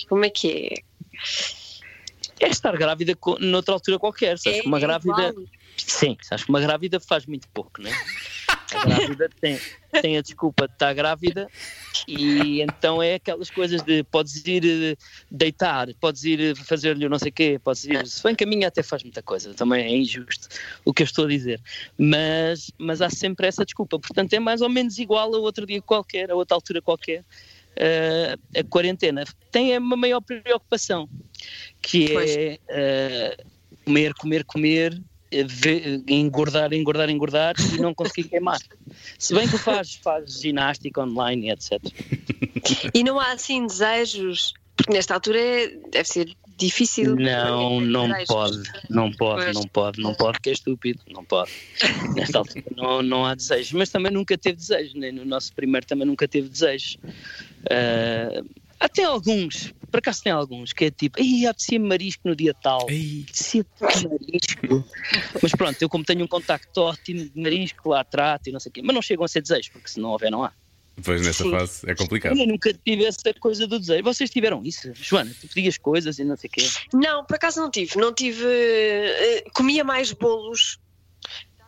como 0.07 0.25
é 0.25 0.29
que 0.29 0.51
é? 0.51 2.45
É 2.45 2.49
estar 2.49 2.75
grávida 2.75 3.15
noutra 3.39 3.75
altura 3.75 3.99
qualquer. 3.99 4.37
Sabes 4.39 4.59
É 4.59 4.61
que 4.63 4.67
uma 4.67 4.79
grávida. 4.79 5.29
igual. 5.29 5.45
Sim, 5.77 6.17
sabes 6.21 6.43
que 6.43 6.49
uma 6.49 6.59
grávida 6.59 6.99
faz 6.99 7.25
muito 7.25 7.47
pouco, 7.49 7.81
né? 7.81 7.91
A 8.73 8.85
grávida 8.85 9.29
tem, 9.39 9.59
tem 10.01 10.17
a 10.17 10.21
desculpa 10.21 10.67
de 10.67 10.73
estar 10.73 10.93
grávida 10.93 11.47
e 12.07 12.61
então 12.61 13.01
é 13.01 13.15
aquelas 13.15 13.49
coisas 13.49 13.81
de 13.81 14.03
podes 14.05 14.45
ir 14.45 14.63
eh, 14.65 14.95
deitar, 15.29 15.87
podes 15.99 16.23
ir 16.23 16.39
eh, 16.39 16.55
fazer-lhe 16.55 17.07
não 17.09 17.19
sei 17.19 17.29
o 17.29 17.33
quê, 17.33 17.59
podes 17.63 17.85
ir. 17.85 18.07
Se 18.07 18.35
que 18.35 18.43
a 18.43 18.47
minha 18.47 18.67
até 18.67 18.81
faz 18.81 19.03
muita 19.03 19.21
coisa, 19.21 19.53
também 19.53 19.83
é 19.83 19.95
injusto 19.95 20.47
o 20.85 20.93
que 20.93 21.03
eu 21.03 21.05
estou 21.05 21.25
a 21.25 21.27
dizer. 21.27 21.61
Mas, 21.97 22.71
mas 22.77 23.01
há 23.01 23.09
sempre 23.09 23.47
essa 23.47 23.65
desculpa. 23.65 23.99
Portanto, 23.99 24.33
é 24.33 24.39
mais 24.39 24.61
ou 24.61 24.69
menos 24.69 24.97
igual 24.97 25.33
a 25.35 25.37
outro 25.37 25.65
dia 25.65 25.81
qualquer, 25.81 26.31
a 26.31 26.35
outra 26.35 26.55
altura 26.55 26.81
qualquer. 26.81 27.23
eh, 27.75 28.35
a 28.57 28.63
quarentena 28.63 29.23
tem 29.51 29.77
uma 29.77 29.95
maior 29.95 30.21
preocupação 30.21 31.09
que 31.81 32.15
é 32.17 32.59
eh, 32.69 33.37
comer, 33.85 34.13
comer, 34.13 34.43
comer 34.45 35.01
engordar, 36.07 36.73
engordar, 36.73 37.09
engordar 37.09 37.55
e 37.73 37.79
não 37.79 37.93
conseguir 37.93 38.29
queimar. 38.29 38.59
Se 39.17 39.33
bem 39.33 39.47
que 39.47 39.57
faz, 39.57 39.95
faz 39.95 40.41
ginástica 40.41 41.01
online 41.01 41.47
e 41.47 41.51
etc. 41.51 41.79
E 42.93 43.03
não 43.03 43.19
há 43.19 43.31
assim 43.31 43.65
desejos, 43.65 44.53
porque 44.75 44.93
nesta 44.93 45.13
altura 45.13 45.39
é- 45.39 45.67
deve 45.91 46.07
ser 46.07 46.35
difícil. 46.57 47.15
Não, 47.15 47.81
não 47.81 48.09
pode, 48.27 48.63
não 48.89 49.11
pode, 49.11 49.53
não 49.53 49.67
pode, 49.67 50.01
não 50.01 50.13
pode, 50.13 50.39
que 50.39 50.49
é 50.49 50.53
estúpido, 50.53 51.01
não 51.09 51.23
pode. 51.23 51.51
Nesta 52.15 52.39
altura 52.39 52.63
não, 52.75 53.01
não 53.01 53.25
há 53.25 53.33
desejos, 53.33 53.71
mas 53.71 53.89
também 53.89 54.11
nunca 54.11 54.37
teve 54.37 54.57
desejos, 54.57 54.93
nem 54.93 55.11
no 55.11 55.25
nosso 55.25 55.53
primeiro 55.53 55.85
também 55.85 56.05
nunca 56.05 56.27
teve 56.27 56.49
desejos. 56.49 56.97
Ah, 57.69 58.43
até 58.81 59.03
alguns, 59.03 59.73
por 59.91 59.99
acaso 59.99 60.23
tem 60.23 60.31
alguns, 60.31 60.73
que 60.73 60.85
é 60.85 60.91
tipo, 60.91 61.19
ei, 61.19 61.45
apetecia-me 61.45 61.87
marisco 61.87 62.21
no 62.25 62.35
dia 62.35 62.53
tal. 62.53 62.81
Apetecia 62.81 63.65
marisco. 63.79 64.85
Mas 65.41 65.51
pronto, 65.51 65.81
eu 65.81 65.87
como 65.87 66.03
tenho 66.03 66.23
um 66.23 66.27
contacto 66.27 66.81
ótimo 66.81 67.29
de 67.29 67.41
marisco, 67.41 67.89
lá 67.89 68.03
trato 68.03 68.47
e 68.47 68.51
não 68.51 68.59
sei 68.59 68.69
o 68.69 68.73
quê, 68.73 68.81
mas 68.81 68.93
não 68.95 69.01
chegam 69.01 69.23
a 69.23 69.27
ser 69.27 69.41
desejos, 69.41 69.69
porque 69.69 69.87
se 69.87 69.99
não 69.99 70.09
houver, 70.09 70.31
não 70.31 70.43
há. 70.43 70.51
Pois 71.03 71.21
nesta 71.25 71.43
Sim. 71.43 71.51
fase 71.51 71.89
é 71.89 71.95
complicado. 71.95 72.37
Eu 72.37 72.47
nunca 72.47 72.73
tive 72.73 73.05
essa 73.05 73.33
coisa 73.39 73.65
do 73.65 73.79
desejo. 73.79 74.03
Vocês 74.03 74.29
tiveram 74.29 74.61
isso? 74.63 74.91
Joana, 74.93 75.31
tu 75.39 75.47
pedias 75.47 75.77
coisas 75.77 76.19
e 76.19 76.23
não 76.23 76.35
sei 76.35 76.49
o 76.49 76.51
quê. 76.51 76.67
Não, 76.93 77.25
por 77.25 77.35
acaso 77.35 77.61
não 77.61 77.71
tive. 77.71 77.97
Não 77.97 78.13
tive. 78.13 78.43
eh, 78.45 79.43
comia 79.53 79.83
mais 79.83 80.11
bolos. 80.11 80.79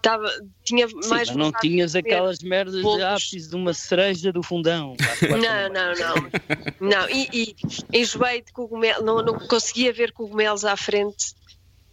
Tava, 0.03 0.29
tinha 0.65 0.85
Sim, 0.87 0.95
mais. 1.07 1.29
mas 1.29 1.35
não 1.35 1.49
tinhas 1.53 1.95
aquelas 1.95 2.39
merdas 2.39 2.81
bolos. 2.81 2.97
de 2.97 3.03
ah, 3.05 3.13
preciso 3.15 3.49
de 3.51 3.55
uma 3.55 3.73
cereja 3.73 4.33
do 4.33 4.43
fundão. 4.43 4.95
Não, 5.29 5.69
não, 5.73 5.93
não. 5.95 6.89
Não, 6.89 7.09
e, 7.09 7.29
e 7.31 7.55
enjoei 7.97 8.41
de 8.43 8.51
cogumelo. 8.51 9.01
Não, 9.01 9.21
não 9.23 9.33
conseguia 9.47 9.93
ver 9.93 10.11
cogumelos 10.11 10.65
à 10.65 10.75
frente. 10.75 11.33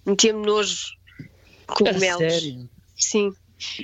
Metia-me 0.05 0.45
nojo. 0.45 0.89
Cogumelos. 1.69 2.19
sério? 2.19 2.69
Sim. 2.97 3.33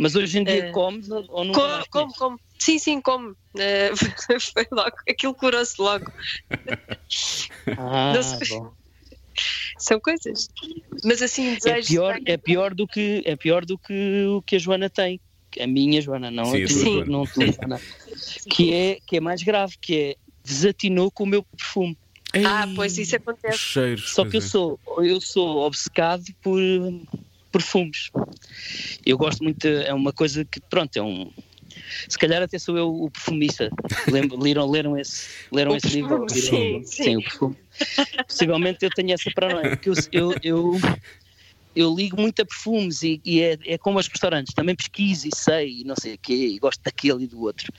Mas 0.01 0.17
hoje 0.17 0.39
em 0.41 0.45
dia 0.45 0.67
Eh, 0.67 0.73
comes 0.73 1.09
ou 1.09 1.25
ou 1.29 1.45
nunca 1.45 1.85
Como, 1.91 2.13
como. 2.15 2.41
Sim, 2.59 2.79
sim, 2.81 3.01
como. 3.01 3.37
Eh, 3.57 3.93
foi 4.53 4.67
logo. 4.73 4.97
Aquilo 5.09 5.35
curou-se 5.35 5.81
logo. 5.81 6.11
Ah, 7.79 8.13
Não 8.13 8.49
bom. 8.49 8.73
São 9.79 10.01
coisas. 10.01 10.49
Mas 11.05 11.23
assim, 11.23 11.49
É 11.49 11.55
desejos. 11.57 11.89
pior, 11.89 12.21
é, 12.25 12.37
pior 12.37 12.75
do 12.75 12.87
que, 12.87 13.23
é 13.25 13.37
pior 13.37 13.65
do 13.65 13.79
que 13.79 14.27
o 14.29 14.43
que 14.43 14.57
a 14.57 14.59
Joana 14.59 14.91
tem. 14.91 15.21
A 15.61 15.67
minha 15.67 16.01
Joana, 16.03 16.31
não 16.31 16.47
Sim, 16.47 16.65
a 16.65 16.67
tua 16.67 16.77
Joana. 16.77 17.07
não 17.07 17.27
tua 17.27 17.47
Joana. 17.47 17.81
Que 18.51 18.75
é, 18.75 18.99
que 19.07 19.17
é 19.17 19.21
mais 19.21 19.43
grave, 19.43 19.77
que 19.81 19.97
é 19.97 20.17
desatinou 20.45 21.11
com 21.11 21.25
o 21.25 21.27
meu 21.27 21.43
perfume. 21.43 21.97
Ah, 22.45 22.69
pois 22.75 22.99
isso 22.99 23.17
acontece. 23.17 23.59
cheiros. 23.59 24.11
Só 24.11 24.25
que 24.25 24.37
eu 24.37 24.41
é. 24.41 24.45
sou, 24.45 24.81
eu 24.99 25.21
sou 25.21 25.59
obcecado 25.59 26.25
por 26.43 26.61
perfumes. 27.51 28.11
Eu 29.05 29.17
gosto 29.17 29.43
muito, 29.43 29.67
é 29.67 29.93
uma 29.95 30.13
coisa 30.13 30.45
que, 30.45 30.61
pronto, 30.61 30.97
é 30.97 31.03
um. 31.03 31.31
Se 32.09 32.19
calhar 32.19 32.43
até 32.43 32.59
sou 32.59 32.77
eu 32.77 32.89
o 32.89 33.11
perfumista. 33.11 33.71
Lembro, 34.11 34.39
leram, 34.39 34.69
leram 34.71 34.99
esse, 34.99 35.29
leram 35.53 35.73
O 35.73 35.77
esse 35.77 35.89
livro? 35.89 36.27
perfume, 36.27 36.63
Leram- 36.73 36.85
sim, 36.85 37.03
sim. 37.05 37.17
o 37.17 37.23
perfume. 37.23 37.57
Possivelmente 38.27 38.79
eu 38.85 38.91
tenho 38.91 39.13
essa 39.13 39.31
paranoia, 39.35 39.71
porque 39.77 39.91
eu, 39.91 39.95
eu, 40.13 40.35
eu, 40.43 40.73
eu 41.77 41.95
ligo 41.95 42.19
muito 42.19 42.41
a 42.41 42.45
perfumes 42.47 43.03
e, 43.03 43.21
e 43.25 43.41
é, 43.43 43.59
é 43.67 43.77
como 43.79 43.99
aos 43.99 44.09
restaurantes, 44.09 44.55
também 44.55 44.75
pesquiso 44.75 45.29
e 45.29 45.31
sei 45.37 45.81
e 45.83 45.85
não 45.85 45.95
sei 45.95 46.15
o 46.15 46.19
quê, 46.19 46.33
e 46.35 46.59
gosto 46.59 46.81
daquele 46.83 47.25
e 47.25 47.27
do 47.27 47.41
outro. 47.43 47.71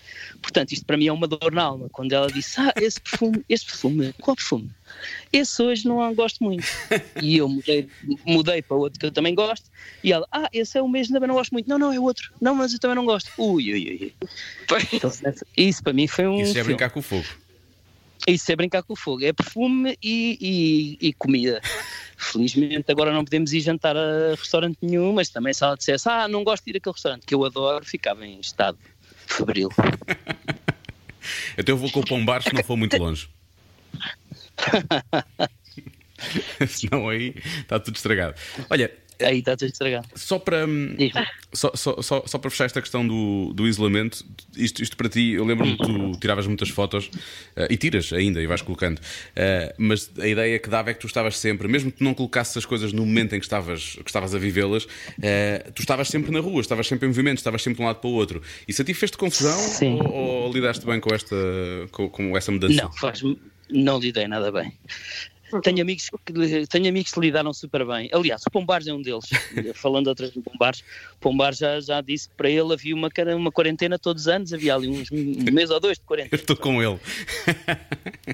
Portanto, 0.41 0.71
isto 0.71 0.85
para 0.85 0.95
mim 0.95 1.07
é 1.07 1.11
uma 1.11 1.27
dor 1.27 1.51
na 1.51 1.63
alma. 1.63 1.89
Quando 1.91 2.13
ela 2.13 2.31
disse, 2.31 2.59
ah, 2.61 2.71
esse 2.77 3.01
perfume, 3.01 3.43
esse 3.49 3.65
perfume, 3.65 4.13
qual 4.21 4.35
perfume? 4.35 4.69
Esse 5.33 5.61
hoje 5.61 5.87
não 5.87 6.13
gosto 6.13 6.43
muito. 6.43 6.63
E 7.21 7.37
eu 7.37 7.49
mudei, 7.49 7.89
mudei 8.25 8.61
para 8.61 8.77
outro 8.77 8.99
que 8.99 9.05
eu 9.07 9.11
também 9.11 9.33
gosto. 9.33 9.65
E 10.03 10.13
ela, 10.13 10.27
ah, 10.31 10.47
esse 10.53 10.77
é 10.77 10.81
o 10.81 10.87
mesmo, 10.87 11.13
também 11.13 11.27
não 11.27 11.35
gosto 11.35 11.51
muito. 11.51 11.67
Não, 11.67 11.79
não, 11.79 11.91
é 11.91 11.99
outro. 11.99 12.31
Não, 12.39 12.53
mas 12.55 12.73
eu 12.73 12.79
também 12.79 12.95
não 12.95 13.05
gosto. 13.05 13.31
Ui, 13.37 13.73
ui, 13.73 13.87
ui. 14.01 14.13
Então, 14.93 15.11
isso 15.57 15.83
para 15.83 15.93
mim 15.93 16.07
foi 16.07 16.27
um. 16.27 16.39
Isso 16.39 16.51
é 16.51 16.53
filme. 16.53 16.67
brincar 16.67 16.89
com 16.91 16.99
o 16.99 17.03
fogo. 17.03 17.25
Isso 18.27 18.51
é 18.51 18.55
brincar 18.55 18.83
com 18.83 18.93
o 18.93 18.95
fogo. 18.95 19.23
É 19.23 19.31
perfume 19.33 19.97
e, 20.03 20.37
e- 21.01 21.07
e 21.09 21.13
comida. 21.13 21.61
Felizmente 22.17 22.91
agora 22.91 23.13
não 23.13 23.23
podemos 23.23 23.53
ir 23.53 23.61
jantar 23.61 23.95
a 23.95 24.31
restaurante 24.31 24.77
nenhum, 24.81 25.13
mas 25.13 25.29
também 25.29 25.53
se 25.53 25.63
ela 25.63 25.77
dissesse, 25.77 26.09
ah, 26.09 26.27
não 26.27 26.43
gosto 26.43 26.65
de 26.65 26.71
ir 26.71 26.77
àquele 26.77 26.93
restaurante, 26.93 27.25
que 27.25 27.35
eu 27.35 27.45
adoro, 27.45 27.85
ficava 27.85 28.25
em 28.25 28.39
estado 28.39 28.77
febril. 29.25 29.69
Então 31.57 31.75
eu 31.75 31.77
vou 31.77 31.91
com 31.91 31.99
o 31.99 32.05
pombar 32.05 32.41
se 32.41 32.53
não 32.53 32.63
for 32.63 32.77
muito 32.77 32.95
longe. 32.95 33.29
Senão 36.67 37.09
aí 37.09 37.35
está 37.59 37.79
tudo 37.79 37.95
estragado. 37.95 38.35
Olha, 38.69 38.91
Aí 39.21 39.39
está 39.39 39.55
tudo 39.55 39.69
estragado. 39.69 40.07
só 40.15 40.39
para. 40.39 40.65
hum. 40.65 40.95
Só, 41.53 41.71
só, 41.73 42.01
só, 42.01 42.23
só 42.25 42.37
para 42.37 42.51
fechar 42.51 42.65
esta 42.65 42.81
questão 42.81 43.07
do, 43.07 43.53
do 43.53 43.67
isolamento, 43.67 44.23
isto, 44.55 44.83
isto 44.83 44.97
para 44.97 45.07
ti, 45.07 45.31
eu 45.31 45.45
lembro-me 45.45 45.77
que 45.77 45.83
tu 45.83 46.19
tiravas 46.19 46.45
muitas 46.45 46.69
fotos 46.69 47.09
eh, 47.55 47.67
e 47.71 47.77
tiras 47.77 48.11
ainda 48.11 48.41
e 48.41 48.45
vais 48.45 48.61
colocando, 48.61 48.99
eh, 49.33 49.73
mas 49.77 50.11
a 50.19 50.27
ideia 50.27 50.59
que 50.59 50.69
dava 50.69 50.91
é 50.91 50.93
que 50.93 50.99
tu 50.99 51.07
estavas 51.07 51.37
sempre, 51.37 51.67
mesmo 51.69 51.89
que 51.89 51.99
tu 51.99 52.03
não 52.03 52.13
colocasses 52.13 52.57
as 52.57 52.65
coisas 52.65 52.91
no 52.91 53.05
momento 53.05 53.33
em 53.33 53.39
que 53.39 53.45
estavas, 53.45 53.95
que 53.95 54.09
estavas 54.09 54.35
a 54.35 54.37
vivê-las, 54.37 54.87
eh, 55.21 55.65
tu 55.73 55.81
estavas 55.81 56.09
sempre 56.09 56.31
na 56.31 56.41
rua, 56.41 56.59
estavas 56.59 56.85
sempre 56.85 57.05
em 57.05 57.09
movimento, 57.09 57.37
estavas 57.37 57.63
sempre 57.63 57.77
de 57.77 57.83
um 57.83 57.85
lado 57.85 58.01
para 58.01 58.09
o 58.09 58.13
outro. 58.13 58.41
Isso 58.67 58.81
a 58.81 58.85
ti 58.85 58.93
fez-te 58.93 59.17
confusão 59.17 59.57
Sim. 59.57 59.99
ou, 60.01 60.13
ou 60.13 60.53
lidaste 60.53 60.85
bem 60.85 60.99
com 60.99 61.15
esta 61.15 61.35
com, 61.91 62.09
com 62.09 62.37
essa 62.37 62.51
mudança? 62.51 62.83
Não, 62.83 62.91
faz 62.91 63.21
não 63.69 63.99
lidei 63.99 64.27
nada 64.27 64.51
bem. 64.51 64.73
Tenho 65.63 65.81
amigos, 65.81 66.09
que, 66.25 66.67
tenho 66.67 66.89
amigos 66.89 67.11
que 67.11 67.19
lidaram 67.19 67.53
super 67.53 67.85
bem. 67.85 68.09
Aliás, 68.13 68.41
o 68.45 68.51
Pombares 68.51 68.85
é 68.87 68.93
um 68.93 69.01
deles. 69.01 69.25
Falando 69.75 70.07
outras 70.07 70.31
do 70.31 70.41
Pombares, 70.41 70.81
o 71.15 71.19
Pombares 71.19 71.57
já, 71.57 71.79
já 71.79 72.01
disse 72.01 72.27
que 72.29 72.35
para 72.35 72.49
ele 72.49 72.73
havia 72.73 72.93
uma, 72.95 73.09
uma 73.37 73.51
quarentena 73.51 73.97
todos 73.97 74.23
os 74.23 74.27
anos, 74.27 74.51
havia 74.53 74.75
ali 74.75 74.87
uns 74.89 75.09
um 75.11 75.51
mês 75.53 75.69
ou 75.69 75.79
dois 75.79 75.97
de 75.97 76.01
Eu 76.03 76.07
quarentena. 76.07 76.41
estou 76.41 76.55
com 76.57 76.81
ele. 76.83 76.99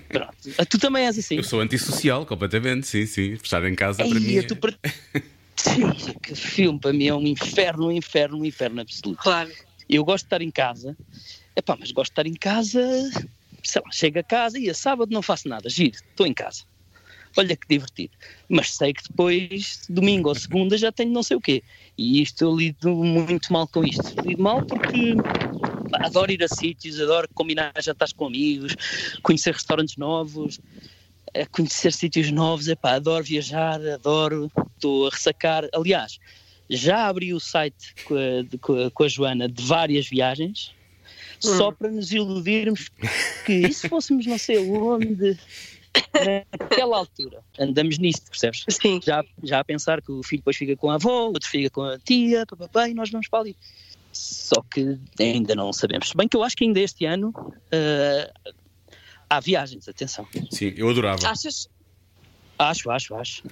Pronto. 0.10 0.34
Ah, 0.58 0.66
Tu 0.66 0.78
também 0.80 1.06
és 1.06 1.18
assim. 1.18 1.36
Eu 1.38 1.44
sou 1.44 1.60
antissocial, 1.62 2.26
completamente, 2.26 2.88
sim, 2.88 3.06
sim. 3.06 3.38
Fechar 3.38 3.64
em 3.66 3.76
casa 3.76 4.04
para 4.06 4.20
mim. 4.20 4.28
Ei, 4.32 4.40
é- 4.40 4.44
tu 4.44 4.56
per- 4.56 4.78
Sim, 5.56 5.92
que 6.22 6.36
filme 6.36 6.80
para 6.80 6.92
mim 6.94 7.08
é 7.08 7.14
um 7.14 7.22
inferno, 7.28 7.88
um 7.88 7.92
inferno, 7.92 8.40
um 8.40 8.46
inferno 8.46 8.82
absoluto. 8.82 9.22
Claro. 9.22 9.52
Eu 9.88 10.04
gosto 10.04 10.24
de 10.24 10.28
estar 10.28 10.42
em 10.42 10.50
casa, 10.50 10.98
epá, 11.56 11.76
mas 11.80 11.92
gosto 11.92 12.10
de 12.10 12.12
estar 12.22 12.26
em 12.28 12.34
casa, 12.34 12.82
sei 13.64 13.82
lá, 13.86 13.92
chego 13.92 14.18
a 14.20 14.24
casa 14.24 14.58
e 14.58 14.70
a 14.70 14.74
sábado 14.74 15.12
não 15.12 15.22
faço 15.22 15.48
nada, 15.48 15.70
giro, 15.70 15.92
estou 16.10 16.26
em 16.26 16.34
casa. 16.34 16.64
Olha 17.36 17.56
que 17.56 17.68
divertido. 17.68 18.14
Mas 18.48 18.76
sei 18.76 18.94
que 18.94 19.04
depois, 19.10 19.82
domingo 19.90 20.30
ou 20.30 20.36
segunda, 20.36 20.78
já 20.78 20.92
tenho 20.92 21.12
não 21.12 21.24
sei 21.24 21.38
o 21.38 21.42
quê. 21.42 21.64
E 21.98 22.22
isto 22.22 22.44
eu 22.44 22.56
lido 22.56 22.94
muito 22.96 23.52
mal 23.52 23.68
com 23.68 23.84
isto. 23.84 24.14
Lido 24.24 24.42
mal 24.42 24.64
porque 24.66 25.16
adoro 25.94 26.32
ir 26.32 26.44
a 26.44 26.48
sítios, 26.48 27.00
adoro 27.00 27.28
combinar 27.34 27.74
jantares 27.82 28.14
com 28.14 28.28
amigos, 28.28 28.76
conhecer 29.24 29.54
restaurantes 29.54 29.98
novos, 29.98 30.60
conhecer 31.52 31.92
sítios 31.94 32.32
novos, 32.32 32.68
epá, 32.68 32.94
adoro 32.94 33.24
viajar, 33.24 33.80
adoro, 33.88 34.52
estou 34.76 35.08
a 35.08 35.10
ressacar. 35.10 35.68
Aliás, 35.74 36.20
já 36.70 37.08
abri 37.08 37.34
o 37.34 37.40
site 37.40 37.96
com 38.06 38.16
a, 38.16 38.58
com 38.60 38.86
a- 38.86 38.92
com 38.92 39.04
a 39.04 39.08
Joana 39.08 39.50
de 39.50 39.64
várias 39.64 40.08
viagens, 40.08 40.72
só 41.40 41.72
para 41.72 41.92
nos 41.92 42.12
iludirmos 42.12 42.90
que 43.46 43.54
e 43.54 43.74
se 43.74 43.90
fôssemos 43.90 44.26
não 44.26 44.38
sei 44.38 44.58
onde, 44.60 45.38
naquela 46.60 46.98
altura, 46.98 47.40
andamos 47.60 47.98
nisto, 47.98 48.30
percebes? 48.30 48.66
Sim. 48.70 49.00
Já, 49.04 49.24
já 49.44 49.60
a 49.60 49.64
pensar 49.64 50.02
que 50.02 50.12
o 50.12 50.24
filho 50.24 50.40
depois 50.42 50.58
fica 50.58 50.76
com 50.76 50.90
a 50.90 50.96
avó, 50.96 51.28
outro 51.28 51.50
fica 51.50 51.70
com 51.70 51.84
a 51.84 51.98
tia, 52.00 52.46
papapá, 52.46 52.90
e 52.90 52.94
nós 52.94 53.10
vamos 53.10 53.28
para 53.28 53.40
ali. 53.40 53.56
Só 54.12 54.62
que 54.72 54.98
ainda 55.20 55.56
não 55.56 55.74
sabemos. 55.74 56.10
Se 56.10 56.18
bem 56.18 56.28
que 56.28 56.38
eu 56.38 56.44
acho 56.44 56.56
que 56.56 56.64
ainda 56.64 56.80
este 56.80 57.06
ano 57.06 57.34
ah, 57.72 58.32
há 59.30 59.40
viagens, 59.40 59.88
atenção. 59.88 60.28
Sim, 60.52 60.74
eu 60.78 60.88
adorava. 60.90 61.28
Achas? 61.28 61.68
Acho, 62.60 62.92
acho, 62.92 63.16
acho. 63.16 63.44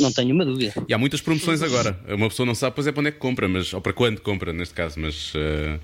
Não 0.00 0.12
tenho 0.12 0.34
uma 0.34 0.44
dúvida. 0.44 0.74
E 0.88 0.92
há 0.92 0.98
muitas 0.98 1.20
promoções 1.20 1.62
agora. 1.62 1.98
Uma 2.08 2.28
pessoa 2.28 2.44
não 2.44 2.56
sabe, 2.56 2.74
pois 2.74 2.86
é 2.88 2.92
para 2.92 3.00
onde 3.00 3.08
é 3.10 3.12
que 3.12 3.18
compra, 3.18 3.48
mas, 3.48 3.72
ou 3.72 3.80
para 3.80 3.92
quando 3.92 4.20
compra, 4.20 4.52
neste 4.52 4.74
caso, 4.74 4.98
mas, 4.98 5.32
eh, 5.36 5.78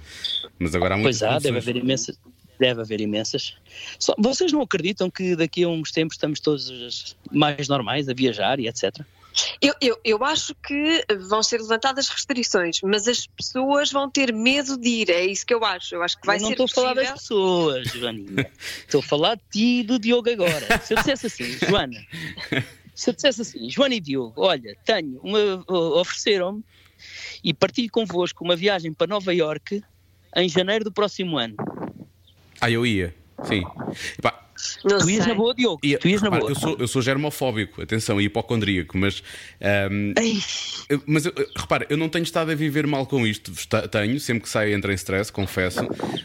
mas 0.58 0.74
agora 0.74 0.94
há 0.94 0.98
muitas 0.98 1.20
Pois 1.20 1.22
há, 1.22 1.34
deve 1.38 1.42
promoções. 1.60 1.68
haver 1.68 1.82
imensas. 1.82 2.18
Deve 2.58 2.80
haver 2.82 3.00
imensas. 3.00 3.54
Só- 3.98 4.14
vocês 4.18 4.52
não 4.52 4.62
acreditam 4.62 5.10
que 5.10 5.34
daqui 5.36 5.64
a 5.64 5.68
uns 5.68 5.90
tempos 5.90 6.16
estamos 6.16 6.40
todos 6.40 7.16
mais 7.32 7.68
normais 7.68 8.08
a 8.08 8.14
viajar 8.14 8.60
e 8.60 8.68
etc? 8.68 9.00
Eu, 9.60 9.74
eu, 9.80 9.98
eu 10.04 10.24
acho 10.24 10.54
que 10.54 11.04
vão 11.28 11.42
ser 11.42 11.60
levantadas 11.60 12.08
restrições, 12.08 12.78
mas 12.84 13.08
as 13.08 13.26
pessoas 13.26 13.90
vão 13.90 14.08
ter 14.08 14.32
medo 14.32 14.76
de 14.78 14.88
ir. 14.88 15.10
É 15.10 15.24
isso 15.26 15.44
que 15.44 15.52
eu 15.52 15.64
acho. 15.64 15.96
Eu 15.96 16.02
acho 16.04 16.20
que 16.20 16.26
vai 16.26 16.36
eu 16.36 16.42
não 16.42 16.46
ser 16.48 16.52
estou 16.52 16.66
a 16.66 16.68
falar 16.68 16.94
das 16.94 17.10
pessoas, 17.12 17.88
Joaninha. 17.88 18.50
estou 18.78 19.00
a 19.00 19.02
falar 19.02 19.34
de 19.34 19.42
ti 19.50 19.80
e 19.80 19.82
do 19.82 19.98
Diogo 19.98 20.30
agora. 20.30 20.80
Se 20.80 20.94
eu 20.94 20.98
dissesse 20.98 21.26
assim, 21.26 21.44
Joana, 21.68 22.00
se 22.94 23.10
eu 23.10 23.14
dissesse 23.14 23.42
assim, 23.42 23.68
Joana 23.68 23.96
e 23.96 24.00
Diogo, 24.00 24.34
olha, 24.40 24.76
tenho 24.84 25.18
uma. 25.20 25.64
ofereceram-me 25.68 26.62
e 27.42 27.52
partilho 27.52 27.90
convosco 27.90 28.44
uma 28.44 28.54
viagem 28.54 28.92
para 28.92 29.08
Nova 29.08 29.34
Iorque 29.34 29.82
em 30.36 30.48
janeiro 30.48 30.84
do 30.84 30.92
próximo 30.92 31.36
ano. 31.38 31.56
Ah, 32.64 32.70
eu 32.70 32.86
ia. 32.86 33.14
Sim. 33.42 33.62
Epá, 34.18 34.40
Não 34.84 34.98
Tu 34.98 35.10
ias 35.10 35.24
sei. 35.24 35.32
na 35.32 35.38
boa, 35.38 35.54
Diogo. 35.54 35.78
E, 35.82 35.98
tu 35.98 36.08
ias 36.08 36.22
na 36.22 36.28
repara, 36.30 36.40
boa. 36.40 36.50
eu, 36.52 36.54
sou, 36.56 36.76
eu 36.78 36.88
sou 36.88 37.02
germofóbico, 37.02 37.82
atenção, 37.82 38.18
e 38.18 38.24
hipocondríaco, 38.24 38.96
mas. 38.96 39.22
eu- 40.88 41.02
mas 41.06 41.26
eu- 41.26 41.32
eu- 41.36 41.46
repara, 41.56 41.86
eu 41.90 41.96
não 41.98 42.08
tenho 42.08 42.22
estado 42.22 42.50
a 42.50 42.54
viver 42.54 42.86
mal 42.86 43.04
com 43.06 43.26
isto. 43.26 43.52
Tenho, 43.90 44.18
sempre 44.18 44.44
que 44.44 44.48
saio 44.48 44.74
entra 44.74 44.92
em 44.92 44.94
stress, 44.94 45.30
confesso, 45.30 45.80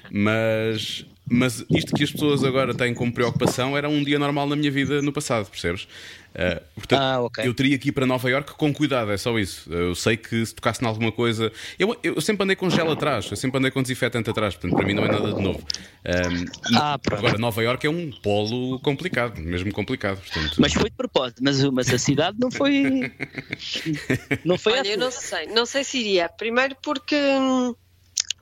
mas. 0.09 1.05
Mas 1.29 1.63
isto 1.69 1.93
que 1.95 2.03
as 2.03 2.11
pessoas 2.11 2.43
agora 2.43 2.73
têm 2.73 2.93
como 2.93 3.11
preocupação 3.13 3.77
era 3.77 3.87
um 3.87 4.03
dia 4.03 4.17
normal 4.17 4.47
na 4.47 4.55
minha 4.55 4.71
vida 4.71 5.01
no 5.01 5.11
passado, 5.13 5.49
percebes? 5.49 5.87
Ah, 6.35 6.61
portanto, 6.75 6.99
Ah, 7.01 7.21
ok. 7.21 7.43
eu 7.47 7.53
teria 7.55 7.77
que 7.79 7.89
ir 7.89 7.91
para 7.91 8.05
Nova 8.05 8.29
Iorque 8.29 8.53
com 8.53 8.71
cuidado, 8.73 9.11
é 9.11 9.17
só 9.17 9.37
isso. 9.39 9.71
Eu 9.73 9.95
sei 9.95 10.15
que 10.15 10.45
se 10.45 10.53
tocasse 10.53 10.83
em 10.83 10.87
alguma 10.87 11.11
coisa. 11.11 11.51
Eu, 11.77 11.97
eu 12.03 12.21
sempre 12.21 12.43
andei 12.43 12.55
com 12.55 12.69
gel 12.69 12.91
atrás, 12.91 13.29
eu 13.29 13.35
sempre 13.35 13.57
andei 13.57 13.71
com 13.71 13.81
desinfetante 13.81 14.29
atrás, 14.29 14.53
portanto, 14.55 14.75
para 14.77 14.85
mim 14.85 14.93
não 14.93 15.03
é 15.05 15.09
nada 15.09 15.33
de 15.33 15.41
novo. 15.41 15.59
Ahm, 16.05 16.45
Ah, 16.75 16.99
pronto. 16.99 17.19
agora, 17.19 17.37
Nova 17.39 17.63
Iorque 17.63 17.87
é 17.87 17.89
um 17.89 18.11
polo 18.11 18.79
complicado, 18.79 19.39
mesmo 19.41 19.71
complicado. 19.73 20.19
Portanto, 20.21 20.55
Mas 20.59 20.71
foi 20.73 20.89
de 20.89 20.95
propósito, 20.95 21.43
mas, 21.43 21.63
mas 21.65 21.91
a 21.91 21.97
cidade 21.97 22.37
não 22.39 22.51
foi. 22.51 23.11
Não 24.45 24.57
foi 24.57 24.73
Olha, 24.73 24.81
assim. 24.81 24.91
eu 24.91 24.97
não 24.97 25.11
sei, 25.11 25.45
não 25.47 25.65
sei 25.65 25.83
se 25.83 25.97
iria. 25.99 26.29
Primeiro 26.29 26.75
porque 26.81 27.15
hum, 27.15 27.73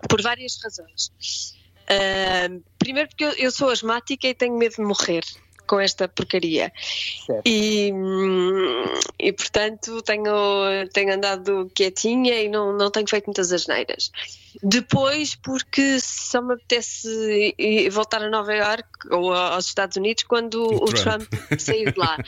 por 0.09 0.21
várias 0.21 0.57
razões. 0.63 1.11
Ah, 1.89 2.49
primeiro 2.79 3.09
porque 3.09 3.23
eu, 3.23 3.31
eu 3.33 3.51
sou 3.51 3.69
asmática 3.69 4.27
e 4.27 4.33
tenho 4.33 4.57
medo 4.57 4.75
de 4.75 4.81
morrer 4.81 5.23
com 5.65 5.79
esta 5.81 6.07
porcaria. 6.07 6.71
Certo. 7.25 7.41
E, 7.45 7.91
hum, 7.93 8.85
e 9.19 9.33
portanto 9.33 10.01
tenho, 10.01 10.33
tenho 10.93 11.13
andado 11.13 11.69
quietinha 11.75 12.41
e 12.41 12.47
não, 12.47 12.71
não 12.77 12.89
tenho 12.89 13.05
feito 13.09 13.25
muitas 13.25 13.51
asneiras. 13.51 14.09
Depois, 14.63 15.35
porque 15.35 15.99
só 15.99 16.41
me 16.41 16.53
apetece 16.53 17.53
voltar 17.91 18.23
a 18.23 18.29
Nova 18.29 18.53
Iorque 18.55 18.87
ou 19.11 19.33
a- 19.33 19.55
aos 19.55 19.65
Estados 19.67 19.97
Unidos 19.97 20.23
quando 20.23 20.55
o 20.63 20.85
Trump. 20.85 21.27
Trump 21.29 21.59
sair 21.59 21.91
de 21.91 21.99
lá. 21.99 22.17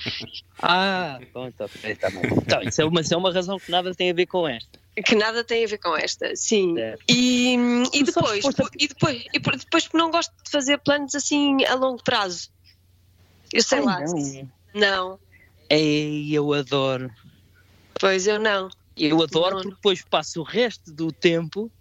Ah, 0.62 1.22
pronto, 1.32 1.56
ok, 1.64 1.96
tá 1.96 2.10
bem. 2.10 2.22
Então, 2.34 2.62
isso, 2.62 2.82
é 2.82 2.86
uma, 2.86 3.00
isso 3.00 3.14
é 3.14 3.18
uma 3.18 3.32
razão 3.34 3.58
que 3.58 3.72
nada 3.72 3.96
tem 3.96 4.12
a 4.12 4.14
ver 4.14 4.26
com 4.26 4.46
esta. 4.46 4.78
Que 5.06 5.16
nada 5.16 5.44
tem 5.44 5.64
a 5.64 5.68
ver 5.68 5.78
com 5.78 5.96
esta, 5.96 6.36
sim. 6.36 6.76
Certo. 6.76 7.04
E, 7.08 7.56
e 7.94 8.04
depois, 8.04 8.44
e 8.78 8.88
depois, 8.88 9.26
e 9.34 9.40
depois 9.40 9.64
porque 9.88 9.98
não 9.98 10.12
gosto 10.12 10.32
de 10.44 10.52
fazer 10.52 10.78
planos 10.80 11.14
assim 11.16 11.64
a 11.66 11.76
longo 11.76 12.04
prazo. 12.04 12.50
Eu 13.54 13.62
sei 13.64 13.80
Ai, 13.80 13.86
lá. 13.86 14.00
não. 14.02 14.50
Não, 14.74 15.20
Ei, 15.70 16.30
eu 16.32 16.54
adoro. 16.54 17.10
pois 18.00 18.28
eu 18.28 18.40
não. 18.40 18.70
Eu 18.98 19.22
adoro 19.24 19.56
Não. 19.56 19.62
porque 19.64 19.76
depois 19.76 20.02
passo 20.04 20.42
o 20.42 20.44
resto 20.44 20.92
do 20.92 21.12
tempo 21.12 21.72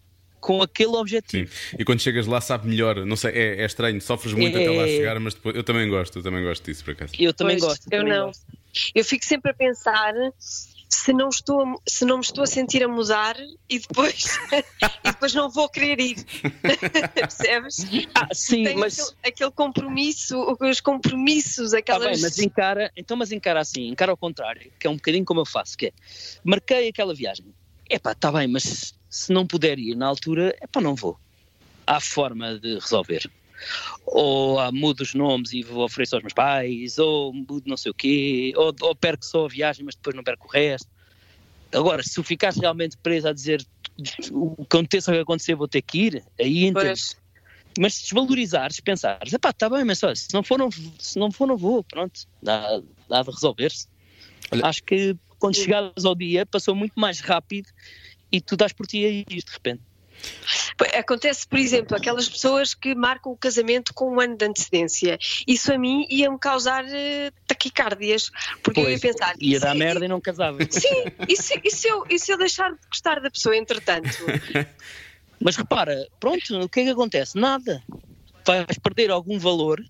com 0.40 0.62
aquele 0.62 0.94
objetivo. 0.96 1.50
Sim. 1.52 1.76
E 1.78 1.84
quando 1.84 2.00
chegas 2.00 2.26
lá 2.28 2.40
sabe 2.40 2.68
melhor, 2.68 3.04
não 3.04 3.16
sei, 3.16 3.32
é, 3.32 3.62
é 3.62 3.66
estranho, 3.66 4.00
sofres 4.00 4.32
muito 4.34 4.56
É. 4.56 4.62
até 4.62 4.70
lá 4.70 4.86
chegar, 4.86 5.18
mas 5.18 5.34
depois 5.34 5.56
eu 5.56 5.64
também 5.64 5.88
gosto, 5.90 6.18
eu 6.18 6.22
também 6.22 6.44
gosto 6.44 6.64
disso 6.64 6.84
por 6.84 6.92
acaso. 6.92 7.12
Eu 7.18 7.34
também 7.34 7.58
Pois, 7.58 7.68
gosto. 7.72 7.86
eu 7.86 7.98
também 7.98 8.12
não. 8.16 8.26
gosto. 8.26 8.46
Eu 8.94 9.04
fico 9.04 9.24
sempre 9.24 9.50
a 9.50 9.54
pensar 9.54 10.14
se 10.89 11.12
não 11.12 11.28
estou, 11.28 11.62
a- 11.62 11.74
se 11.86 12.05
não 12.05 12.16
me 12.18 12.22
estou 12.24 12.45
a 12.45 12.47
sentir 12.47 12.82
a 12.82 12.89
mudar 12.89 13.36
e 13.68 13.78
depois, 13.78 14.24
e 15.05 15.11
depois 15.11 15.34
não 15.34 15.51
vou 15.51 15.68
querer 15.68 16.01
ir. 16.01 16.16
Percebes? 17.14 17.76
Ah, 18.14 18.28
sim, 18.32 18.64
Tenho 18.64 18.78
mas. 18.80 18.99
aquele, 18.99 19.16
aquele 19.26 19.51
compromisso, 19.53 20.57
os 20.61 20.80
compromissos, 20.80 21.72
Tá 21.72 21.78
aquelas. 21.78 22.05
bem, 22.12 22.20
mas 22.20 22.39
encara, 22.39 22.91
então 22.97 23.16
mas 23.16 23.32
encara 23.32 23.61
assim, 23.61 23.89
encara 23.89 24.11
ao 24.12 24.16
contrário, 24.16 24.70
que 24.78 24.86
é 24.86 24.91
um 24.91 24.97
bocadinho 24.97 25.24
como 25.24 25.41
eu 25.41 25.47
faço, 25.47 25.76
que 25.76 25.86
é, 25.86 25.93
marquei 26.45 26.89
aquela 26.89 27.14
viagem, 27.14 27.47
epá, 27.89 28.12
está 28.12 28.32
bem, 28.32 28.49
mas 28.49 28.95
se 29.11 29.32
não 29.32 29.47
puder 29.47 29.78
ir 29.78 29.95
na 29.95 30.07
altura, 30.07 30.57
epá, 30.62 30.80
não 30.80 30.95
vou. 30.95 31.18
Há 31.86 32.01
forma 32.01 32.59
de 32.59 32.74
resolver. 32.74 33.30
Ou 34.06 34.59
ah, 34.59 34.72
mudo 34.72 35.02
os 35.02 35.14
nomes 35.14 35.52
e 35.52 35.62
vou 35.62 35.84
oferecer 35.84 36.16
aos 36.16 36.22
meus 36.22 36.32
pais, 36.32 36.98
ou 36.98 37.32
mudo 37.32 37.62
não 37.66 37.76
sei 37.76 37.90
o 37.90 37.94
quê, 37.94 38.52
ou, 38.56 38.74
ou 38.80 38.96
perco 38.96 39.24
só 39.24 39.44
a 39.44 39.48
viagem, 39.48 39.84
mas 39.84 39.94
depois 39.94 40.16
não 40.16 40.24
perco 40.24 40.46
o 40.48 40.50
resto. 40.50 40.88
Agora, 41.72 42.02
se 42.02 42.14
tu 42.14 42.22
ficares 42.22 42.59
realmente 42.59 42.96
preso 43.02 43.28
a 43.28 43.32
dizer 43.32 43.64
o 44.30 44.56
que 44.56 44.62
aconteça 44.62 45.11
o 45.11 45.14
que 45.14 45.20
acontecer, 45.20 45.54
vou 45.54 45.68
ter 45.68 45.82
que 45.82 45.98
ir, 45.98 46.24
aí 46.40 46.64
entendo. 46.64 46.86
Pois. 46.86 47.16
Mas 47.78 47.94
se 47.94 48.02
desvalorizares, 48.04 48.80
pensares, 48.80 49.32
epá, 49.32 49.50
está 49.50 49.68
bem, 49.68 49.84
mas 49.84 50.02
olha, 50.02 50.16
se 50.16 50.32
não 50.32 50.42
for, 50.42 50.59
não, 50.59 50.68
se 50.98 51.18
não 51.18 51.30
for, 51.30 51.46
não 51.46 51.56
vou, 51.56 51.84
pronto, 51.84 52.22
dá, 52.42 52.80
dá 53.09 53.22
de 53.22 53.30
resolver-se. 53.30 53.86
Acho 54.62 54.82
que 54.82 55.14
quando 55.38 55.56
chegares 55.56 56.04
ao 56.04 56.14
dia, 56.14 56.44
passou 56.44 56.74
muito 56.74 56.94
mais 56.96 57.20
rápido 57.20 57.68
e 58.32 58.40
tu 58.40 58.56
dás 58.56 58.72
por 58.72 58.86
ti 58.86 59.04
a 59.04 59.09
ir 59.09 59.24
de 59.24 59.52
repente. 59.52 59.82
Acontece, 60.96 61.46
por 61.46 61.58
exemplo, 61.58 61.96
aquelas 61.96 62.28
pessoas 62.28 62.74
que 62.74 62.94
marcam 62.94 63.32
o 63.32 63.36
casamento 63.36 63.92
com 63.94 64.14
um 64.14 64.20
ano 64.20 64.36
de 64.36 64.44
antecedência. 64.46 65.18
Isso 65.46 65.72
a 65.72 65.78
mim 65.78 66.06
ia-me 66.10 66.38
causar 66.38 66.84
eh, 66.88 67.30
taquicardias, 67.46 68.30
porque 68.62 68.80
eu 68.80 68.84
ia 68.90 68.98
Pois, 68.98 69.00
pensar. 69.00 69.34
Ia 69.40 69.56
"E 69.56 69.60
dar 69.60 69.72
se- 69.72 69.78
merda 69.78 70.04
e 70.04 70.08
não 70.08 70.20
casava. 70.20 70.58
Sim, 70.70 71.04
e 71.28 71.36
se, 71.36 71.60
e, 71.64 71.70
se 71.70 71.88
eu, 71.88 72.04
e 72.08 72.18
se 72.18 72.32
eu 72.32 72.38
deixar 72.38 72.70
de 72.70 72.78
gostar 72.90 73.20
da 73.20 73.30
pessoa, 73.30 73.56
entretanto? 73.56 74.08
Mas 75.40 75.56
repara, 75.56 75.94
pronto, 76.18 76.60
o 76.60 76.68
que 76.68 76.80
é 76.80 76.84
que 76.84 76.90
acontece? 76.90 77.38
Nada. 77.38 77.82
Vais 78.46 78.78
perder 78.82 79.10
algum 79.10 79.38
valor, 79.38 79.80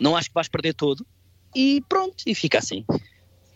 não 0.00 0.16
acho 0.16 0.28
que 0.28 0.34
vais 0.34 0.48
perder 0.48 0.74
todo, 0.74 1.06
e 1.54 1.82
pronto, 1.88 2.16
e 2.26 2.34
fica 2.34 2.58
assim. 2.58 2.84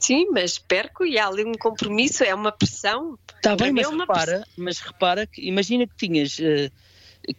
Sim, 0.05 0.27
mas 0.33 0.59
perco 0.59 1.07
e 1.07 1.19
há 1.19 1.27
ali 1.27 1.47
um 1.47 1.53
compromisso, 1.55 2.23
é 2.25 2.35
uma 2.35 2.53
pressão. 2.53 3.19
Está 3.37 3.57
bem, 3.57 3.73
mim 3.73 3.81
mas 3.81 3.91
é 3.91 3.97
repara, 3.97 4.45
mas 4.55 4.79
repara 4.79 5.27
que 5.27 5.41
imagina 5.49 5.87
que 5.87 5.97
tinhas 5.97 6.39
eh, 6.39 6.69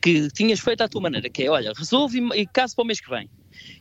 que 0.01 0.29
tinhas 0.31 0.59
feito 0.59 0.81
à 0.81 0.87
tua 0.87 0.99
maneira, 0.99 1.29
que 1.29 1.43
é, 1.43 1.49
olha, 1.49 1.71
resolve 1.77 2.19
e, 2.33 2.47
caso 2.47 2.73
para 2.75 2.83
o 2.83 2.87
mês 2.87 2.99
que 2.99 3.07
vem. 3.07 3.29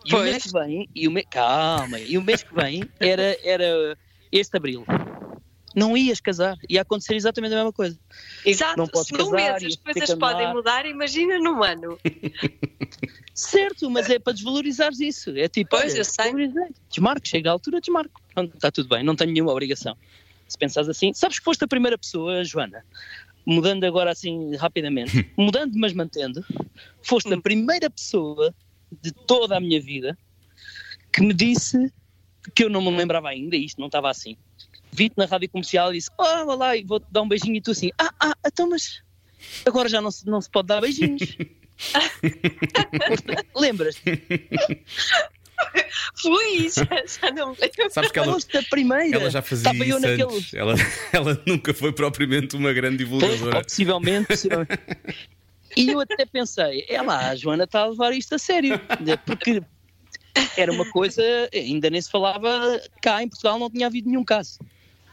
E 0.05 0.11
o 0.11 0.18
Pois. 0.18 0.30
mês 0.30 0.43
que 0.43 0.53
vem, 0.53 0.87
e 0.95 1.09
o 1.09 1.11
me, 1.11 1.24
calma, 1.24 1.99
e 1.99 2.18
o 2.18 2.22
mês 2.22 2.43
que 2.43 2.55
vem 2.55 2.82
era, 3.01 3.35
era 3.43 3.99
este 4.30 4.55
abril. 4.55 4.85
Não 5.75 5.97
ias 5.97 6.20
casar, 6.20 6.57
ia 6.68 6.83
acontecer 6.83 7.14
exatamente 7.14 7.53
a 7.53 7.57
mesma 7.57 7.72
coisa. 7.72 7.99
Exato, 8.45 8.79
Não 8.79 8.87
podes 8.87 9.09
se 9.09 9.12
num 9.14 9.31
casar 9.31 9.61
mês 9.61 9.75
as 9.75 9.77
coisas 9.77 10.14
podem 10.14 10.47
ar. 10.47 10.55
mudar, 10.55 10.87
imagina 10.87 11.39
num 11.39 11.62
ano. 11.62 11.99
Certo, 13.35 13.91
mas 13.91 14.09
é 14.09 14.18
para 14.20 14.33
desvalorizares 14.33 15.01
isso. 15.01 15.31
É 15.37 15.49
tipo, 15.49 15.70
Pois, 15.70 15.93
olha, 15.93 16.01
eu 16.01 16.05
sei. 16.05 16.33
Desmarco, 16.89 17.27
chega 17.27 17.51
à 17.51 17.53
altura, 17.53 17.81
desmarco. 17.81 18.20
Pronto, 18.33 18.55
está 18.55 18.70
tudo 18.70 18.89
bem, 18.89 19.03
não 19.03 19.16
tenho 19.16 19.33
nenhuma 19.33 19.51
obrigação. 19.51 19.97
Se 20.47 20.57
pensares 20.57 20.89
assim, 20.89 21.12
sabes 21.12 21.39
que 21.41 21.45
foste 21.45 21.64
a 21.64 21.68
primeira 21.68 21.99
pessoa, 21.99 22.45
Joana, 22.45 22.85
mudando 23.45 23.83
agora 23.85 24.12
assim 24.12 24.55
rapidamente, 24.55 25.29
mudando 25.37 25.77
mas 25.77 25.93
mantendo, 25.93 26.45
foste 27.03 27.33
a 27.35 27.41
primeira 27.41 27.91
pessoa 27.91 28.55
de 29.03 29.11
toda 29.11 29.57
a 29.57 29.61
minha 29.61 29.81
vida 29.81 30.16
que 31.12 31.22
me 31.22 31.35
disse 31.35 31.93
que 32.55 32.64
eu 32.64 32.68
não 32.70 32.83
me 32.83 32.97
lembrava 32.97 33.29
ainda, 33.29 33.57
e 33.57 33.64
isto 33.64 33.81
não 33.81 33.87
estava 33.87 34.11
assim. 34.11 34.37
Vi-te 34.97 35.14
na 35.18 35.24
rádio 35.26 35.49
comercial 35.51 35.90
e 35.92 35.97
disse: 35.99 36.11
Oh, 36.18 36.47
vá 36.47 36.55
lá, 36.55 36.76
e 36.76 36.84
vou-te 36.84 37.07
dar 37.11 37.22
um 37.22 37.28
beijinho, 37.28 37.57
e 37.57 37.61
tu 37.61 37.72
assim: 37.72 37.90
Ah, 37.99 38.12
ah, 38.20 38.34
então, 38.47 38.68
mas 38.68 39.03
agora 39.66 39.88
já 39.88 40.01
não 40.01 40.11
se, 40.11 40.24
não 40.26 40.40
se 40.40 40.49
pode 40.49 40.68
dar 40.68 40.80
beijinhos. 40.80 41.36
Lembras-te? 43.57 44.22
Fui, 46.20 46.68
já, 46.68 46.84
já 47.07 47.30
não. 47.32 47.57
Sabes 47.90 48.11
que 48.12 48.18
ela, 48.18 48.32
Foste 48.32 48.57
a 48.57 48.62
primeira. 48.64 49.16
ela 49.16 49.30
já 49.30 49.42
fazia 49.42 49.72
Estava 49.72 49.84
isso 49.84 50.01
naquele. 50.01 50.47
Ela, 50.55 50.74
ela 51.12 51.42
nunca 51.47 51.74
foi 51.74 51.92
propriamente 51.92 52.55
uma 52.57 52.72
grande 52.72 53.05
Pois, 53.05 53.20
divulgadora. 53.20 53.62
possivelmente, 53.64 54.28
possivelmente. 54.28 54.78
E 55.76 55.88
eu 55.90 55.99
até 55.99 56.24
pensei, 56.24 56.86
é 56.88 57.03
lá, 57.03 57.30
a 57.30 57.34
Joana 57.34 57.64
está 57.64 57.80
a 57.80 57.88
levar 57.88 58.12
isto 58.12 58.36
a 58.36 58.38
sério. 58.38 58.80
Porque 59.26 59.61
era 60.57 60.70
uma 60.70 60.88
coisa, 60.92 61.20
ainda 61.53 61.90
nem 61.90 62.01
se 62.01 62.09
falava 62.09 62.80
cá 63.03 63.20
em 63.24 63.28
Portugal, 63.28 63.59
não 63.59 63.68
tinha 63.68 63.88
havido 63.88 64.09
nenhum 64.09 64.24
caso. 64.24 64.61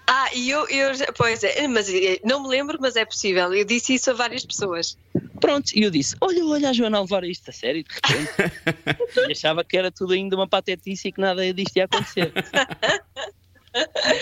Ah, 0.08 0.30
e 0.34 0.50
eu, 0.50 0.68
eu 0.68 0.94
já- 0.94 1.06
pois 1.16 1.42
é, 1.44 1.68
mas 1.68 1.88
eh, 1.90 2.20
não 2.24 2.44
me 2.44 2.50
lembro, 2.50 2.78
mas 2.82 2.96
é 2.98 3.06
possível. 3.06 3.54
Eu 3.54 3.64
disse 3.64 3.94
isso 3.94 4.12
a 4.12 4.14
várias 4.14 4.46
pessoas. 4.46 4.98
Pronto, 5.40 5.72
e 5.74 5.84
eu 5.84 5.90
disse: 5.92 6.16
Olha, 6.20 6.46
olha 6.46 6.70
a 6.70 6.74
Joana 6.74 7.00
levar 7.00 7.24
isto 7.24 7.50
a 7.50 7.54
sério, 7.54 7.84
de 7.84 7.90
repente. 7.94 8.32
E 9.30 9.32
achava 9.32 9.64
que 9.64 9.78
era 9.78 9.92
tudo 9.92 10.14
ainda 10.14 10.36
uma 10.36 10.48
patetice 10.48 11.08
e 11.10 11.12
que 11.12 11.22
nada 11.22 11.54
disto 11.54 11.76
ia 11.78 11.86
acontecer. 11.86 12.32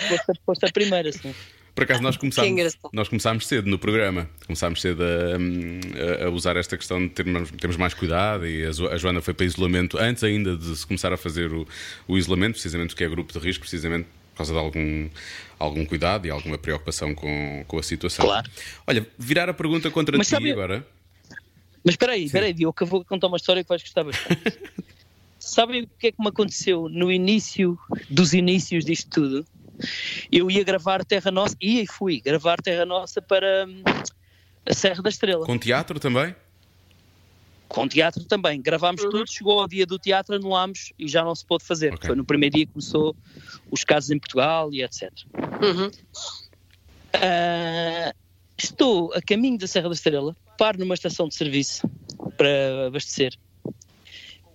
Foste, 0.10 0.42
foste 0.46 0.66
a 0.66 0.72
primeira, 0.72 1.12
sim. 1.12 1.34
Por 1.76 1.84
acaso 1.84 2.02
nós 2.02 2.18
começámos, 2.18 2.78
nós 2.92 3.08
começámos 3.08 3.48
cedo 3.48 3.70
no 3.70 3.80
programa. 3.80 4.30
Começámos 4.46 4.82
cedo 4.82 5.02
a, 5.04 6.24
a- 6.24 6.28
a 6.28 6.30
usar 6.30 6.58
esta 6.58 6.78
questão 6.78 7.02
de 7.02 7.10
termos, 7.14 7.50
termos 7.52 7.78
mais 7.78 7.94
cuidado 7.94 8.46
e 8.46 8.66
a 8.66 8.98
Joana 8.98 9.22
foi 9.22 9.34
para 9.34 9.46
isolamento 9.46 9.98
antes 9.98 10.24
ainda 10.24 10.58
de 10.58 10.76
se 10.76 10.86
começar 10.86 11.14
a 11.14 11.18
fazer 11.18 11.52
o, 11.54 11.66
o 12.08 12.18
isolamento, 12.18 12.54
precisamente 12.54 12.90
porque 12.90 13.04
é 13.06 13.10
grupo 13.10 13.32
de 13.32 13.40
risco, 13.40 13.62
precisamente 13.62 14.08
por 14.34 14.38
causa 14.40 14.54
de 14.54 14.60
algum, 14.60 15.10
algum 15.60 15.86
cuidado 15.86 16.26
e 16.26 16.32
alguma 16.32 16.57
preocupação 16.57 17.14
com, 17.14 17.64
com 17.68 17.78
a 17.78 17.84
situação. 17.84 18.26
Claro. 18.26 18.49
Olha, 18.88 19.05
virar 19.18 19.49
a 19.49 19.53
pergunta 19.53 19.91
contra 19.91 20.18
Mas 20.18 20.28
ti 20.28 20.32
sabe- 20.32 20.51
agora. 20.51 20.88
Mas 21.84 21.93
espera 21.93 22.14
aí, 22.14 22.24
espera 22.26 22.45
aí, 22.45 22.53
Diogo, 22.53 22.74
que 22.74 22.84
eu 22.84 22.88
vou 22.88 23.05
contar 23.05 23.28
uma 23.28 23.38
história 23.38 23.64
que 23.64 23.70
vais 23.70 23.82
gostar 23.82 24.03
bastante. 24.03 24.60
Sabem 25.39 25.84
o 25.84 25.89
que 25.99 26.07
é 26.07 26.12
que 26.12 26.22
me 26.22 26.28
aconteceu 26.28 26.89
no 26.89 27.12
início 27.12 27.78
dos 28.10 28.34
inícios 28.34 28.84
disto 28.84 29.10
tudo? 29.10 29.45
Eu 30.32 30.51
ia 30.51 30.64
gravar 30.64 31.05
Terra 31.05 31.32
Nossa, 31.32 31.55
ia 31.62 31.84
e 31.84 31.88
fui 31.88 32.20
gravar 32.20 32.62
Terra 32.62 32.86
Nossa 32.86 33.22
para 33.22 33.66
hum, 33.66 33.82
a 34.66 34.74
Serra 34.74 35.01
da 35.01 35.10
Estrela. 35.10 35.45
Com 35.45 35.57
teatro 35.57 35.99
também? 35.99 36.36
Com 37.70 37.88
teatro 37.88 38.26
também. 38.26 38.61
Gravámos 38.61 39.01
Uhum. 39.03 39.09
tudo, 39.11 39.32
chegou 39.32 39.61
ao 39.61 39.67
dia 39.67 39.86
do 39.86 39.97
teatro, 39.97 40.36
anulámos 40.36 40.91
e 40.99 41.07
já 41.07 41.24
não 41.24 41.34
se 41.36 41.45
pôde 41.45 41.63
fazer. 41.63 41.93
Ok. 41.93 42.07
Foi 42.07 42.15
no 42.15 42.26
primeiro 42.26 42.55
dia 42.55 42.65
que 42.65 42.74
começou 42.74 43.15
os 43.72 43.84
casos 43.86 44.09
em 44.09 44.20
Portugal 44.20 44.74
e 44.74 44.84
etc. 44.84 45.11
Uhum. 45.61 45.89
Ah, 47.13 48.13
estou 48.57 49.13
a 49.13 49.22
caminho 49.22 49.57
da 49.57 49.67
Serra 49.67 49.88
da 49.88 49.93
Estrela, 49.95 50.36
paro 50.57 50.80
numa 50.80 50.93
estação 50.95 51.28
de 51.28 51.36
serviço 51.36 51.89
para 52.38 52.88
abastecer 52.88 53.34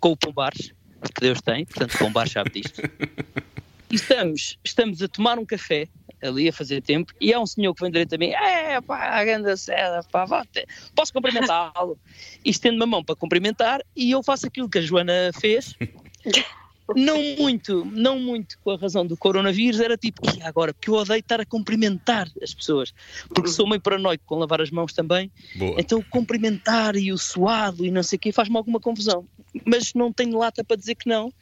com 0.01 0.13
o 0.13 0.17
Pombar, 0.17 0.53
que 0.53 1.21
Deus 1.21 1.41
tem, 1.41 1.65
portanto 1.65 1.95
o 1.95 1.99
Pombar 1.99 2.29
sabe 2.29 2.51
disto. 2.61 2.81
E 3.91 3.97
estamos, 3.97 4.59
estamos 4.65 5.03
a 5.03 5.07
tomar 5.09 5.39
um 5.39 5.45
café 5.45 5.87
ali 6.25 6.49
a 6.49 6.53
fazer 6.53 6.81
tempo 6.83 7.13
e 7.21 7.33
há 7.33 7.41
um 7.41 7.47
senhor 7.47 7.75
que 7.75 7.83
vem 7.83 7.91
direito 7.91 8.15
a 8.15 8.19
mim, 8.19 8.31
é 8.31 8.81
pá, 8.81 9.21
a 9.21 9.25
grande 9.25 9.57
Serra, 9.57 10.03
pá, 10.11 10.25
vá 10.25 10.45
ter- 10.47 10.67
posso 10.95 11.13
cumprimentá-lo? 11.13 11.99
E 12.45 12.51
estendo-me 12.51 12.83
a 12.83 12.87
mão 12.87 13.03
para 13.03 13.17
cumprimentar 13.17 13.81
e 13.97 14.11
eu 14.11 14.23
faço 14.23 14.47
aquilo 14.47 14.69
que 14.69 14.79
a 14.79 14.83
Joana 14.83 15.31
fez. 15.41 15.75
Não 16.95 17.19
muito, 17.39 17.83
não 17.87 18.19
muito 18.19 18.59
com 18.63 18.73
a 18.73 18.77
razão 18.77 19.07
do 19.07 19.17
coronavírus, 19.17 19.81
era 19.81 19.97
tipo, 19.97 20.21
e 20.37 20.43
agora? 20.43 20.75
Porque 20.75 20.91
eu 20.91 20.95
odeio 20.95 21.21
estar 21.21 21.41
a 21.41 21.47
cumprimentar 21.47 22.29
as 22.43 22.53
pessoas, 22.53 22.93
porque 23.35 23.49
sou 23.49 23.67
meio 23.67 23.81
paranoico 23.81 24.23
com 24.27 24.37
lavar 24.37 24.61
as 24.61 24.71
mãos 24.71 24.93
também, 24.93 25.33
Boa. 25.57 25.77
então 25.79 25.99
o 25.99 26.05
cumprimentar 26.05 26.95
e 26.95 27.11
o 27.11 27.17
suado 27.17 27.87
e 27.87 27.91
não 27.91 28.03
sei 28.03 28.19
o 28.19 28.21
quê 28.21 28.33
faz-me 28.33 28.57
alguma 28.59 28.79
confusão. 28.79 29.27
Mas 29.65 29.95
não 29.95 30.13
tenho 30.13 30.39
lata 30.39 30.63
para 30.63 30.77
dizer 30.77 30.95
que 30.97 31.09
não. 31.09 31.33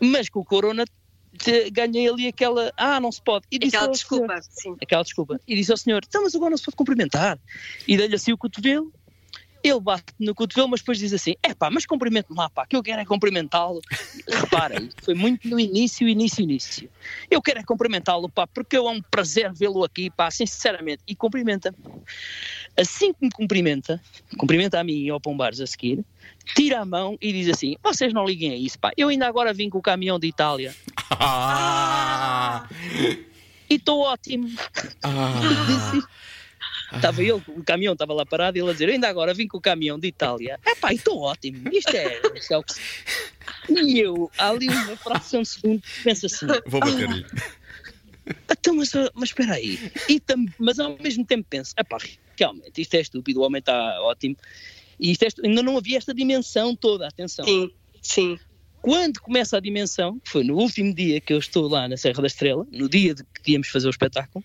Mas 0.00 0.28
com 0.28 0.40
o 0.40 0.44
corona 0.44 0.84
te- 1.36 1.70
ganhei 1.70 2.08
ali 2.08 2.26
aquela, 2.28 2.72
ah, 2.76 2.98
não 3.00 3.10
se 3.12 3.22
pode. 3.22 3.46
E 3.50 3.58
disse 3.58 3.76
Aquela 3.76 3.90
ao 3.90 3.94
senhor- 3.94 4.26
desculpa, 4.26 4.40
sim. 4.50 4.76
aquela 4.82 5.02
desculpa. 5.02 5.40
E 5.46 5.56
disse 5.56 5.70
ao 5.70 5.76
senhor, 5.76 6.02
então 6.06 6.22
mas 6.22 6.34
agora 6.34 6.50
não 6.50 6.56
se 6.56 6.64
pode 6.64 6.76
cumprimentar. 6.76 7.38
E 7.86 7.96
dei-lhe 7.96 8.14
assim 8.14 8.32
o 8.32 8.38
cotovelo, 8.38 8.92
ele 9.62 9.80
bate 9.80 10.12
no 10.18 10.34
cotovelo, 10.34 10.68
mas 10.68 10.80
depois 10.80 10.98
diz 10.98 11.12
assim, 11.12 11.34
é 11.42 11.54
pá, 11.54 11.70
mas 11.70 11.86
cumprimento-me 11.86 12.38
lá, 12.38 12.48
pá, 12.48 12.66
que 12.66 12.76
eu 12.76 12.82
quero 12.82 13.00
é 13.00 13.04
cumprimentá-lo. 13.04 13.80
Repara, 14.28 14.82
isto 14.82 15.04
foi 15.04 15.14
muito 15.14 15.48
no 15.48 15.58
início, 15.58 16.08
início, 16.08 16.42
início. 16.42 16.90
Eu 17.30 17.42
quero 17.42 17.60
é 17.60 17.64
cumprimentá-lo, 17.64 18.28
pá, 18.28 18.46
porque 18.46 18.76
é 18.76 18.80
um 18.80 19.00
prazer 19.02 19.52
vê-lo 19.52 19.84
aqui, 19.84 20.10
pá, 20.10 20.30
sinceramente. 20.30 21.02
E 21.06 21.14
cumprimenta. 21.14 21.74
Assim 22.76 23.12
que 23.12 23.24
me 23.24 23.30
cumprimenta, 23.30 24.00
cumprimenta 24.36 24.78
a 24.78 24.84
mim 24.84 25.04
e 25.04 25.10
ao 25.10 25.20
Pombares 25.20 25.60
a 25.60 25.66
seguir, 25.66 26.04
tira 26.54 26.80
a 26.80 26.84
mão 26.84 27.16
e 27.20 27.32
diz 27.32 27.48
assim, 27.48 27.76
vocês 27.82 28.12
não 28.12 28.24
liguem 28.24 28.52
a 28.52 28.56
isso, 28.56 28.78
pá, 28.78 28.92
eu 28.96 29.08
ainda 29.08 29.26
agora 29.26 29.52
vim 29.52 29.70
com 29.70 29.78
o 29.78 29.82
caminhão 29.82 30.18
de 30.18 30.28
Itália 30.28 30.74
Ah! 31.10 32.68
e 33.70 33.74
estou 33.74 34.00
ótimo. 34.00 34.48
Ah! 35.02 35.40
Estava 36.94 37.20
ele, 37.22 37.42
o 37.48 37.64
caminhão 37.64 37.94
estava 37.94 38.12
lá 38.14 38.24
parado 38.24 38.56
e 38.56 38.60
ele 38.60 38.70
a 38.70 38.72
dizer: 38.72 38.88
Ainda 38.88 39.08
agora 39.08 39.34
vim 39.34 39.48
com 39.48 39.58
o 39.58 39.60
caminhão 39.60 39.98
de 39.98 40.06
Itália. 40.08 40.58
É 40.64 40.74
pá, 40.76 40.92
estou 40.92 41.20
ótimo. 41.20 41.68
Isto 41.72 41.96
é, 41.96 42.20
isto 42.36 42.52
é 42.52 42.58
o 42.58 42.62
que 42.62 42.74
se... 42.74 42.80
E 43.68 43.98
eu, 44.00 44.30
ali 44.38 44.68
uma 44.68 44.96
fração 44.96 45.42
de 45.42 45.48
segundo, 45.48 45.82
penso 46.04 46.26
assim: 46.26 46.46
Vou 46.66 46.80
bater-lhe. 46.80 47.26
então, 48.50 48.74
mas, 48.74 48.94
ah, 48.94 49.10
mas 49.14 49.30
espera 49.30 49.54
aí. 49.54 49.78
E 50.08 50.20
tam- 50.20 50.46
mas 50.58 50.78
ao 50.78 50.96
mesmo 51.00 51.24
tempo 51.26 51.46
penso: 51.50 51.72
É 51.76 51.82
pá, 51.84 51.98
realmente, 52.38 52.80
isto 52.80 52.94
é 52.94 53.00
estúpido, 53.00 53.40
o 53.40 53.42
homem 53.44 53.58
está 53.60 54.00
ótimo. 54.02 54.36
E 54.98 55.10
isto 55.10 55.24
é 55.24 55.28
ainda 55.44 55.62
não 55.62 55.76
havia 55.76 55.98
esta 55.98 56.14
dimensão 56.14 56.74
toda, 56.74 57.06
atenção. 57.08 57.44
Sim, 57.44 57.70
sim. 58.00 58.38
Quando 58.80 59.20
começa 59.20 59.56
a 59.56 59.60
dimensão, 59.60 60.20
foi 60.24 60.44
no 60.44 60.56
último 60.56 60.94
dia 60.94 61.20
que 61.20 61.32
eu 61.32 61.38
estou 61.38 61.68
lá 61.68 61.88
na 61.88 61.96
Serra 61.96 62.20
da 62.20 62.28
Estrela, 62.28 62.64
no 62.70 62.88
dia 62.88 63.14
de 63.14 63.24
que 63.42 63.52
íamos 63.52 63.68
fazer 63.68 63.88
o 63.88 63.90
espetáculo, 63.90 64.44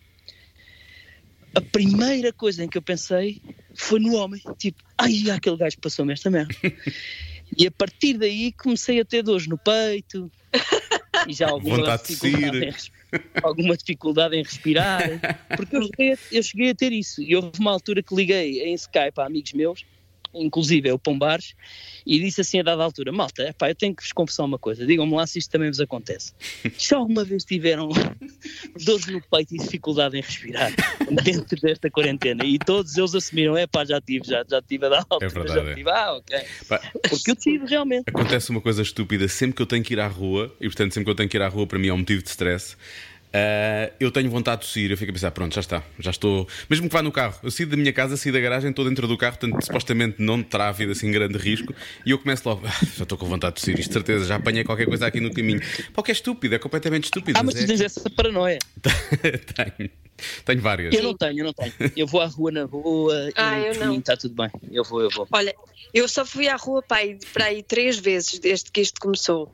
a 1.54 1.62
primeira 1.62 2.32
coisa 2.32 2.64
em 2.64 2.68
que 2.68 2.78
eu 2.78 2.82
pensei 2.82 3.42
foi 3.74 4.00
no 4.00 4.16
homem. 4.16 4.42
Tipo, 4.58 4.84
ai, 4.98 5.30
aquele 5.30 5.58
gajo 5.58 5.78
passou-me 5.80 6.14
esta 6.14 6.30
merda. 6.30 6.54
e 7.58 7.68
a 7.68 7.72
partir 7.72 8.18
daí 8.18 8.52
comecei 8.54 9.00
a 9.00 9.06
ter 9.06 9.24
dores 9.24 9.48
no 9.48 9.58
peito 9.58 10.32
e 11.28 11.34
já 11.34 11.50
alguma 11.50 11.98
dificuldade, 11.98 12.66
em, 12.66 12.74
alguma 13.44 13.78
dificuldade 13.78 14.36
em 14.36 14.44
respirar. 14.44 15.02
Porque 15.56 15.76
eu 15.76 15.84
cheguei, 15.84 16.14
a, 16.14 16.18
eu 16.32 16.44
cheguei 16.44 16.70
a 16.70 16.76
ter 16.76 16.92
isso. 16.92 17.22
E 17.22 17.36
houve 17.36 17.52
uma 17.60 17.72
altura 17.72 18.02
que 18.02 18.16
liguei 18.16 18.64
em 18.64 18.74
Skype 18.74 19.20
a 19.20 19.26
amigos 19.26 19.54
meus, 19.54 19.86
inclusive 20.34 20.90
é 20.90 20.94
o 20.94 21.00
Pombares, 21.00 21.56
e 22.06 22.20
disse 22.20 22.42
assim 22.42 22.60
a 22.60 22.64
dada 22.64 22.84
altura: 22.84 23.12
Malta, 23.12 23.44
epá, 23.44 23.70
eu 23.70 23.76
tenho 23.76 23.96
que 23.96 24.04
vos 24.04 24.12
confessar 24.12 24.44
uma 24.46 24.58
coisa, 24.58 24.86
digam-me 24.86 25.14
lá 25.14 25.26
se 25.28 25.40
isto 25.40 25.52
também 25.52 25.70
vos 25.70 25.80
acontece. 25.80 26.34
Se 26.78 26.94
alguma 26.94 27.24
vez 27.24 27.44
tiveram 27.44 27.90
dores 28.84 29.08
no 29.08 29.22
peito 29.22 29.56
e 29.56 29.58
dificuldade 29.58 30.18
em 30.18 30.22
respirar 30.22 30.72
dentro 31.24 31.60
desta 31.62 31.90
quarentena, 31.90 32.44
e 32.44 32.58
todos 32.58 32.98
eles 32.98 33.14
assumiram: 33.14 33.58
é 33.58 33.68
pá, 33.68 33.86
já 33.86 34.02
tive, 34.02 34.26
já, 34.26 34.44
já 34.50 34.62
tive 34.62 34.86
a 34.86 34.90
dar 34.90 35.06
altura, 35.10 35.30
verdade, 35.30 35.66
já 35.66 35.72
é. 35.72 35.76
tive, 35.76 35.90
ah, 35.90 36.14
ok. 36.14 36.40
Pá, 36.68 36.80
Porque 37.10 37.32
eu 37.32 37.36
tive 37.36 37.66
realmente. 37.66 38.04
Acontece 38.08 38.50
uma 38.50 38.62
coisa 38.62 38.82
estúpida 38.82 39.28
sempre 39.28 39.56
que 39.56 39.62
eu 39.62 39.66
tenho 39.66 39.84
que 39.84 39.94
ir 39.94 40.00
à 40.00 40.08
rua, 40.08 40.54
e 40.60 40.66
portanto, 40.66 40.94
sempre 40.94 41.06
que 41.06 41.12
eu 41.12 41.16
tenho 41.16 41.30
que 41.30 41.38
ir 41.38 41.42
à 41.42 41.48
rua, 41.48 41.68
para 41.68 41.80
mim 41.80 41.88
é 41.88 41.94
um 41.94 41.98
motivo 41.98 42.22
de 42.24 42.30
stress. 42.30 42.76
Ah, 43.34 43.92
eu 44.00 44.12
tenho 44.12 44.30
vontade 44.30 44.62
de 44.62 44.68
tossir, 44.68 44.92
eu 44.92 44.98
fico 44.98 45.12
a 45.12 45.14
pensar, 45.14 45.32
pronto, 45.32 45.54
já 45.56 45.62
está, 45.62 45.84
já 46.00 46.12
estou. 46.12 46.48
Mesmo 46.70 46.88
que 46.88 46.94
vá 46.94 47.02
no 47.02 47.12
carro, 47.12 47.36
eu 47.44 47.52
saí 47.52 47.66
da 47.66 47.78
minha 47.78 47.94
casa, 47.94 48.18
saí 48.18 48.32
da 48.32 48.40
garagem, 48.40 48.70
estou 48.70 48.84
dentro 48.86 49.08
do 49.08 49.18
carro, 49.18 49.38
portanto, 49.38 49.64
supostamente 49.64 50.16
não 50.22 50.42
terá 50.44 50.68
havido 50.70 50.92
assim 50.92 51.12
grande 51.12 51.38
risco, 51.38 51.74
e 52.06 52.12
eu 52.12 52.20
começo 52.20 52.48
logo, 52.48 52.66
"Ah, 52.68 52.86
já 52.98 53.04
estou 53.04 53.18
com 53.18 53.26
vontade 53.26 53.56
de 53.56 53.62
tossir, 53.62 53.80
isto 53.80 53.90
de 53.90 53.94
certeza, 53.94 54.26
já 54.26 54.36
apanhei 54.36 54.64
qualquer 54.64 54.88
coisa 54.88 55.06
aqui 55.08 55.20
no 55.20 55.34
caminho. 55.34 55.62
Pá, 55.94 56.04
que 56.04 56.12
é 56.12 56.14
estúpido, 56.14 56.56
é 56.56 56.60
completamente 56.60 57.06
estúpido. 57.06 57.38
Ah, 57.40 57.44
mas 57.44 57.56
tu 57.56 57.64
é- 57.64 57.68
tens 57.68 57.82
essa 57.82 58.10
paranoia. 58.10 58.60
tenho, 59.56 59.90
tenho 60.46 60.62
várias. 60.62 60.94
Eu 60.94 61.04
não 61.04 61.16
tenho, 61.16 61.40
eu 61.40 61.46
não 61.46 61.54
tenho. 61.54 61.74
Eu 61.96 62.08
vou 62.08 62.22
à 62.22 62.26
rua 62.26 62.52
na 62.52 62.68
boa 62.68 63.30
Ah, 63.36 63.60
e 63.60 63.66
eu 63.68 63.88
mim 63.88 64.00
está 64.00 64.18
tudo 64.18 64.36
bem. 64.36 64.50
Eu 64.72 64.84
vou, 64.84 65.02
eu 65.02 65.10
vou. 65.10 65.28
Olha, 65.32 65.54
eu 65.94 66.08
só 66.08 66.26
fui 66.26 66.48
à 66.48 66.56
rua 66.56 66.82
para 66.82 66.98
aí, 66.98 67.18
para 67.34 67.46
aí 67.46 67.64
três 67.64 67.98
vezes 67.98 68.40
desde 68.40 68.72
que 68.72 68.82
isto 68.82 69.00
começou. 69.00 69.54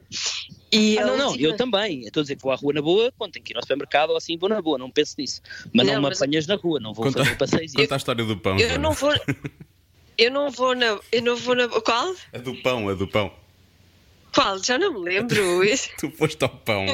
E 0.71 0.97
Ah, 0.99 1.05
não, 1.05 1.17
não, 1.17 1.35
eu 1.35 1.55
também. 1.55 2.01
Eu 2.01 2.07
Estou 2.07 2.21
a 2.21 2.23
dizer 2.23 2.35
que 2.35 2.41
vou 2.43 2.51
à 2.51 2.55
rua 2.55 2.73
na 2.73 2.81
boa, 2.81 3.11
quando 3.17 3.31
tenho 3.33 3.45
que 3.45 3.53
ir 3.53 3.55
ao 3.55 3.61
supermercado 3.63 4.09
ou 4.09 4.17
assim, 4.17 4.37
vou 4.37 4.49
na 4.49 4.61
boa, 4.61 4.77
não 4.77 4.91
penso 4.91 5.15
nisso. 5.17 5.41
Mas 5.73 5.85
não, 5.87 5.93
Não, 5.95 6.01
me 6.01 6.09
mas- 6.09 6.21
apanhas 6.21 6.45
na 6.47 6.55
rua, 6.55 6.79
não 6.79 6.93
vou 6.93 7.05
Conta- 7.05 7.23
fazer 7.23 7.37
passeios. 7.37 7.73
Conta 7.73 7.95
a 7.95 7.97
história 7.97 8.25
do 8.25 8.37
pão. 8.37 8.57
Eu 8.59 8.77
não 8.79 8.91
vou. 8.91 9.13
Eu 10.17 10.31
não 10.31 10.49
vou 10.51 10.75
na. 10.75 10.99
Eu 11.11 11.21
não 11.21 11.35
vou 11.37 11.55
na. 11.55 11.67
Qual? 11.69 12.15
A 12.33 12.37
do 12.39 12.55
pão, 12.61 12.89
a 12.89 12.93
do 12.95 13.07
pão. 13.07 13.31
Qual? 14.33 14.61
Já 14.63 14.77
não 14.77 14.93
me 14.93 15.09
lembro. 15.09 15.61
Tu 15.99 16.11
foste 16.11 16.41
ao 16.43 16.49
pão, 16.49 16.85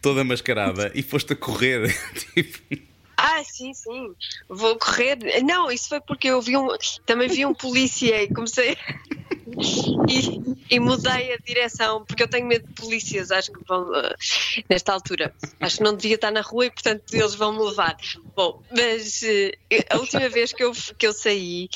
toda 0.00 0.24
mascarada, 0.24 0.90
e 0.94 1.02
foste 1.02 1.32
a 1.32 1.36
correr. 1.36 1.88
tipo, 2.34 2.58
Ah, 3.16 3.42
sim, 3.44 3.74
sim. 3.74 4.14
Vou 4.48 4.76
correr. 4.78 5.18
Não, 5.44 5.70
isso 5.70 5.88
foi 5.88 6.00
porque 6.00 6.28
eu 6.28 6.40
vi 6.40 6.56
um. 6.56 6.68
Também 7.04 7.28
vi 7.28 7.44
um 7.44 7.52
polícia 7.52 8.22
e 8.22 8.28
comecei. 8.32 8.76
E, 10.08 10.76
e 10.76 10.80
mudei 10.80 11.32
a 11.32 11.38
direção, 11.46 12.04
porque 12.04 12.22
eu 12.22 12.28
tenho 12.28 12.46
medo 12.46 12.66
de 12.66 12.74
polícias, 12.74 13.30
acho 13.30 13.50
que 13.52 13.60
vão. 13.68 13.94
eh, 13.94 14.14
nesta 14.68 14.92
altura. 14.92 15.32
Acho 15.60 15.78
que 15.78 15.82
não 15.82 15.96
devia 15.96 16.14
estar 16.16 16.30
na 16.30 16.40
rua 16.40 16.66
e, 16.66 16.70
portanto, 16.70 17.02
eles 17.12 17.34
vão 17.34 17.52
me 17.52 17.64
levar. 17.64 17.96
Bom, 18.36 18.62
mas 18.70 19.22
eh, 19.22 19.52
a 19.90 19.98
última 19.98 20.28
vez 20.30 20.52
que 20.52 20.62
eu, 20.62 20.72
que 20.98 21.06
eu 21.06 21.12
saí. 21.12 21.68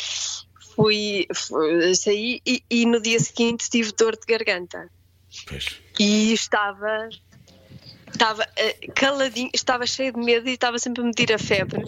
Fui, 0.74 1.26
fui- 1.34 1.94
saí 1.94 2.40
e, 2.46 2.62
e 2.70 2.86
no 2.86 3.00
dia 3.00 3.20
seguinte 3.20 3.68
tive 3.70 3.92
dor 3.92 4.12
de 4.12 4.22
garganta 4.26 4.90
Pois. 5.46 5.82
e 6.00 6.32
estava 6.32 7.10
estava 8.10 8.46
eh, 8.56 8.78
caladinho, 8.94 9.50
estava 9.52 9.86
cheio 9.86 10.12
de 10.14 10.18
medo 10.20 10.48
e 10.48 10.52
estava 10.52 10.78
sempre 10.78 11.02
a 11.02 11.04
medir 11.04 11.30
a 11.32 11.38
febre. 11.38 11.84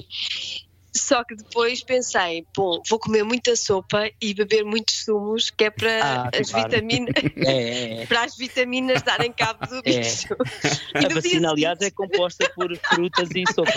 Só 0.96 1.24
que 1.24 1.34
depois 1.34 1.82
pensei, 1.82 2.46
bom, 2.56 2.80
vou 2.88 2.98
comer 3.00 3.24
muita 3.24 3.56
sopa 3.56 4.08
e 4.22 4.32
beber 4.32 4.64
muitos 4.64 5.04
sumos, 5.04 5.50
que 5.50 5.64
é 5.64 5.70
para 5.70 5.90
Ah, 6.02 6.30
as 6.38 6.50
claro. 6.50 6.68
vitaminas, 6.70 7.14
É, 7.36 7.52
é, 7.52 8.02
é. 8.02 8.06
para 8.06 8.22
as 8.22 8.36
vitaminas 8.36 9.02
darem 9.02 9.32
cabo 9.32 9.66
do 9.66 9.78
É. 9.78 9.82
bicho. 9.82 10.28
A 10.94 11.12
vacina, 11.12 11.50
aliás, 11.50 11.80
é 11.80 11.90
composta 11.90 12.48
por 12.54 12.74
frutas 12.78 13.28
e 13.34 13.44
sopa. 13.52 13.72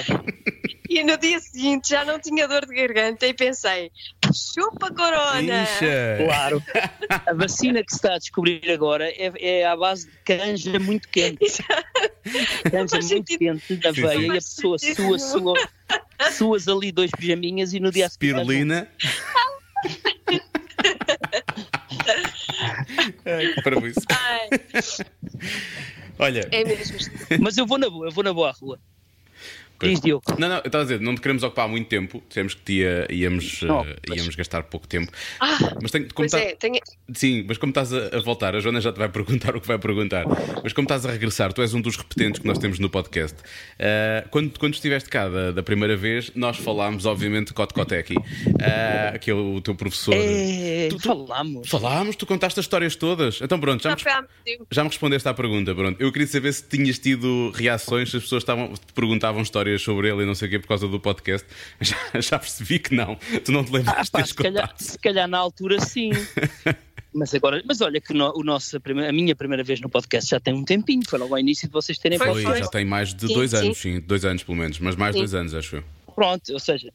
E 0.90 1.04
no 1.04 1.18
dia 1.18 1.40
seguinte 1.40 1.90
já 1.90 2.06
não 2.06 2.18
tinha 2.20 2.48
dor 2.48 2.66
de 2.66 2.74
garganta 2.74 3.26
e 3.28 3.34
pensei, 3.34 3.92
chupa 4.34 4.94
corona! 4.94 5.64
Ixa! 5.64 6.24
Claro. 6.24 6.64
A 7.26 7.34
vacina 7.34 7.84
que 7.84 7.92
se 7.92 7.98
está 7.98 8.14
a 8.14 8.18
descobrir 8.20 8.72
agora 8.72 9.10
é, 9.10 9.32
é 9.40 9.66
à 9.66 9.76
base 9.76 10.08
de 10.08 10.18
canja 10.24 10.80
muito 10.80 11.10
quente. 11.10 11.40
Canja 12.72 12.96
muito 13.00 13.08
sentido. 13.08 13.40
quente 13.40 13.76
da 13.78 13.92
veia 13.92 14.28
e 14.28 14.30
a 14.30 14.34
pessoa 14.36 14.78
sua, 14.78 15.20
sua, 15.20 15.54
suas 16.32 16.68
ali 16.68 16.92
dois 16.92 17.12
pijaminhas 17.12 17.74
e 17.74 17.80
no 17.80 17.92
dia 17.92 18.08
a 18.08 18.10
seguir. 18.10 18.34
Pirulina. 18.34 18.88
Ai, 23.26 23.54
para 23.64 23.88
isso. 23.88 24.02
Ai, 24.10 24.50
Olha, 26.20 26.48
é 26.52 26.64
mesmo. 26.64 26.98
Mas 27.40 27.58
eu 27.58 27.66
vou 27.66 27.78
na 27.78 27.90
boa, 27.90 28.08
eu 28.08 28.12
vou 28.12 28.24
na 28.24 28.34
boa 28.34 28.50
à 28.50 28.52
rua. 28.52 28.80
Diz, 29.82 30.00
Diogo. 30.02 30.24
Não, 30.40 30.50
não, 30.50 30.56
eu 30.58 30.62
estava 30.66 30.82
a 30.84 30.86
dizer, 30.86 31.00
não 31.02 31.16
te 31.16 31.22
queremos 31.22 31.44
ocupar 31.44 31.68
muito 31.68 31.88
tempo. 31.88 32.24
Dissemos 32.28 32.54
que 32.54 32.62
te 32.62 32.74
ia- 32.80 33.08
íamos, 33.12 33.62
Não, 33.62 33.82
eh, 33.86 33.96
pois. 34.06 34.20
íamos 34.20 34.36
gastar 34.36 34.64
pouco 34.64 34.88
tempo. 34.88 35.12
Ah, 35.40 35.58
Mas 35.82 35.92
tem, 35.92 36.02
como 36.04 36.14
pois 36.16 36.32
tá- 36.32 36.40
é, 36.40 36.56
tenho... 36.56 36.80
Sim, 37.14 37.46
mas 37.48 37.58
como 37.58 37.72
estás 37.72 37.94
a, 37.94 38.18
a 38.18 38.20
voltar, 38.22 38.56
a 38.56 38.60
Joana 38.60 38.82
já 38.82 38.92
te 38.92 38.98
vai 39.00 39.10
perguntar 39.10 39.56
o 39.56 39.62
que 39.62 39.68
vai 39.68 39.78
perguntar. 39.78 40.26
Mas 40.64 40.74
como 40.74 40.86
estás 40.86 41.06
a 41.06 41.12
regressar, 41.12 41.54
tu 41.54 41.62
és 41.62 41.74
um 41.74 41.82
dos 41.82 41.96
repetentes 41.96 42.40
que 42.42 42.48
nós 42.48 42.58
temos 42.58 42.80
no 42.80 42.90
podcast. 42.90 43.38
Ah, 43.80 44.26
quando, 44.32 44.58
quando 44.60 44.74
estiveste 44.74 45.10
cá 45.10 45.30
da, 45.30 45.52
da 45.52 45.64
primeira 45.64 45.96
vez, 45.96 46.32
nós 46.36 46.58
falámos, 46.58 47.06
obviamente, 47.06 47.48
de 47.48 47.54
Cote 47.54 47.74
Coteki, 47.74 48.16
ah, 48.62 49.18
que 49.20 49.30
é 49.32 49.34
o 49.34 49.62
teu 49.62 49.76
professor. 49.76 50.14
É, 50.16 50.88
Tu- 50.90 50.98
tu- 50.98 51.08
falámos. 51.08 51.70
Falámos, 51.70 52.16
tu 52.16 52.26
contaste 52.26 52.60
as 52.60 52.66
histórias 52.66 52.96
todas. 52.96 53.40
Então 53.42 53.60
pronto, 53.60 53.84
já 53.84 53.96
me, 54.22 54.58
já 54.72 54.84
me 54.84 54.90
respondeste 54.90 55.28
à 55.28 55.34
pergunta. 55.34 55.74
Pronto. 55.76 56.00
Eu 56.02 56.12
queria 56.12 56.28
saber 56.28 56.52
se 56.54 56.64
tinhas 56.64 56.98
tido 57.00 57.52
reações, 57.54 58.10
se 58.12 58.18
as 58.18 58.24
pessoas 58.24 58.44
estavam, 58.44 58.74
te 58.74 58.94
perguntavam 58.94 59.42
histórias 59.42 59.67
sobre 59.80 60.10
ele 60.10 60.24
e 60.24 60.26
não 60.26 60.36
sei 60.36 60.48
o 60.48 60.52
quê 60.52 60.60
por 60.60 60.68
causa 60.68 60.88
do 60.88 61.00
podcast. 61.00 61.48
Já, 61.82 61.98
já 62.22 62.40
percebi 62.40 62.80
que 62.80 62.96
não. 62.96 63.16
Tu 63.44 63.52
não 63.52 63.64
te 63.64 63.72
lembras 63.72 63.96
Ah, 63.98 64.04
de 64.04 64.12
pá, 64.12 64.26
se, 64.26 64.34
calhar, 64.34 64.74
se 64.78 65.00
calhar 65.00 65.28
na 65.28 65.38
altura 65.38 65.80
sim. 65.82 66.12
Mas 67.14 67.34
agora, 67.34 67.64
mas 67.66 67.82
olha 67.82 68.00
que 68.00 68.14
no, 68.14 68.32
o 68.36 68.44
nosso, 68.44 68.78
a, 68.78 69.12
minha 69.12 69.36
primeira 69.36 69.64
vez 69.64 69.82
no 69.82 69.90
podcast 69.90 70.30
já 70.30 70.40
tem 70.40 70.54
um 70.54 70.64
tempinho, 70.64 71.02
foi 71.08 71.18
logo 71.18 71.34
ao 71.34 71.40
início 71.40 71.68
de 71.68 71.74
vocês 71.74 71.98
terem 71.98 72.20
Foi, 72.20 72.28
Foi, 72.28 72.44
podcast. 72.44 72.66
já 72.66 72.70
tem 72.70 72.86
mais 72.86 73.12
de 73.12 73.28
Sim, 73.28 73.34
dois 73.34 73.52
sim. 73.52 73.58
anos, 73.58 73.78
sim, 73.80 74.00
dois 74.02 74.24
anos 74.24 74.44
pelo 74.44 74.58
menos, 74.58 74.78
mas 74.78 74.96
mais 74.96 75.14
de 75.16 75.20
Sim. 75.20 75.20
dois 75.22 75.34
anos, 75.34 75.56
acho 75.56 75.78
eu. 75.78 75.84
Pronto, 76.14 76.54
ou 76.54 76.60
seja, 76.60 76.92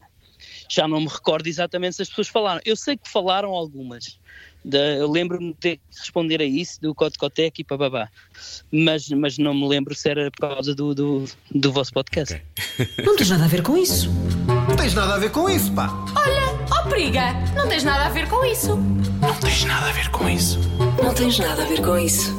já 0.71 0.87
não 0.87 1.01
me 1.01 1.09
recordo 1.09 1.47
exatamente 1.49 1.97
se 1.97 2.03
as 2.03 2.09
pessoas 2.09 2.29
falaram. 2.29 2.61
Eu 2.65 2.77
sei 2.77 2.97
que 2.97 3.11
falaram 3.11 3.51
algumas. 3.51 4.19
Da- 4.65 4.79
eu 4.79 5.11
lembro-me 5.11 5.53
de 5.53 5.59
ter 5.59 5.77
que 5.77 5.83
responder 5.99 6.41
a 6.41 6.45
isso, 6.45 6.81
do 6.81 6.95
Cote 6.95 7.19
Cotec 7.19 7.61
e 7.61 7.65
papabá. 7.65 8.09
Mas, 8.71 9.09
mas 9.09 9.39
não 9.39 9.53
me 9.55 9.67
lembro 9.69 9.95
se 9.95 10.09
era 10.09 10.31
por 10.31 10.49
causa 10.49 10.75
do, 10.75 10.95
do, 10.95 11.25
do 11.51 11.73
vosso 11.73 11.93
podcast. 11.93 12.35
Ok. 12.35 12.43
Não 13.05 13.17
tens 13.17 13.31
nada 13.31 13.45
a 13.45 13.49
ver 13.49 13.63
com 13.63 13.77
isso. 13.77 14.09
Não 14.69 14.77
tens 14.77 14.95
nada 14.95 15.15
a 15.15 15.19
ver 15.19 15.31
com 15.31 15.49
isso, 15.51 15.73
pá. 15.73 15.89
Olha, 16.17 16.67
ó 16.71 16.89
periga, 16.89 17.33
não 17.55 17.69
tens 17.69 17.85
nada 17.85 18.07
a 18.07 18.09
ver 18.09 18.29
com 18.29 18.45
isso. 18.45 18.77
Não 18.77 19.35
tens 19.41 19.65
nada 19.65 19.89
a 19.89 19.93
ver 19.93 20.11
com 20.11 20.29
isso. 20.29 20.59
Não 21.03 21.15
tens 21.15 21.39
nada 21.39 21.63
a 21.63 21.67
ver 21.67 21.83
com 21.83 21.99
isso. 21.99 22.33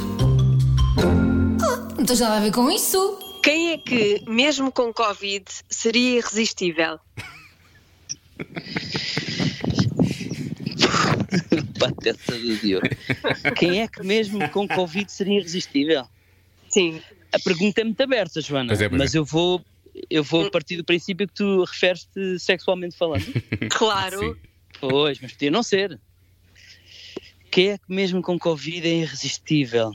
Não 1.97 2.05
tens 2.05 2.19
nada 2.19 2.37
a 2.37 2.39
ver 2.39 2.51
com 2.51 2.69
isso. 2.71 3.19
Quem 3.43 3.71
é 3.71 3.77
que, 3.77 4.23
mesmo 4.27 4.71
com 4.71 4.93
Covid, 4.93 5.45
seria 5.69 6.17
irresistível? 6.17 6.99
Pateta 11.79 12.37
do 12.37 12.57
Diogo. 12.57 12.87
Quem 13.55 13.81
é 13.81 13.87
que 13.87 14.03
mesmo 14.03 14.47
com 14.49 14.67
Covid 14.67 15.11
seria 15.11 15.39
irresistível? 15.39 16.07
Sim. 16.69 17.01
A 17.31 17.39
pergunta 17.39 17.81
é 17.81 17.83
muito 17.83 18.01
aberta, 18.01 18.41
Joana. 18.41 18.67
Pois 18.67 18.81
é, 18.81 18.89
pois 18.89 18.99
mas 18.99 19.15
é. 19.15 19.17
eu 19.17 19.25
vou. 19.25 19.63
Eu 20.09 20.23
vou 20.23 20.49
partir 20.49 20.75
do 20.75 20.83
princípio 20.83 21.27
que 21.27 21.33
tu 21.35 21.63
referes-te 21.63 22.39
sexualmente 22.39 22.97
falando. 22.97 23.25
Claro. 23.69 24.19
Sim. 24.19 24.35
Pois, 24.79 25.19
mas 25.21 25.31
podia 25.33 25.51
não 25.51 25.61
ser. 25.61 25.99
Quem 27.51 27.69
é 27.69 27.77
que 27.77 27.83
mesmo 27.87 28.21
com 28.21 28.39
Covid 28.39 28.87
é 28.87 28.95
irresistível? 29.01 29.91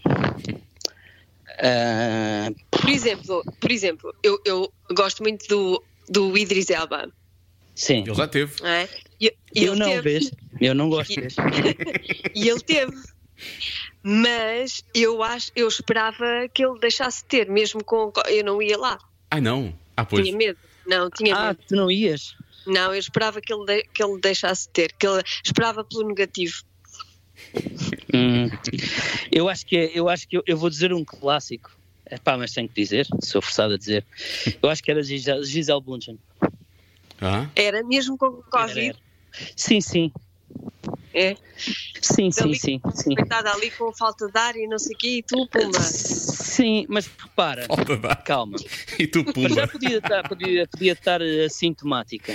Ah, 1.61 2.51
Por 2.70 2.89
exemplo, 2.89 3.43
por 3.61 3.72
exemplo 3.72 4.14
eu, 4.22 4.41
eu 4.45 4.72
gosto 4.95 5.22
muito 5.22 5.47
do, 5.49 5.82
do 6.09 6.39
Idris 6.39 6.70
Elba. 6.70 7.12
Sim. 7.79 8.01
Ele 8.07 8.14
já 8.14 8.26
teve. 8.29 8.53
É? 8.64 8.89
E, 9.20 9.26
e 9.55 9.64
Eu 9.64 9.72
ele 9.72 9.81
não, 9.81 9.89
teve, 9.89 10.01
vês? 10.03 10.31
Eu 10.61 10.74
não 10.74 10.89
gosto 10.91 11.12
E- 11.12 11.20
desse. 11.22 11.37
E 12.35 12.49
ele 12.49 12.61
teve. 12.61 12.93
Mas 14.03 14.83
eu 14.95 15.22
acho, 15.22 15.51
eu 15.55 15.68
esperava 15.68 16.49
que 16.53 16.64
ele 16.64 16.79
deixasse 16.81 17.22
de 17.22 17.29
ter, 17.29 17.49
mesmo 17.51 17.83
com. 17.85 18.12
Eu 18.26 18.45
não 18.45 18.61
ia 18.62 18.76
lá. 18.79 18.99
Ai 19.31 19.41
não. 19.41 19.76
Ah, 19.97 20.05
pois. 20.05 20.24
Tinha 20.24 20.37
medo. 20.37 20.59
Não, 20.87 21.11
tinha 21.11 21.35
Ah, 21.37 21.47
medo. 21.49 21.61
tu 21.68 21.76
não 21.76 21.91
ias? 21.91 22.35
Não, 22.66 22.93
eu 22.93 22.99
esperava 22.99 23.41
que 23.41 23.53
ele, 23.53 23.64
de- 23.66 23.83
que 23.95 24.03
ele 24.03 24.20
deixasse 24.20 24.66
de 24.66 24.72
ter, 24.72 24.93
que 24.93 25.07
ele 25.07 25.22
esperava 25.45 25.85
pelo 25.85 26.07
negativo. 26.09 26.55
Hum. 28.14 28.49
Eu 29.31 29.49
acho 29.49 29.64
que 29.66 29.76
é- 29.76 29.91
eu 29.95 30.09
acho 30.09 30.26
que 30.29 30.37
eu, 30.37 30.43
eu 30.47 30.57
vou 30.57 30.68
dizer 30.70 30.93
um 30.93 31.05
clássico. 31.05 31.70
É 32.07 32.16
pá, 32.18 32.37
mas 32.39 32.53
tenho 32.53 32.68
que 32.68 32.74
dizer, 32.81 33.07
sou 33.22 33.43
forçado 33.43 33.74
a 33.74 33.79
dizer. 33.79 34.05
Eu 34.62 34.68
acho 34.70 34.83
que 34.83 34.91
era 34.91 35.03
Gisele, 35.03 35.45
Gisele 35.45 35.81
Bundchen. 35.81 36.18
Ah, 37.21 37.47
Era 37.57 37.83
mesmo 37.85 38.16
com 38.16 38.43
Covid. 38.51 38.79
Era, 38.79 38.87
era. 38.89 38.99
Sim, 39.57 39.81
sim. 39.81 40.12
É. 41.12 41.37
Sim, 42.01 42.31
sim, 42.31 42.55
sim, 42.55 42.81
sim. 42.95 43.14
Coitada 43.14 43.53
ali 43.53 43.71
com 43.73 43.93
falta 43.93 44.29
de 44.29 44.39
ar 44.39 44.55
e 44.57 44.66
não 44.69 44.79
sei 44.79 44.95
o 44.95 44.99
quê, 44.99 45.09
e 45.19 45.23
tu, 45.23 45.47
pumba. 45.49 45.81
Sim, 45.81 46.87
mas 46.89 47.07
repara, 47.07 47.66
falta 47.66 47.97
de 47.97 48.07
ar. 48.07 48.23
calma. 48.23 48.57
E 48.99 49.07
tu, 49.07 49.25
Mas 49.37 49.55
já 49.55 49.62
pumba. 49.62 49.69
podia 49.69 49.99
estar, 49.99 50.29
podia, 50.29 50.69
podia 50.69 50.93
estar 50.93 51.21
eh, 51.21 51.45
assintomática. 51.47 52.33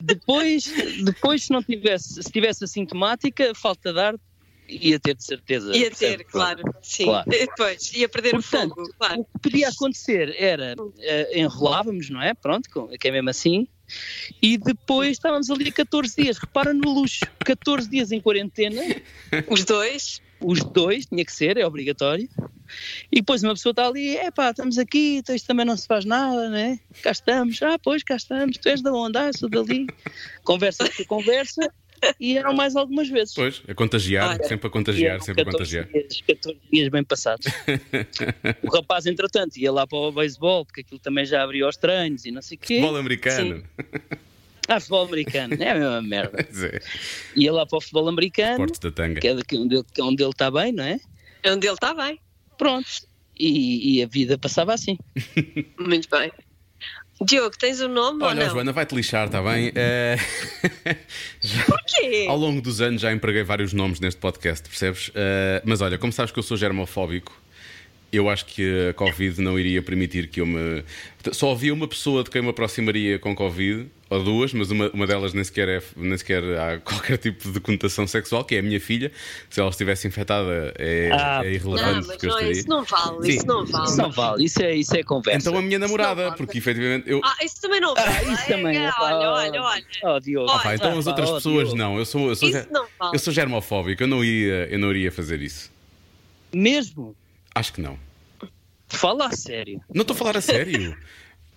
depois, 0.00 0.64
depois, 1.04 1.44
se 1.44 1.52
não 1.52 1.62
tivesse, 1.62 2.22
se 2.22 2.30
tivesse 2.30 2.64
assintomática, 2.64 3.54
falta 3.54 3.92
de 3.92 4.00
ar, 4.00 4.14
ia 4.70 5.00
ter 5.00 5.14
de 5.16 5.24
certeza. 5.24 5.76
Ia 5.76 5.90
ter, 5.90 6.24
claro. 6.24 6.62
Sim. 6.82 7.04
Claro. 7.04 7.28
Depois, 7.30 7.92
ia 7.94 8.08
perder 8.08 8.30
Portanto, 8.32 8.72
o 8.72 8.74
fogo, 8.76 8.94
claro. 8.98 9.20
O 9.20 9.24
que 9.24 9.50
podia 9.50 9.68
acontecer 9.68 10.34
era 10.38 10.74
eh, 10.98 11.40
enrolávamos, 11.40 12.10
não 12.10 12.20
é? 12.22 12.34
Pronto, 12.34 12.68
com- 12.70 12.88
que 12.88 13.08
é 13.08 13.10
mesmo 13.10 13.30
assim. 13.30 13.66
E 14.40 14.56
depois 14.56 15.12
estávamos 15.12 15.50
ali 15.50 15.72
14 15.72 16.14
dias. 16.22 16.38
Repara 16.38 16.72
no 16.72 16.92
luxo: 16.92 17.20
14 17.44 17.88
dias 17.90 18.12
em 18.12 18.20
quarentena, 18.20 18.80
Os 19.50 19.64
dois. 19.64 20.20
os 20.40 20.60
dois, 20.64 21.06
tinha 21.06 21.24
que 21.24 21.32
ser, 21.32 21.56
é 21.56 21.66
obrigatório. 21.66 22.28
E 23.10 23.16
depois 23.16 23.42
uma 23.42 23.52
pessoa 23.54 23.72
está 23.72 23.88
ali, 23.88 24.16
é 24.16 24.30
pá, 24.30 24.50
estamos 24.50 24.78
aqui, 24.78 25.16
então 25.16 25.34
isto 25.34 25.44
também 25.46 25.66
não 25.66 25.76
se 25.76 25.88
faz 25.88 26.04
nada, 26.04 26.48
né? 26.48 26.78
Cá 27.02 27.10
estamos, 27.10 27.60
ah, 27.64 27.76
pois 27.82 28.04
cá 28.04 28.14
estamos, 28.14 28.58
tu 28.58 28.68
és 28.68 28.80
da 28.80 28.92
onde? 28.92 29.18
Ah, 29.18 29.32
sou 29.32 29.48
dali. 29.48 29.88
Conversa 30.44 30.88
conversa, 31.08 31.72
e 32.18 32.36
eram 32.38 32.54
mais 32.54 32.76
algumas 32.76 33.08
vezes. 33.08 33.34
Pois, 33.34 33.62
a 33.68 33.74
contagiar, 33.74 34.30
Olha, 34.30 34.44
sempre 34.44 34.66
a 34.66 34.70
contagiar, 34.70 35.20
sempre 35.20 35.42
a 35.42 35.44
14 35.46 35.76
contagiar. 35.80 36.02
Dias, 36.08 36.22
14 36.26 36.58
dias 36.72 36.88
bem 36.88 37.04
passados. 37.04 37.46
o 38.62 38.70
rapaz, 38.74 39.06
entretanto, 39.06 39.56
ia 39.56 39.72
lá 39.72 39.86
para 39.86 39.98
o 39.98 40.12
beisebol, 40.12 40.64
porque 40.64 40.80
aquilo 40.82 41.00
também 41.00 41.24
já 41.24 41.42
abriu 41.42 41.66
aos 41.66 41.76
treinos 41.76 42.24
e 42.24 42.30
não 42.30 42.42
sei 42.42 42.56
o 42.56 42.60
quê. 42.60 42.74
Futebol 42.80 42.96
americano. 42.96 43.62
Ah, 44.68 44.78
futebol 44.78 45.04
americano, 45.04 45.54
é 45.58 45.70
a 45.70 45.74
mesma 45.74 46.02
merda. 46.06 46.38
É, 46.40 46.80
Ia 47.36 47.52
lá 47.52 47.66
para 47.66 47.78
o 47.78 47.80
futebol 47.80 48.08
americano, 48.08 48.56
Portos 48.58 48.78
da 48.78 48.90
tanga. 48.90 49.20
que 49.20 49.28
é 49.28 49.34
daqui 49.34 49.56
onde 49.58 49.76
ele, 49.76 49.84
é 49.98 50.02
onde 50.02 50.22
ele 50.22 50.30
está 50.30 50.50
bem, 50.50 50.72
não 50.72 50.84
é? 50.84 51.00
Onde 51.46 51.66
ele 51.66 51.74
está 51.74 51.92
bem. 51.94 52.20
Pronto. 52.56 52.88
E, 53.38 53.96
e 53.96 54.02
a 54.02 54.06
vida 54.06 54.36
passava 54.36 54.74
assim. 54.74 54.98
Muito 55.78 56.08
bem. 56.10 56.30
Diogo, 57.24 57.56
tens 57.58 57.80
o 57.80 57.88
nome 57.88 58.22
Olha, 58.24 58.40
ou 58.40 58.46
não? 58.46 58.54
Joana, 58.54 58.72
vai-te 58.72 58.94
lixar, 58.94 59.26
está 59.26 59.42
bem? 59.42 59.70
Eh, 59.74 60.16
já- 61.40 61.64
Porquê? 61.64 62.26
Ao 62.28 62.36
longo 62.36 62.60
dos 62.62 62.80
anos 62.80 63.00
já 63.02 63.12
empreguei 63.12 63.42
vários 63.42 63.72
nomes 63.72 64.00
neste 64.00 64.18
podcast, 64.20 64.68
percebes? 64.68 65.10
Eh, 65.14 65.60
mas 65.64 65.80
olha, 65.80 65.98
como 65.98 66.12
sabes 66.12 66.32
que 66.32 66.38
eu 66.38 66.42
sou 66.42 66.56
germofóbico, 66.56 67.32
eu 68.12 68.28
acho 68.28 68.44
que 68.46 68.88
a 68.90 68.94
Covid 68.94 69.40
não 69.40 69.58
iria 69.58 69.80
permitir 69.82 70.28
que 70.28 70.40
eu 70.40 70.46
me. 70.46 70.82
Só 71.32 71.52
havia 71.52 71.72
uma 71.72 71.86
pessoa 71.86 72.24
de 72.24 72.30
quem 72.30 72.40
me 72.42 72.48
aproximaria 72.48 73.18
com 73.18 73.34
Covid, 73.36 73.86
ou 74.08 74.24
duas, 74.24 74.52
mas 74.54 74.70
uma, 74.70 74.88
uma 74.90 75.06
delas 75.06 75.32
nem 75.34 75.44
sequer, 75.44 75.68
é, 75.68 75.82
nem 75.96 76.16
sequer 76.16 76.42
há 76.58 76.78
qualquer 76.84 77.18
tipo 77.18 77.52
de 77.52 77.60
conotação 77.60 78.06
sexual, 78.06 78.42
que 78.44 78.56
é 78.56 78.58
a 78.58 78.62
minha 78.62 78.80
filha. 78.80 79.12
Se 79.50 79.60
ela 79.60 79.70
estivesse 79.70 80.08
infectada, 80.08 80.72
é, 80.78 81.10
Ah, 81.12 81.40
é 81.44 81.48
Não, 81.48 81.54
irrelevante. 81.54 81.94
mas 81.98 82.06
porque 82.06 82.26
eu 82.26 82.30
não, 82.30 82.36
estaria. 82.38 82.52
isso 82.58 82.68
não 82.68 82.84
vale, 82.84 83.22
Sim. 83.22 83.28
isso 83.36 83.46
não 83.46 83.66
vale. 83.66 83.84
Isso 83.86 83.96
não 83.98 84.10
vale, 84.10 84.44
isso 84.44 84.62
é, 84.62 84.74
isso 84.74 84.96
é 84.96 85.02
conversa. 85.04 85.38
Então 85.48 85.58
a 85.58 85.62
minha 85.62 85.78
namorada, 85.78 86.24
vale. 86.24 86.36
porque 86.36 86.58
efetivamente 86.58 87.08
eu. 87.08 87.20
Ah, 87.22 87.36
isso 87.44 87.60
também 87.60 87.80
não 87.80 87.94
vale. 87.94 88.08
Ah, 88.08 88.32
isso 88.32 88.46
também 88.48 88.76
É, 88.78 88.84
é. 88.86 88.90
olha, 88.98 89.30
olha, 89.30 89.62
olha. 89.62 89.84
Oh, 90.04 90.18
Diogo. 90.18 90.50
Ah, 90.50 90.58
pá, 90.58 90.74
então 90.74 90.98
as 90.98 91.06
outras 91.06 91.28
oh, 91.30 91.34
pessoas 91.34 91.64
Diogo. 91.68 91.76
não. 91.78 91.98
Eu 91.98 92.04
sou, 92.06 92.28
eu 92.30 92.34
sou, 92.34 92.48
Isso 92.48 92.66
não 92.72 92.86
vale. 92.98 93.14
eu 93.14 93.18
sou 93.20 93.32
germofóbico, 93.32 94.02
eu 94.02 94.06
não, 94.08 94.24
ia, 94.24 94.66
eu 94.70 94.78
não 94.78 94.90
iria 94.90 95.12
fazer 95.12 95.40
isso. 95.42 95.70
Mesmo? 96.52 97.14
Acho 97.54 97.72
que 97.72 97.80
não. 97.80 97.98
Fala 98.88 99.26
a 99.26 99.32
sério. 99.32 99.80
Não 99.92 100.02
estou 100.02 100.14
a 100.14 100.18
falar 100.18 100.36
a 100.36 100.40
sério. 100.40 100.96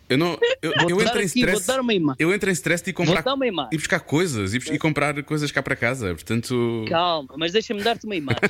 Eu 0.09 0.17
não. 0.17 0.37
Eu, 0.61 0.71
eu 0.89 1.01
entro 1.01 1.21
em 1.21 1.25
stress. 1.25 1.65
dar 1.65 1.79
uma 1.79 1.93
imagem. 1.93 2.17
Eu 2.19 2.33
entro 2.33 2.49
em 2.49 2.53
stress 2.53 2.83
de 2.83 2.93
comprar. 2.93 3.25
uma 3.33 3.47
imagem. 3.47 3.69
E 3.73 3.77
buscar 3.77 3.99
coisas 3.99 4.53
e, 4.53 4.57
e 4.57 4.77
comprar 4.77 5.21
coisas 5.23 5.51
cá 5.51 5.63
para 5.63 5.75
casa. 5.75 6.13
Portanto. 6.13 6.85
Calma, 6.87 7.33
mas 7.37 7.53
deixa-me 7.53 7.81
dar-te 7.81 8.05
uma 8.05 8.15
imagem. 8.15 8.41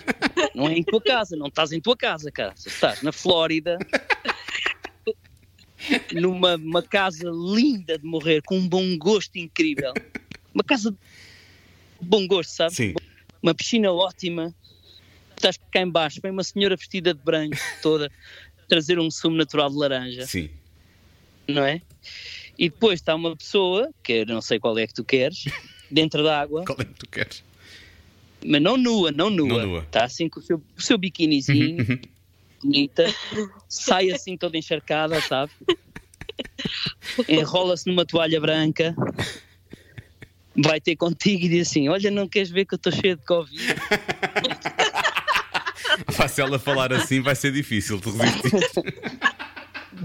não 0.54 0.68
é 0.68 0.74
em 0.74 0.84
tua 0.84 1.02
casa, 1.02 1.36
não 1.36 1.48
estás 1.48 1.72
em 1.72 1.80
tua 1.80 1.96
casa, 1.96 2.32
cara. 2.32 2.54
Estás 2.58 3.02
na 3.02 3.12
Flórida, 3.12 3.78
numa 6.14 6.56
uma 6.56 6.82
casa 6.82 7.30
linda 7.30 7.98
de 7.98 8.06
morrer, 8.06 8.42
com 8.42 8.58
um 8.58 8.68
bom 8.68 8.98
gosto 8.98 9.38
incrível. 9.38 9.94
Uma 10.54 10.64
casa 10.64 10.92
de 10.92 10.98
bom 12.02 12.28
gosto, 12.28 12.52
sabes? 12.52 12.76
Sim. 12.76 12.94
Uma 13.42 13.54
piscina 13.54 13.92
ótima. 13.92 14.54
Estás 15.44 15.60
cá 15.70 15.82
em 15.82 15.90
baixo, 15.92 16.22
vem 16.24 16.32
uma 16.32 16.44
senhora 16.44 16.74
vestida 16.74 17.14
de 17.14 17.22
branco 17.22 17.58
toda 17.82 18.10
trazer 18.70 18.98
um 18.98 19.12
sumo 19.12 19.36
natural 19.36 19.70
de 19.70 19.76
laranja, 19.76 20.26
Sim. 20.26 20.50
não 21.46 21.66
é? 21.66 21.82
E 22.58 22.70
depois 22.70 23.02
está 23.02 23.14
uma 23.14 23.36
pessoa, 23.36 23.90
que 24.02 24.14
eu 24.14 24.26
não 24.26 24.42
sei 24.42 24.58
qual 24.58 24.78
é 24.80 24.88
que 24.88 24.94
tu 24.94 25.04
queres, 25.04 25.44
dentro 25.92 26.24
da 26.24 26.40
água, 26.40 26.64
Qual 26.64 26.80
é 26.80 26.86
que 26.86 26.94
tu 26.94 27.06
queres? 27.10 27.44
mas 28.46 28.62
não 28.62 28.78
nua, 28.78 29.12
não 29.12 29.30
nua. 29.30 29.48
Não 29.48 29.68
nua. 29.68 29.80
Está 29.82 30.06
assim 30.06 30.30
com 30.30 30.40
o 30.40 30.44
seu, 30.44 30.64
o 30.78 30.82
seu 30.82 30.98
biquinizinho, 30.98 32.00
bonita, 32.64 33.04
sai 33.68 34.12
assim 34.12 34.38
toda 34.38 34.58
encharcada, 34.58 35.20
sabe? 35.22 35.52
Enrola-se 37.28 37.86
numa 37.86 38.06
toalha 38.06 38.40
branca, 38.40 38.96
vai 40.56 40.80
ter 40.80 40.96
contigo 40.96 41.44
e 41.46 41.50
diz 41.50 41.68
assim: 41.68 41.90
Olha, 41.90 42.10
não 42.10 42.30
queres 42.30 42.50
ver 42.50 42.66
que 42.66 42.76
eu 42.76 42.78
estou 42.78 42.94
cheio 42.94 43.18
de 43.18 43.26
Covid? 43.26 43.62
Se 46.30 46.42
ela 46.42 46.60
falar 46.60 46.94
assim, 46.94 47.22
vai 47.22 47.36
ser 47.36 47.52
difícil 47.52 48.00
de 48.00 48.10
resistir. 48.12 48.52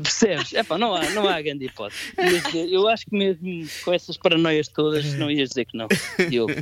Percebes? 0.02 0.52
Epá, 0.52 0.78
não 0.78 0.94
há, 0.94 1.10
não 1.10 1.28
há 1.28 1.40
grande 1.40 1.66
hipótese. 1.66 2.12
Mas, 2.16 2.54
Eu 2.54 2.88
acho 2.88 3.06
que 3.06 3.16
mesmo 3.16 3.68
com 3.84 3.92
essas 3.92 4.16
paranoias 4.16 4.68
todas, 4.68 5.04
não 5.14 5.30
ias 5.30 5.50
dizer 5.50 5.64
que 5.64 5.76
não, 5.76 5.88
Diogo. 6.28 6.52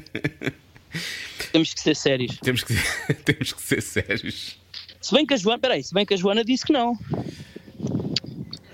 Temos 1.53 1.75
que 1.75 1.81
ser 1.81 1.97
sérios. 1.97 2.39
temos, 2.39 2.63
que, 2.63 2.75
temos 3.25 3.53
que 3.53 3.63
ser 3.63 3.83
sérios. 3.83 4.59
Se 5.01 5.15
bem 5.15 5.27
que 5.27 5.35
a 5.35 5.37
Joana, 5.37 5.59
peraí, 5.59 5.83
se 5.83 5.93
bem 5.93 6.07
que 6.07 6.15
a 6.15 6.17
Joana 6.17 6.45
disse 6.45 6.65
que 6.65 6.73
não. 6.73 6.99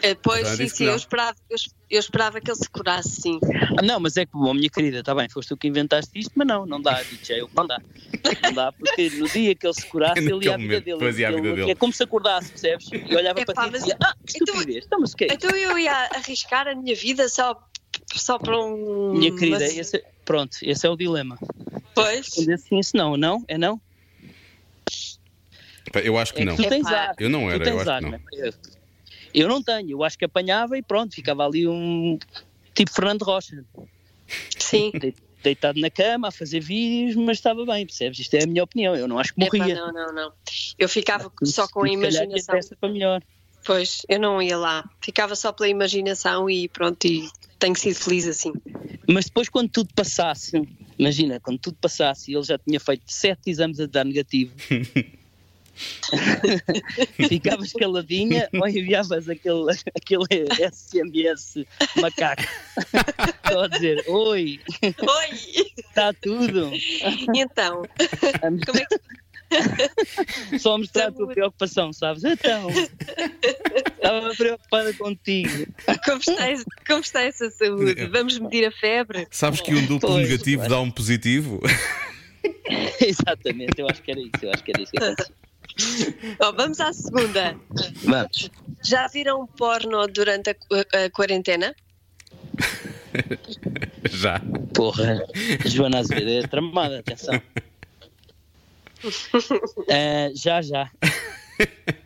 Eh, 0.02 0.14
Pois, 0.20 0.48
sim, 0.48 0.68
sim, 0.68 0.84
eu 0.86 0.96
esperava, 0.96 1.36
eu, 1.48 1.56
eu 1.90 2.00
esperava 2.00 2.40
que 2.40 2.50
ele 2.50 2.58
se 2.58 2.68
curasse, 2.68 3.20
sim. 3.22 3.38
Ah, 3.78 3.82
não, 3.82 4.00
mas 4.00 4.16
é 4.16 4.26
que 4.26 4.32
bom, 4.32 4.52
minha 4.52 4.68
querida, 4.68 4.98
está 4.98 5.14
bem, 5.14 5.28
foste 5.28 5.48
tu 5.50 5.56
que 5.56 5.68
inventaste 5.68 6.18
isto, 6.18 6.32
mas 6.34 6.46
não, 6.46 6.66
não 6.66 6.80
dá, 6.82 7.02
DJ, 7.02 7.40
eu 7.42 7.50
não 7.56 7.66
dá. 7.66 7.80
Não 8.42 8.52
dá, 8.52 8.72
porque 8.72 9.10
no 9.10 9.28
dia 9.28 9.54
que 9.54 9.64
ele 9.66 9.74
se 9.74 9.86
curasse, 9.86 10.18
É 10.20 10.22
ele 10.24 10.44
ia 10.46 10.54
à 10.54 10.56
vida 10.56 10.68
momento, 10.68 10.84
dele. 10.84 10.98
depois 10.98 11.18
ia 11.18 11.28
à 11.28 11.30
vida 11.30 11.46
Ele- 11.48 11.56
dele. 11.56 11.70
É 11.70 11.74
como 11.76 11.92
se 11.92 12.02
acordasse, 12.02 12.50
percebes? 12.50 12.88
E 12.92 13.14
olhava 13.16 13.40
Epá, 13.40 13.52
para 13.54 13.64
ti 13.64 13.68
e 13.68 13.78
dizia, 13.78 13.96
ah, 14.02 14.14
que 14.26 14.38
então- 14.38 14.54
estupidez, 14.54 14.84
então, 14.86 15.00
mas 15.00 15.14
que 15.14 15.24
é? 15.24 15.28
Então 15.34 15.50
eu 15.50 15.78
ia 15.78 15.92
arriscar 16.14 16.66
a 16.66 16.74
minha 16.74 16.96
vida 16.96 17.28
só, 17.28 17.56
só 18.14 18.38
para 18.38 18.58
um. 18.60 19.12
Minha 19.14 19.32
querida, 19.36 19.60
mas- 19.60 19.76
esse, 19.76 19.96
é- 19.98 20.04
pronto, 20.24 20.56
esse 20.62 20.84
é 20.86 20.90
o 20.90 20.96
dilema. 20.96 21.38
Pois. 21.94 22.26
Responder 22.26 22.58
sim, 22.58 22.78
isso 22.80 22.96
não, 22.96 23.16
não? 23.16 23.44
É 23.46 23.56
não? 23.56 23.80
Eu 26.02 26.16
acho 26.18 26.32
que 26.34 26.42
É 26.42 26.44
não. 26.44 26.56
que 26.56 26.62
tu 26.62 26.68
tens 26.68 26.86
Epá, 26.86 26.96
ar. 26.96 27.14
Eu 27.18 27.28
não 27.28 27.50
era, 27.50 27.58
tu 27.60 27.64
tens 27.64 27.74
eu 27.74 27.80
acho 27.80 27.90
ar, 27.90 27.98
que 27.98 28.04
não. 28.04 28.12
né? 28.12 28.20
Eu- 29.34 29.48
não 29.48 29.62
tenho, 29.62 29.90
eu 29.90 30.04
acho 30.04 30.18
que 30.18 30.24
apanhava 30.24 30.76
e 30.78 30.82
pronto, 30.82 31.14
ficava 31.14 31.44
ali 31.46 31.66
um 31.66 32.18
tipo 32.74 32.90
Fernando 32.92 33.22
Rocha, 33.22 33.64
Sim. 34.58 34.90
de- 34.92 35.14
deitado 35.42 35.80
na 35.80 35.90
cama 35.90 36.28
a 36.28 36.30
fazer 36.30 36.60
vídeos, 36.60 37.16
mas 37.16 37.38
estava 37.38 37.64
bem, 37.66 37.84
percebes? 37.84 38.18
Isto 38.20 38.34
é 38.34 38.44
a 38.44 38.46
minha 38.46 38.62
opinião, 38.62 38.94
eu 38.94 39.08
não 39.08 39.18
acho 39.18 39.34
que 39.34 39.40
morria. 39.40 39.74
não, 39.74 39.92
não, 39.92 40.12
não. 40.12 40.32
Eu 40.78 40.88
ficava 40.88 41.30
só 41.42 41.66
com 41.68 41.82
a 41.84 41.88
imaginação. 41.88 42.58
para 42.78 42.88
melhor. 42.88 43.22
Pois, 43.64 44.02
eu 44.08 44.18
não 44.18 44.42
ia 44.42 44.56
lá. 44.56 44.88
Ficava 45.00 45.36
só 45.36 45.52
pela 45.52 45.68
imaginação 45.68 46.48
e 46.50 46.68
pronto, 46.68 47.04
e 47.06 47.28
tenho 47.58 47.76
sido 47.76 47.94
feliz 47.94 48.26
assim. 48.26 48.52
Mas 49.08 49.26
depois, 49.26 49.48
quando 49.48 49.68
tudo 49.68 49.88
passasse, 49.94 50.60
imagina, 50.98 51.38
quando 51.40 51.58
tudo 51.58 51.76
passasse 51.80 52.30
e 52.30 52.34
ele 52.34 52.42
já 52.44 52.58
tinha 52.58 52.80
feito 52.80 53.02
sete 53.06 53.50
exames 53.50 53.78
a 53.80 53.86
dar 53.86 54.04
negativo, 54.04 54.52
ficavas 57.28 57.72
caladinha 57.72 58.48
ou 58.52 58.68
enviavas 58.68 59.28
aquele, 59.28 59.72
aquele 59.96 60.46
SMS 60.72 61.64
macaco 62.00 62.42
só 63.50 63.64
a 63.64 63.68
dizer: 63.68 64.04
Oi, 64.08 64.60
Oi! 64.82 65.72
está 65.78 66.12
tudo. 66.12 66.70
E 66.74 67.26
então, 67.40 67.82
como 68.66 68.78
é 68.78 68.84
que 68.84 70.58
Só 70.58 70.74
a 70.74 70.78
mostrar 70.78 71.08
a 71.08 71.12
tua 71.12 71.28
preocupação, 71.28 71.92
sabes? 71.92 72.24
Então, 72.24 72.70
estava 72.70 74.34
preocupada 74.34 74.92
contigo. 74.94 75.66
como 76.04 76.18
está, 76.18 76.46
como 76.86 77.00
está 77.00 77.22
essa 77.22 77.50
saúde? 77.50 78.06
Vamos 78.06 78.38
medir 78.38 78.66
a 78.66 78.70
febre? 78.70 79.26
Sabes 79.30 79.60
que 79.60 79.74
um 79.74 79.84
duplo 79.86 80.10
Pois, 80.10 80.28
negativo 80.28 80.62
claro. 80.62 80.74
dá 80.74 80.80
um 80.80 80.90
positivo? 80.90 81.60
Exatamente, 83.00 83.78
eu 83.78 83.88
acho 83.88 84.02
que 84.02 84.10
era 84.10 84.20
isso, 84.20 84.30
eu 84.42 84.50
acho 84.50 84.64
que 84.64 84.72
era 84.72 84.82
isso. 84.82 84.92
Bom, 86.38 86.52
vamos 86.56 86.80
à 86.80 86.92
segunda. 86.92 87.56
Vamos. 88.04 88.50
Já 88.84 89.06
viram 89.08 89.46
porno 89.46 90.06
durante 90.08 90.50
a, 90.50 90.54
a 91.04 91.10
quarentena? 91.10 91.74
Já. 94.10 94.40
Porra, 94.74 95.24
Joana 95.66 95.98
Azevedo 96.00 96.44
é 96.44 96.48
tramada, 96.48 97.00
atenção. 97.00 97.40
Eh, 99.88 100.30
já, 100.36 100.62
já. 100.62 100.88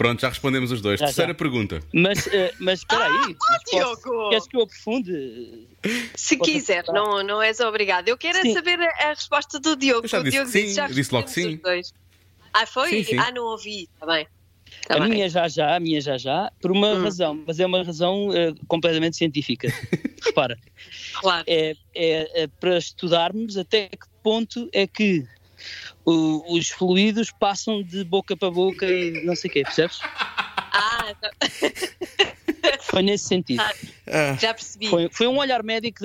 Pronto, 0.00 0.18
já 0.22 0.30
respondemos 0.30 0.72
os 0.72 0.80
dois. 0.80 0.98
Já, 0.98 1.06
Terceira 1.06 1.32
já. 1.32 1.34
pergunta. 1.34 1.80
Mas, 1.92 2.26
eh, 2.28 2.54
mas 2.58 2.78
espera 2.78 3.04
aí. 3.04 3.36
mas 3.38 3.62
posso- 3.64 3.76
Diogo! 3.76 4.28
Queres 4.30 4.46
que 4.48 4.56
eu 4.56 4.62
aprofunde? 4.62 5.68
Se 6.14 6.38
Posso 6.38 6.50
quiser, 6.50 6.84
não, 6.88 7.22
não 7.22 7.42
és 7.42 7.60
obrigado. 7.60 8.08
Eu 8.08 8.16
quero 8.16 8.38
é 8.38 8.42
Sim. 8.42 8.54
saber 8.54 8.80
a, 8.80 8.86
a 8.86 9.08
resposta 9.10 9.60
do 9.60 9.76
Diogo. 9.76 10.06
Eu 10.06 10.08
já 10.08 10.20
O 10.20 10.24
disse 10.24 10.36
Diogo 10.36 10.50
que 10.50 10.58
sim, 10.58 10.72
já 10.74 10.88
eu 10.88 10.94
disse 10.94 11.12
logo 11.14 11.28
sim. 11.28 11.54
os 11.56 11.60
dois. 11.60 11.92
Ah, 12.54 12.64
foi? 12.64 12.88
Sim, 12.88 13.04
sim. 13.04 13.18
Ah, 13.18 13.30
não 13.30 13.42
ouvi. 13.44 13.82
Está 13.92 14.06
bem. 14.06 14.26
Tá 14.86 14.94
a 14.96 15.00
bem. 15.00 15.08
minha 15.10 15.28
já 15.28 15.46
já, 15.48 15.76
a 15.76 15.80
minha 15.80 16.00
já 16.00 16.16
já, 16.16 16.50
por 16.62 16.70
uma 16.70 16.94
Hum. 16.94 17.02
razão, 17.02 17.44
mas 17.46 17.60
é 17.60 17.66
uma 17.66 17.82
razão 17.82 18.30
eh, 18.32 18.54
completamente 18.68 19.18
científica. 19.18 19.68
Repara, 20.24 20.56
Claro. 21.20 21.44
é, 21.46 21.74
é, 21.94 22.42
é 22.44 22.46
para 22.46 22.78
estudarmos 22.78 23.58
até 23.58 23.88
que 23.88 24.06
ponto 24.22 24.66
é 24.72 24.86
que 24.86 25.26
o- 26.04 26.56
os 26.56 26.68
fluidos 26.70 27.30
passam 27.30 27.82
de 27.82 28.02
boca 28.04 28.36
para 28.36 28.50
boca 28.50 28.86
e 28.86 29.24
não 29.24 29.34
sei 29.36 29.50
o 29.50 29.52
quê, 29.52 29.62
percebes? 29.62 29.98
Ah, 30.02 31.14
tá- 31.20 31.30
Foi 32.82 33.02
nesse 33.02 33.26
sentido. 33.28 33.62
Ah. 34.06 34.36
já 34.40 34.52
percebi. 34.54 34.88
Foi, 34.88 35.08
foi 35.12 35.26
um 35.26 35.38
olhar 35.38 35.62
médico 35.62 36.00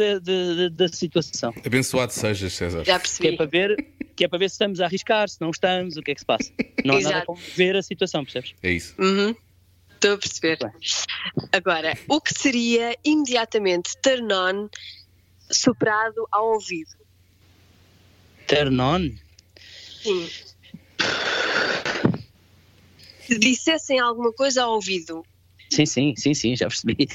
da, 0.71 0.87
situação. 0.87 1.53
Abençoado 1.65 2.11
sejas, 2.13 2.53
César. 2.53 2.79
Já 2.83 2.83
Que 2.83 2.91
é, 2.91 2.99
percebi. 2.99 3.37
para 3.37 3.45
ver, 3.45 3.87
que 4.15 4.23
é 4.25 4.27
para 4.27 4.37
ver 4.39 4.49
se 4.49 4.53
estamos 4.55 4.79
a 4.79 4.85
arriscar, 4.85 5.27
se 5.29 5.39
não 5.41 5.49
estamos, 5.49 5.97
o 5.97 6.01
que 6.01 6.11
é 6.11 6.13
que 6.13 6.21
se 6.21 6.25
passa. 6.25 6.51
Não 6.83 6.97
há 6.97 7.01
nada 7.01 7.25
como 7.25 7.39
ver 7.55 7.75
a 7.75 7.81
situação, 7.81 8.23
percebes? 8.23 8.53
É 8.61 8.71
isso. 8.71 8.93
Uhum. 8.99 9.35
Estou 9.93 10.13
a 10.13 10.17
perceber. 10.17 10.59
Agora, 11.51 11.97
o 12.07 12.21
que 12.21 12.33
seria 12.33 12.95
imediatamente 13.03 13.91
turn 14.01 14.31
on 14.33 14.69
soprado 15.49 16.27
ao 16.31 16.53
ouvido? 16.53 16.91
Turn 18.47 18.79
on? 18.79 19.11
Sim. 20.05 20.29
Se 23.21 23.39
dissessem 23.39 23.99
alguma 23.99 24.31
coisa 24.31 24.63
ao 24.63 24.73
ouvido, 24.73 25.25
Sim, 25.69 25.85
sim, 25.85 26.13
sim, 26.15 26.33
sim, 26.33 26.55
já 26.55 26.67
percebi. 26.67 27.09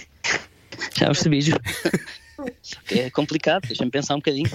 Já 0.98 1.06
percebi, 1.06 1.40
Ju. 1.40 1.52
É 2.90 3.10
complicado, 3.10 3.66
deixa-me 3.66 3.90
pensar 3.90 4.14
um 4.14 4.18
bocadinho. 4.18 4.48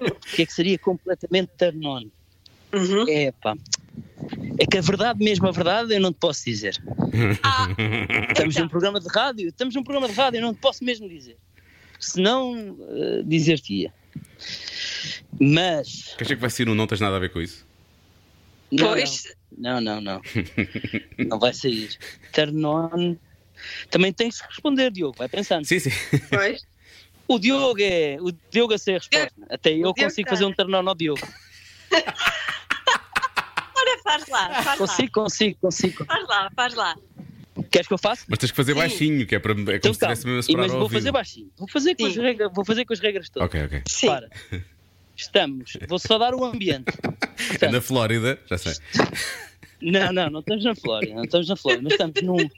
O 0.00 0.34
que 0.34 0.42
é 0.42 0.46
que 0.46 0.52
seria 0.52 0.76
completamente 0.76 1.50
turn 1.56 1.86
on? 1.86 2.02
Uhum. 2.72 3.08
É 3.08 3.30
pá. 3.30 3.54
É 4.58 4.66
que 4.66 4.76
a 4.76 4.80
verdade, 4.80 5.22
mesmo 5.24 5.46
a 5.46 5.52
verdade, 5.52 5.94
eu 5.94 6.00
não 6.00 6.12
te 6.12 6.18
posso 6.18 6.44
dizer. 6.44 6.82
Ah, 7.44 7.68
Estamos 8.28 8.56
num 8.56 8.68
programa 8.68 8.98
de 8.98 9.06
rádio, 9.06 9.48
estamos 9.50 9.72
num 9.76 9.84
programa 9.84 10.08
de 10.08 10.14
rádio, 10.14 10.38
eu 10.38 10.42
não 10.42 10.52
te 10.52 10.58
posso 10.58 10.82
mesmo 10.84 11.08
dizer. 11.08 11.36
Senão, 12.00 12.76
eh, 12.90 13.22
dizer-te-ia. 13.24 13.94
Mas. 15.40 16.14
Queres 16.16 16.22
dizer 16.22 16.34
que 16.34 16.40
vai 16.40 16.50
ser 16.50 16.68
um 16.68 16.74
não 16.74 16.88
tens 16.88 17.00
nada 17.00 17.14
a 17.14 17.20
ver 17.20 17.30
com 17.30 17.40
isso? 17.40 17.67
Não, 18.70 18.88
pois, 18.88 19.22
Não, 19.56 19.80
não, 19.80 20.00
não. 20.00 20.20
Não 21.26 21.38
vai 21.38 21.54
sair. 21.54 21.96
Turn 22.32 22.64
on. 22.64 23.16
Também 23.90 24.12
tens 24.12 24.40
que 24.40 24.46
responder, 24.48 24.90
Diogo, 24.90 25.16
vai 25.18 25.28
pensando. 25.28 25.64
Sim, 25.64 25.78
sim. 25.80 25.90
pois. 26.30 26.62
O 27.26 27.38
Diogo 27.38 27.80
é. 27.80 28.16
O 28.20 28.30
Diogo 28.50 28.74
a 28.74 28.78
ser 28.78 28.92
a 28.92 28.98
resposta. 28.98 29.32
Até 29.50 29.70
eu 29.70 29.76
Diogo 29.78 29.94
consigo 30.00 30.28
tem. 30.28 30.36
fazer 30.36 30.44
um 30.44 30.52
turn 30.52 30.74
on 30.74 30.88
ao 30.88 30.94
Diogo. 30.94 31.26
Ora, 33.76 33.98
faz 34.02 34.28
lá, 34.28 34.48
faz 34.62 34.66
lá. 34.66 34.76
Consigo, 34.76 35.12
consigo, 35.12 35.58
consigo. 35.60 36.04
Faz 36.04 36.28
lá, 36.28 36.50
faz 36.54 36.74
lá. 36.74 36.96
Queres 37.70 37.88
que 37.88 37.94
eu 37.94 37.98
faça? 37.98 38.24
Mas 38.28 38.38
tens 38.38 38.50
que 38.50 38.56
fazer 38.56 38.72
Sim. 38.72 38.78
baixinho, 38.78 39.26
que 39.26 39.34
é, 39.34 39.38
para, 39.38 39.52
é 39.52 39.54
como 39.56 39.70
Então 39.72 39.92
se 39.94 39.98
calma. 40.00 40.12
estivesse 40.14 40.26
mesmo 40.26 40.50
a 40.50 40.52
E, 40.52 40.56
mas 40.56 40.72
vou 40.72 40.82
ouvido. 40.82 40.98
fazer 41.00 41.12
baixinho. 41.12 41.50
Vou 41.56 41.68
fazer 41.68 41.94
com, 41.96 42.06
as 42.06 42.16
regras, 42.16 42.50
vou 42.54 42.64
fazer 42.64 42.84
com 42.84 42.92
as 42.92 43.00
regras 43.00 43.28
todas. 43.30 43.46
Ok, 43.48 43.64
ok. 43.64 43.82
Sim. 43.88 44.06
Para. 44.06 44.30
Estamos. 45.18 45.76
Vou 45.88 45.98
só 45.98 46.16
dar 46.16 46.32
o 46.32 46.44
ambiente. 46.44 46.92
É 47.60 47.68
na 47.68 47.80
Flórida, 47.80 48.38
já 48.48 48.56
sei. 48.56 48.72
Não, 49.82 50.12
não, 50.12 50.30
não 50.30 50.40
estamos 50.40 50.64
na 50.64 50.74
Flórida, 50.76 51.14
não 51.14 51.24
estamos 51.24 51.48
na 51.48 51.56
Flórida, 51.56 51.82
mas 51.82 51.92
estamos 51.94 52.20
num, 52.22 52.48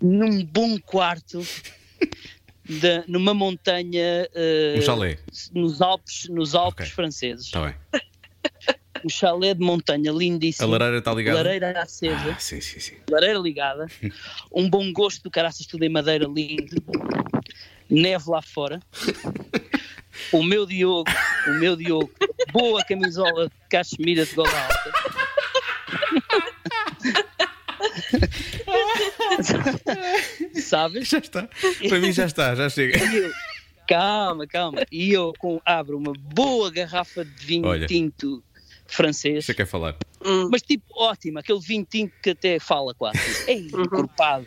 num 0.00 0.44
bom 0.44 0.78
quarto, 0.80 1.46
de- 2.64 3.04
numa 3.06 3.34
montanha, 3.34 4.26
eh, 4.34 4.74
Um 4.78 4.82
chalé. 4.82 5.18
nos 5.52 5.82
Alpes, 5.82 6.28
nos 6.30 6.54
Alpes 6.54 6.86
Ok. 6.86 6.94
franceses. 6.94 7.46
Está 7.46 7.62
bem. 7.66 7.74
Um 9.04 9.08
chalé 9.10 9.52
de 9.54 9.60
montanha 9.60 10.10
A 10.10 10.14
lindíssimo, 10.14 10.68
lareira 10.72 10.98
está 10.98 11.12
ligada? 11.12 11.36
lareira 11.36 11.80
acesa, 11.82 12.32
Ah, 12.32 12.38
sim, 12.38 12.60
sim, 12.60 12.80
sim. 12.80 12.96
lareira 13.10 13.38
ligada, 13.38 13.86
um 14.50 14.68
bom 14.68 14.90
gosto 14.92 15.22
do 15.22 15.30
caraças 15.30 15.66
tudo 15.66 15.84
em 15.84 15.88
madeira 15.90 16.26
lindo, 16.26 16.82
neve 17.90 18.30
lá 18.30 18.42
fora. 18.42 18.80
O 20.32 20.42
meu 20.42 20.64
Diogo, 20.66 21.10
o 21.46 21.50
meu 21.60 21.76
Diogo, 21.76 22.10
boa 22.52 22.82
camisola 22.84 23.48
de 23.48 23.54
cachemira 23.68 24.24
de 24.24 24.34
gola 24.34 24.48
alta. 24.50 24.92
Sabes? 30.60 31.08
Já 31.08 31.18
está. 31.18 31.48
Para 31.88 31.98
mim 32.00 32.12
já 32.12 32.26
está, 32.26 32.54
já 32.54 32.68
chega. 32.68 32.98
Eu, 33.14 33.30
calma, 33.88 34.46
calma. 34.46 34.82
E 34.90 35.12
eu 35.12 35.32
com, 35.38 35.60
abro 35.64 35.96
uma 35.98 36.12
boa 36.14 36.70
garrafa 36.70 37.24
de 37.24 37.46
vinho 37.46 37.66
Olha. 37.66 37.86
tinto 37.86 38.42
francês 38.86 39.44
Você 39.44 39.54
quer 39.54 39.66
falar? 39.66 39.96
Hum. 40.24 40.48
Mas 40.50 40.62
tipo, 40.62 40.84
ótimo, 40.96 41.38
aquele 41.38 41.60
vinho 41.60 41.86
tinto 41.88 42.12
que 42.22 42.30
até 42.30 42.58
fala 42.58 42.94
quase. 42.94 43.18
Ei, 43.46 43.68
Uhum. 43.72 43.82
encorpado. 43.82 44.46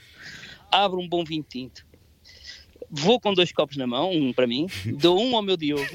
Abre 0.72 1.00
um 1.00 1.08
bom 1.08 1.24
vinho 1.24 1.46
tinto. 1.48 1.86
Vou 2.92 3.20
com 3.20 3.34
dois 3.34 3.52
copos 3.52 3.78
na 3.78 3.86
mão, 3.88 4.12
um 4.12 4.34
para 4.34 4.48
mim, 4.48 4.68
dou 4.98 5.22
um 5.24 5.36
ao 5.36 5.42
meu 5.42 5.56
Diogo, 5.58 5.86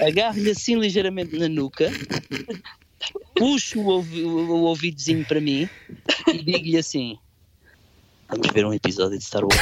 agarro-lhe 0.00 0.50
assim 0.50 0.76
ligeiramente 0.78 1.36
na 1.38 1.48
nuca, 1.48 1.90
puxo 3.34 3.80
o, 3.80 3.86
ouvi- 3.86 4.22
o 4.24 4.62
ouvidozinho 4.62 5.24
para 5.26 5.40
mim 5.40 5.68
e 6.28 6.42
digo-lhe 6.42 6.78
assim: 6.78 7.18
Vamos 8.28 8.48
ver 8.52 8.64
um 8.66 8.72
episódio 8.72 9.18
de 9.18 9.24
Star 9.24 9.42
Wars. 9.44 9.60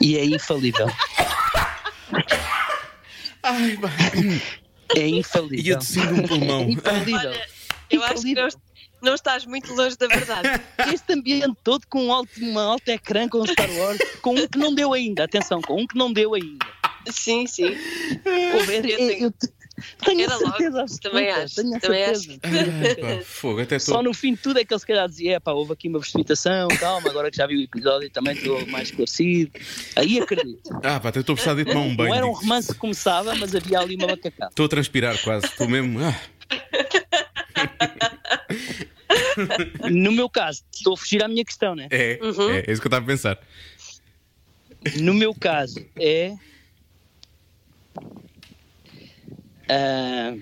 E 0.00 0.16
é 0.16 0.24
infalível. 0.24 0.86
Ai, 3.42 3.76
bem. 3.76 4.42
É 4.96 5.06
infalível. 5.06 5.64
Ia 5.66 5.78
tossindo 5.78 6.14
um 6.14 6.22
pulmão. 6.26 6.60
É 6.62 6.70
infalível. 6.70 7.32
Eu 7.90 8.02
acho 8.04 8.22
que 8.22 8.34
não, 9.02 9.14
estás 9.14 9.44
muito 9.46 9.72
longe 9.74 9.96
da 9.96 10.06
verdade. 10.06 10.48
Este 10.92 11.12
ambiente 11.12 11.56
todo 11.64 11.86
com 11.88 12.04
um 12.06 12.12
alto, 12.12 12.30
uma 12.40 12.62
alta 12.62 12.92
ecrã 12.92 13.28
com 13.28 13.44
Star 13.46 13.70
Wars, 13.70 13.98
com 14.22 14.34
um 14.34 14.46
que 14.46 14.58
não 14.58 14.74
deu 14.74 14.92
ainda, 14.92 15.24
atenção, 15.24 15.60
com 15.60 15.80
um 15.82 15.86
que 15.86 15.96
não 15.96 16.12
deu 16.12 16.34
ainda. 16.34 16.66
Sim, 17.10 17.46
sim. 17.46 17.76
Houver, 18.54 18.84
Eu 18.84 18.96
tenho- 18.96 19.24
eu 19.24 19.32
tenho 20.04 20.20
Era 20.24 20.34
a 20.34 20.36
logo. 20.36 20.48
certeza 20.50 20.80
absoluta, 20.82 21.08
Também 21.10 21.30
acho, 21.30 21.54
tenho 21.54 21.80
também 21.80 22.04
certeza. 22.14 22.38
Ai, 22.42 22.94
pá, 23.18 23.24
fogo, 23.24 23.60
até 23.62 23.78
Só 23.78 24.02
no 24.02 24.12
fim 24.12 24.34
de 24.34 24.40
tudo 24.42 24.58
é 24.58 24.64
que 24.64 24.74
ele 24.74 24.80
se 24.80 24.86
calhar 24.86 25.08
dizia, 25.08 25.36
é 25.36 25.40
pá, 25.40 25.52
houve 25.52 25.72
aqui 25.72 25.88
uma 25.88 25.98
precipitação, 25.98 26.68
calma, 26.78 27.08
agora 27.08 27.30
que 27.30 27.38
já 27.38 27.46
vi 27.46 27.56
o 27.56 27.62
episódio 27.62 28.10
também 28.10 28.34
estou 28.34 28.66
mais 28.66 28.88
esclarecido. 28.88 29.50
Aí 29.96 30.20
acredito. 30.20 30.70
Ah, 30.82 31.00
pá, 31.00 31.08
até 31.08 31.20
estou 31.20 31.32
a 31.32 31.36
precisar 31.36 31.54
de 31.54 31.64
tomar 31.64 31.80
um 31.80 31.96
banho. 31.96 32.10
Não 32.10 32.16
era 32.16 32.26
um 32.26 32.32
romance 32.32 32.72
que 32.74 32.78
começava, 32.78 33.34
mas 33.34 33.54
havia 33.54 33.78
ali 33.80 33.96
uma 33.96 34.08
macacada. 34.08 34.50
Estou 34.50 34.66
a 34.66 34.68
transpirar 34.68 35.18
quase, 35.22 35.46
estou 35.46 35.66
mesmo. 35.66 35.98
Ah, 36.00 36.14
No 39.90 40.12
meu 40.12 40.28
caso, 40.28 40.62
estou 40.72 40.94
a 40.94 40.96
fugir 40.96 41.22
à 41.22 41.28
minha 41.28 41.44
questão, 41.44 41.74
né? 41.74 41.88
é, 41.90 42.18
Uhum. 42.22 42.50
é, 42.50 42.64
é 42.66 42.72
isso 42.72 42.80
que 42.80 42.86
eu 42.86 42.90
estava 42.90 43.04
a 43.04 43.06
pensar. 43.06 43.38
No 45.00 45.12
meu 45.12 45.34
caso 45.34 45.84
é. 45.98 46.34
ah, 49.68 50.34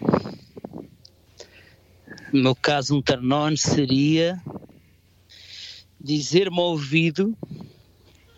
no 2.33 2.43
meu 2.43 2.55
caso, 2.55 2.97
um 2.97 3.03
turn 3.03 3.57
seria 3.57 4.41
dizer-me 6.01 6.59
ao 6.59 6.67
ouvido 6.67 7.37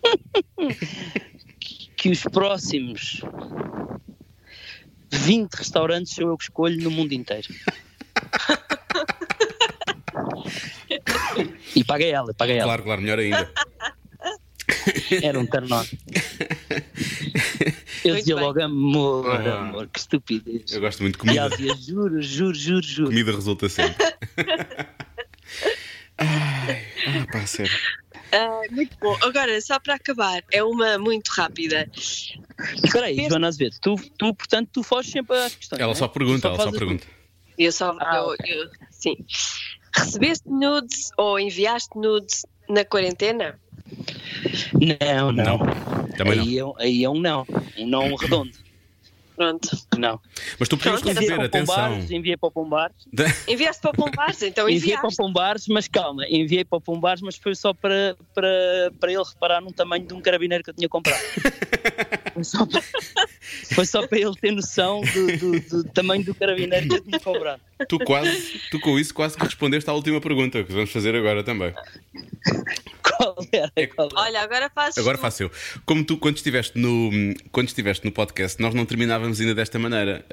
que 1.95 2.09
os 2.09 2.23
próximos 2.23 3.21
20 5.11 5.53
restaurantes 5.53 6.13
sou 6.13 6.29
eu 6.29 6.37
que 6.37 6.45
escolho 6.45 6.81
no 6.81 6.89
mundo 6.89 7.13
inteiro. 7.13 7.47
E 11.75 11.83
paguei 11.83 12.11
ela, 12.11 12.33
paguei 12.33 12.57
ela. 12.57 12.65
Claro, 12.65 12.83
claro, 12.83 13.01
melhor 13.01 13.19
ainda. 13.19 13.51
Era 15.23 15.39
um 15.39 15.45
turn 15.45 15.71
on. 15.73 15.83
Eu 18.03 18.13
Muito 18.13 18.19
dizia 18.23 18.35
bem. 18.35 18.43
logo 18.43 18.61
amor, 18.63 19.29
Ah. 19.29 19.59
amor, 19.59 19.87
que 19.87 19.99
estupidez. 19.99 20.71
Eu 20.73 20.81
gosto 20.81 21.01
muito 21.03 21.13
de 21.17 21.19
E 21.19 21.21
comida. 21.21 21.39
ela 21.41 21.49
dizia 21.55 21.75
juro, 21.75 22.19
juro, 22.21 22.55
juro, 22.55 22.81
juro. 22.81 23.09
Comida 23.09 23.31
resulta 23.31 23.69
sempre. 23.69 23.95
Ai, 26.17 26.85
ah, 27.07 27.27
pá, 27.31 27.45
sério. 27.45 27.71
Ah, 28.31 28.61
muito 28.71 28.97
bom. 28.99 29.15
Agora, 29.21 29.59
só 29.61 29.79
para 29.79 29.95
acabar, 29.95 30.43
é 30.51 30.63
uma 30.63 30.97
muito 30.97 31.29
rápida. 31.29 31.89
Espera 32.83 33.07
aí, 33.07 33.27
Joana 33.29 33.47
Azevedo, 33.49 33.75
tu, 33.81 33.95
tu, 34.17 34.33
portanto, 34.33 34.69
tu 34.71 34.83
foges 34.83 35.11
sempre 35.11 35.35
às 35.37 35.53
questões. 35.55 35.79
Ela 35.81 35.91
é? 35.91 35.95
só 35.95 36.07
pergunta, 36.07 36.47
Tu 36.49 36.55
ela 36.55 36.63
só 36.63 36.71
pergunta. 36.71 37.05
Eu 37.57 37.71
só. 37.71 37.95
Ah, 37.99 38.15
eu- 38.17 38.23
ok. 38.29 38.61
eu- 38.63 38.69
sim. 38.89 39.15
Recebeste 39.95 40.49
nudes 40.49 41.09
ou 41.17 41.39
enviaste 41.39 41.97
nudes 41.97 42.45
na 42.69 42.85
quarentena? 42.85 43.59
Não, 44.73 45.31
não. 45.31 45.59
Também 46.17 46.37
não. 46.37 46.43
aí, 46.43 46.59
É, 46.59 46.83
aí 46.83 47.03
é 47.03 47.09
um 47.09 47.19
não. 47.19 47.45
Um 47.77 47.87
não 47.87 48.15
redondo. 48.15 48.51
Pronto. 49.41 49.69
Não. 49.97 50.19
Mas 50.59 50.69
tu 50.69 50.77
podias 50.77 51.01
Pronto, 51.01 51.15
para 51.25 51.37
o 51.41 51.45
atenção. 51.45 51.75
Pombares, 51.75 52.11
enviei 52.11 52.37
para 52.37 52.47
o 52.47 52.51
Pombares. 52.51 52.95
Enviaste 53.47 53.81
para 53.81 53.89
o 53.89 53.93
Pombares, 53.95 54.41
então 54.43 54.69
Enviei 54.69 54.95
para 54.97 55.05
o 55.05 55.07
enviaste. 55.07 55.17
Pombares, 55.17 55.67
mas 55.67 55.87
calma, 55.87 56.27
enviei 56.29 56.63
para 56.63 56.77
o 56.77 56.81
Pombares, 56.81 57.23
mas 57.23 57.35
foi 57.37 57.55
só 57.55 57.73
para, 57.73 58.15
para, 58.35 58.91
para 58.99 59.11
ele 59.11 59.23
reparar 59.23 59.59
num 59.61 59.71
tamanho 59.71 60.05
de 60.05 60.13
um 60.13 60.21
carabineiro 60.21 60.63
que 60.63 60.69
eu 60.69 60.73
tinha 60.75 60.87
comprado. 60.87 61.19
Foi 62.33 62.43
só 62.45 62.65
para, 62.65 62.81
foi 63.75 63.85
só 63.85 64.07
para 64.07 64.17
ele 64.17 64.33
ter 64.39 64.51
noção 64.51 65.01
do, 65.01 65.37
do- 65.37 65.59
do 65.83 65.83
tamanho 65.91 66.23
do 66.23 66.33
carabineiro 66.33 66.87
que 66.87 66.95
eu 66.95 67.01
tinha 67.03 67.19
comprado. 67.19 67.61
Tu 67.89 67.99
quase, 67.99 68.61
tu 68.71 68.79
com 68.79 68.97
isso 68.97 69.13
quase 69.13 69.35
que 69.37 69.43
respondeste 69.43 69.89
à 69.89 69.93
última 69.93 70.21
pergunta 70.21 70.63
que 70.63 70.71
vamos 70.71 70.91
fazer 70.91 71.13
agora 71.15 71.43
também. 71.43 71.73
Qual 73.03 73.35
era? 73.51 73.71
Qual 73.95 74.07
era? 74.11 74.21
Olha, 74.21 74.41
agora 74.41 74.69
fazes. 74.73 74.97
Agora 74.97 75.17
tu. 75.17 75.21
faço 75.21 75.43
eu. 75.43 75.51
Como 75.85 76.03
tu, 76.05 76.17
quando 76.17 76.37
estiveste 76.37 76.77
no, 76.77 77.09
quando 77.51 77.67
estiveste 77.67 78.05
no 78.05 78.11
podcast, 78.11 78.61
nós 78.61 78.73
não 78.73 78.85
terminávamos 78.85 79.30
ainda 79.39 79.55
desta 79.55 79.79
maneira. 79.79 80.25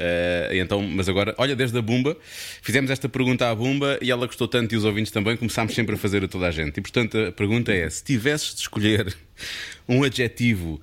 E 0.51 0.59
então, 0.59 0.83
mas 0.83 1.09
agora, 1.09 1.35
olha, 1.39 1.55
desde 1.55 1.79
a 1.79 1.83
Bumba, 1.83 2.17
fizemos 2.63 2.91
esta 2.91 3.09
pergunta 3.09 3.49
à 3.49 3.55
Bumba 3.55 3.99
e 4.03 4.11
ela 4.11 4.27
gostou 4.27 4.49
tanto 4.49 4.75
e 4.75 4.79
os 4.79 4.85
ouvintes 4.85 5.13
também, 5.13 5.37
começámos 5.37 5.75
sempre 5.75 5.95
a 5.95 5.99
fazer 5.99 6.25
a 6.25 6.29
toda 6.29 6.47
a 6.47 6.51
gente. 6.51 6.79
E 6.79 6.81
portanto, 6.81 7.19
a 7.19 7.33
pergunta 7.33 7.73
é: 7.73 7.89
se 7.89 8.03
tivesses 8.03 8.55
de 8.55 8.63
escolher 8.63 9.15
um 9.89 10.03
adjetivo 10.03 10.81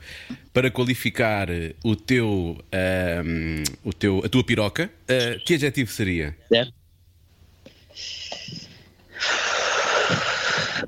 para 0.54 0.72
qualificar 0.72 1.50
o 1.84 1.96
teu, 1.96 2.58
ahm, 2.72 3.64
o 3.84 3.92
teu, 3.92 4.22
a 4.24 4.30
tua 4.30 4.44
piroca, 4.44 4.90
eh, 5.08 5.40
que 5.46 5.56
adjetivo 5.56 5.92
seria? 5.92 6.36
Certo? 6.48 6.74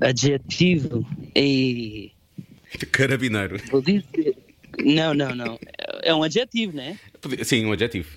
Adjetivo 0.01 1.07
e 1.36 2.11
Carabineiro. 2.91 3.57
vou 3.71 3.82
dizer. 3.82 4.36
Não, 4.84 5.13
não, 5.13 5.36
não. 5.36 5.59
É 6.03 6.13
um 6.13 6.23
adjetivo, 6.23 6.75
né? 6.75 6.99
Sim, 7.43 7.65
um 7.65 7.71
adjetivo. 7.71 8.09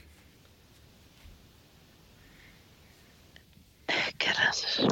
Caraças. 4.19 4.87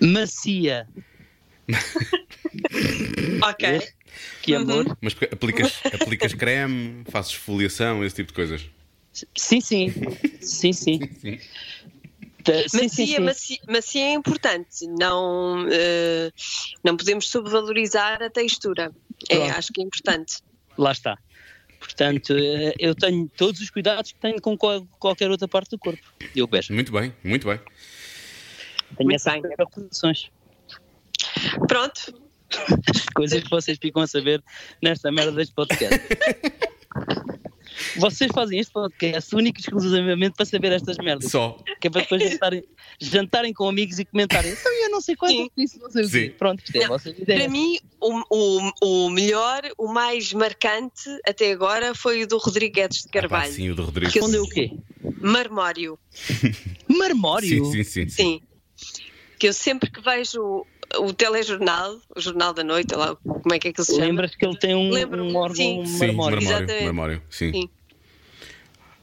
Macia. 0.00 0.86
Ok. 3.42 3.80
Que 4.42 4.54
amor. 4.54 4.96
Mas 5.00 5.14
aplicas, 5.30 5.80
aplicas 5.84 6.34
creme, 6.34 7.04
fazes 7.08 7.32
esfoliação, 7.32 8.04
esse 8.04 8.16
tipo 8.16 8.28
de 8.28 8.34
coisas. 8.34 8.66
Sim, 9.36 9.60
sim. 9.60 9.92
Sim, 10.40 10.72
sim. 10.72 11.00
Sim. 11.20 11.38
Sim, 12.66 12.82
Macia, 12.82 12.88
sim, 12.88 13.06
sim. 13.06 13.20
macia, 13.20 13.58
macia 13.68 14.02
é 14.04 14.12
importante. 14.14 14.86
Não, 14.98 15.66
eh, 15.70 16.32
não 16.82 16.96
podemos 16.96 17.28
subvalorizar 17.28 18.22
a 18.22 18.30
textura. 18.30 18.90
É, 19.28 19.36
Pronto. 19.36 19.52
acho 19.58 19.72
que 19.72 19.80
é 19.80 19.84
importante. 19.84 20.36
Lá 20.76 20.92
está. 20.92 21.18
Portanto, 21.80 22.34
eh, 22.36 22.74
eu 22.78 22.94
tenho 22.94 23.28
todos 23.36 23.60
os 23.60 23.70
cuidados 23.70 24.12
que 24.12 24.18
tenho 24.18 24.40
com 24.40 24.56
qual- 24.56 24.84
qualquer 24.98 25.30
outra 25.30 25.46
parte 25.46 25.70
do 25.70 25.78
corpo. 25.78 26.02
Eu 26.34 26.46
beijo. 26.46 26.72
Muito 26.72 26.90
bem, 26.92 27.14
muito 27.22 27.46
bem. 27.46 27.58
Tenho 28.96 29.08
Muito 29.10 29.14
essas 29.16 29.40
preocupações. 29.40 30.30
Pronto. 31.68 32.20
Coisas 33.14 33.42
que 33.42 33.50
vocês 33.50 33.78
ficam 33.80 34.02
a 34.02 34.06
saber 34.06 34.42
nesta 34.82 35.12
merda 35.12 35.32
deste 35.32 35.54
podcast. 35.54 35.98
Vocês 37.96 38.30
fazem 38.32 38.58
este 38.58 38.72
podcast 38.72 39.34
único 39.34 39.58
e 39.58 39.60
exclusivamente 39.60 40.34
para 40.36 40.46
saber 40.46 40.72
estas 40.72 40.96
merdas. 40.98 41.30
Só. 41.30 41.56
Que 41.80 41.88
é 41.88 41.90
para 41.90 42.02
depois 42.02 42.22
jantarem, 42.22 42.64
jantarem 43.00 43.52
com 43.52 43.68
amigos 43.68 43.98
e 43.98 44.04
comentarem. 44.04 44.52
Então 44.52 44.72
eu 44.84 44.90
não 44.90 45.00
sei 45.00 45.16
quanto 45.16 45.32
Sim. 45.32 45.50
disse, 45.56 45.78
não 45.78 45.90
sei 45.90 46.04
o 46.04 46.10
quê. 46.10 46.24
Sim. 46.26 46.30
Pronto, 46.38 46.62
isto 46.64 46.76
é 46.76 47.10
ideia. 47.22 47.40
Para 47.40 47.48
mim, 47.48 47.78
o, 48.00 48.22
o, 48.30 48.72
o 49.06 49.10
melhor, 49.10 49.62
o 49.76 49.92
mais 49.92 50.32
marcante 50.32 51.08
até 51.26 51.52
agora 51.52 51.94
foi 51.94 52.22
o 52.22 52.26
do 52.26 52.38
Rodrigues 52.38 53.02
de 53.02 53.06
Ah, 53.06 53.12
pá, 53.12 53.20
Carvalho. 53.20 53.52
sim, 53.52 53.70
o. 53.70 53.74
Que 53.76 53.80
eu- 53.80 54.02
Respondeu 54.02 54.42
o 54.42 54.48
quê? 54.48 54.70
Marmório. 55.20 55.98
Marmório? 56.88 57.64
Sim, 57.66 57.72
sim, 57.72 57.84
sim, 57.84 58.08
sim. 58.08 58.08
Sim. 58.08 58.40
Que 59.38 59.48
eu 59.48 59.52
sempre 59.52 59.90
que 59.90 60.00
vejo 60.00 60.66
o, 60.96 61.12
telejornal, 61.12 61.98
o 62.14 62.20
Jornal 62.20 62.54
da 62.54 62.64
Noite, 62.64 62.94
lá, 62.94 63.14
como 63.16 63.54
é 63.54 63.58
que 63.58 63.68
é 63.68 63.72
que 63.72 63.80
ele 63.80 63.86
se 63.86 63.92
chama? 63.92 64.06
Lembras 64.06 64.34
que 64.34 64.46
ele 64.46 64.56
tem 64.56 64.74
um, 64.74 64.90
um 64.90 65.36
órgão 65.36 65.54
sim. 65.54 65.86
Sim, 65.86 65.98
marmório? 65.98 66.16
marmório, 66.16 66.42
Exatamente. 66.42 66.84
marmório, 66.84 67.22
sim. 67.30 67.52
Sim. 67.52 67.70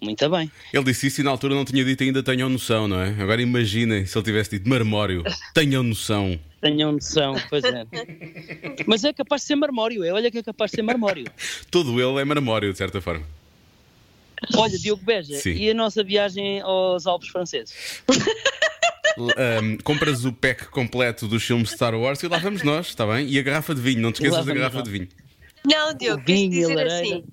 Muito 0.02 0.30
bem. 0.30 0.52
Ele 0.74 0.84
disse 0.84 1.08
isso 1.08 1.22
e 1.22 1.24
na 1.24 1.32
altura 1.32 1.56
não 1.56 1.66
tinha 1.66 1.84
dito 1.84 2.04
ainda 2.04 2.22
tenham 2.22 2.50
noção, 2.50 2.88
não 2.88 3.00
é? 3.02 3.10
Agora 3.20 3.42
imaginem 3.42 4.06
se 4.06 4.18
ele 4.18 4.26
tivesse 4.26 4.52
dito 4.52 4.70
marmório. 4.70 5.24
Tenham 5.54 5.82
noção. 5.82 6.40
Tenham 6.62 6.92
noção, 6.92 7.36
pois 7.50 7.64
é. 7.64 7.86
Mas 8.86 9.04
é 9.04 9.14
capaz 9.14 9.42
de 9.42 9.48
ser 9.48 9.56
marmório, 9.56 10.04
é. 10.04 10.12
Olha 10.12 10.30
que 10.30 10.38
é 10.38 10.44
capaz 10.44 10.72
de 10.72 10.76
ser 10.76 10.82
marmório. 10.84 11.26
Todo 11.72 12.00
ele 12.00 12.22
é 12.22 12.26
marmório, 12.26 12.72
de 12.72 12.78
certa 12.78 13.02
forma. 13.02 13.26
Olha, 14.56 14.78
Diogo 14.78 15.04
Beja, 15.04 15.36
Sim. 15.38 15.54
e 15.54 15.70
a 15.72 15.74
nossa 15.74 16.04
viagem 16.04 16.60
aos 16.62 17.08
Alpes 17.08 17.30
franceses? 17.30 18.04
Ahm, 19.18 19.78
compras 19.84 20.26
o 20.26 20.34
pack 20.34 20.66
completo 20.68 21.28
dos 21.28 21.44
filmes 21.44 21.72
Star 21.72 21.96
Wars 21.96 22.22
e 22.22 22.28
lá 22.28 22.38
vamos 22.38 22.64
nós, 22.64 22.88
está 22.88 23.06
bem? 23.06 23.28
E 23.30 23.40
a 23.40 23.42
garrafa 23.42 23.74
de 23.74 23.82
vinho, 23.82 24.02
não 24.02 24.12
te 24.12 24.22
lá 24.22 24.28
esqueças 24.28 24.46
da 24.46 24.54
garrafa 24.54 24.78
nós. 24.80 24.84
de 24.86 24.92
vinho. 24.92 25.08
Não, 25.66 25.94
Diogo, 25.94 26.24
vinho 26.26 26.54
e 26.54 26.58
a 26.58 26.62
dizer 26.68 26.76
lareira. 26.76 27.00
assim. 27.02 27.24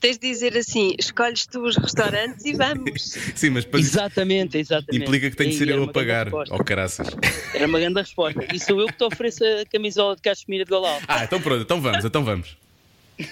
tens 0.00 0.18
de 0.18 0.28
dizer 0.28 0.56
assim: 0.56 0.94
escolhes 0.98 1.46
tu 1.46 1.62
os 1.64 1.76
restaurantes 1.76 2.44
e 2.44 2.52
vamos. 2.54 3.00
Sim, 3.34 3.50
mas 3.50 3.64
depois 3.64 3.86
Exatamente, 3.86 4.58
exatamente. 4.58 5.02
implica 5.02 5.30
que 5.30 5.36
tem 5.36 5.50
de 5.50 5.56
ser 5.56 5.68
eu 5.68 5.84
a 5.84 5.88
pagar. 5.88 6.28
Oh, 6.34 6.64
caraças. 6.64 7.08
Era 7.54 7.66
uma 7.66 7.78
grande 7.78 8.00
resposta. 8.00 8.44
E 8.52 8.58
sou 8.58 8.80
eu 8.80 8.86
que 8.86 8.94
te 8.98 9.04
ofereço 9.04 9.44
a 9.44 9.64
camisola 9.70 10.16
de 10.16 10.22
cachemira 10.22 10.64
de 10.64 10.70
Golau. 10.70 11.00
Ah, 11.08 11.24
então 11.24 11.40
pronto, 11.40 11.62
então 11.62 11.80
vamos, 11.80 12.04
então 12.04 12.24
vamos. 12.24 12.56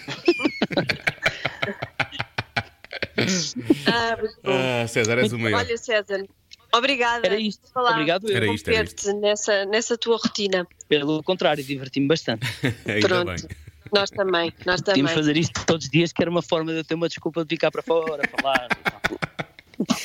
Ah. 3.87 4.17
Ah, 4.45 4.87
César, 4.87 5.19
és 5.19 5.33
o 5.33 5.39
maior. 5.39 5.59
Olha, 5.59 5.77
César, 5.77 6.25
obrigada. 6.73 7.27
Era 7.27 7.39
isto. 7.39 7.63
por 7.63 7.73
falar, 7.73 7.93
Obrigado 7.93 8.29
eu. 8.29 8.37
Era 8.37 8.53
isto, 8.53 8.69
era 8.69 8.85
ter-te 8.85 9.13
nessa, 9.15 9.65
nessa 9.67 9.97
tua 9.97 10.17
rotina. 10.17 10.67
Pelo 10.89 11.23
contrário, 11.23 11.63
diverti-me 11.63 12.07
bastante. 12.09 12.47
Pronto. 13.01 13.27
bem. 13.27 13.49
Nós 13.93 14.11
também, 14.11 14.53
nós 14.67 14.83
também. 14.83 15.03
Podíamos 15.03 15.13
fazer 15.13 15.37
isto 15.37 15.65
todos 15.65 15.87
os 15.87 15.91
dias, 15.91 16.13
que 16.13 16.23
era 16.23 16.31
uma 16.31 16.43
forma 16.43 16.73
de 16.73 16.79
eu 16.79 16.85
ter 16.85 16.95
uma 16.95 17.09
desculpa 17.09 17.43
de 17.45 17.49
ficar 17.49 17.71
para 17.71 17.83
fora, 17.83 18.23
falar. 18.29 18.69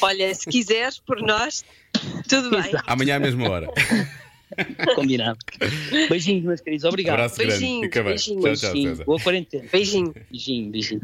Olha, 0.02 0.34
se 0.34 0.50
quiseres, 0.50 1.00
por 1.00 1.22
nós, 1.22 1.66
tudo 2.30 2.50
bem. 2.50 2.60
Exato. 2.60 2.84
Amanhã 2.88 3.18
à 3.18 3.20
mesma 3.20 3.50
hora. 3.50 3.68
Combinado. 4.96 5.38
Beijinhos, 6.10 6.44
meus 6.44 6.62
queridos. 6.62 6.86
Obrigado. 6.86 7.14
Abraço 7.16 7.38
grande. 7.38 7.52
Beijinhos, 7.60 7.82
Fica 7.84 8.00
bem. 8.04 8.10
beijinhos. 8.12 8.44
Tchau, 8.44 8.56
tchau, 8.56 8.72
Beijinho. 8.72 8.90
César. 8.92 9.06
Boa 9.06 9.20
quarentena. 9.20 9.64
Beijinho. 9.72 10.14
Beijinho, 10.32 10.72
beijinho. 10.72 11.02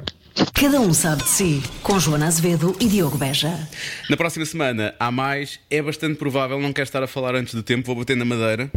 Cada 0.54 0.80
um 0.80 0.94
sabe 0.94 1.24
de 1.24 1.30
si. 1.30 1.62
Com 1.84 2.00
Joana 2.00 2.28
Azevedo 2.28 2.76
e 2.80 2.88
Diogo 2.88 3.18
Beja. 3.18 3.68
Na 4.10 4.16
próxima 4.18 4.46
semana 4.46 4.96
há 5.00 5.12
mais. 5.12 5.60
É 5.70 5.82
bastante 5.82 6.18
provável, 6.18 6.60
não 6.60 6.72
quero 6.74 6.86
estar 6.88 7.04
a 7.04 7.08
falar 7.08 7.36
antes 7.36 7.54
do 7.54 7.64
tempo, 7.64 7.86
vou 7.88 7.96
bater 7.96 8.16
na 8.16 8.26
madeira. 8.26 8.72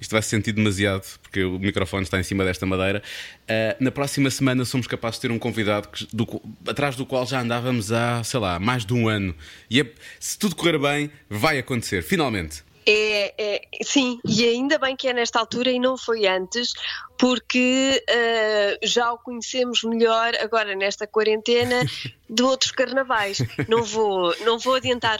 Isto 0.00 0.12
vai 0.12 0.22
se 0.22 0.30
sentir 0.30 0.52
demasiado, 0.52 1.04
porque 1.22 1.44
o 1.44 1.58
microfone 1.58 2.04
está 2.04 2.18
em 2.18 2.22
cima 2.22 2.42
desta 2.42 2.64
madeira. 2.64 3.02
Ah, 3.46 3.76
na 3.78 3.90
próxima 3.90 4.30
semana 4.30 4.64
somos 4.64 4.86
capazes 4.86 5.16
de 5.16 5.22
ter 5.28 5.30
um 5.30 5.38
convidado 5.38 5.88
que- 5.88 6.06
do 6.10 6.40
atrás 6.66 6.96
do 6.96 7.04
qual 7.04 7.26
já 7.26 7.42
andávamos 7.42 7.92
há, 7.92 8.24
sei 8.24 8.40
lá, 8.40 8.58
mais 8.58 8.86
de 8.86 8.94
um 8.94 9.08
ano. 9.10 9.34
E 9.68 9.78
é- 9.82 9.86
se 10.18 10.38
tudo 10.38 10.56
correr 10.56 10.78
bem, 10.78 11.10
vai 11.28 11.58
acontecer, 11.58 12.02
finalmente. 12.02 12.62
É, 12.86 13.34
é, 13.36 13.62
sim, 13.82 14.18
e 14.26 14.44
ainda 14.44 14.78
bem 14.78 14.96
que 14.96 15.08
é 15.08 15.12
nesta 15.12 15.38
altura 15.38 15.70
e 15.70 15.78
não 15.78 15.96
foi 15.96 16.26
antes, 16.26 16.72
porque 17.18 18.02
eh, 18.08 18.78
já 18.82 19.12
o 19.12 19.18
conhecemos 19.18 19.84
melhor 19.84 20.34
agora 20.40 20.74
nesta 20.74 21.06
quarentena 21.06 21.82
de 22.28 22.42
outros 22.42 22.72
carnavais. 22.72 23.38
Não 23.68 23.82
vou, 23.82 24.34
não 24.44 24.58
vou 24.58 24.74
adiantar 24.74 25.18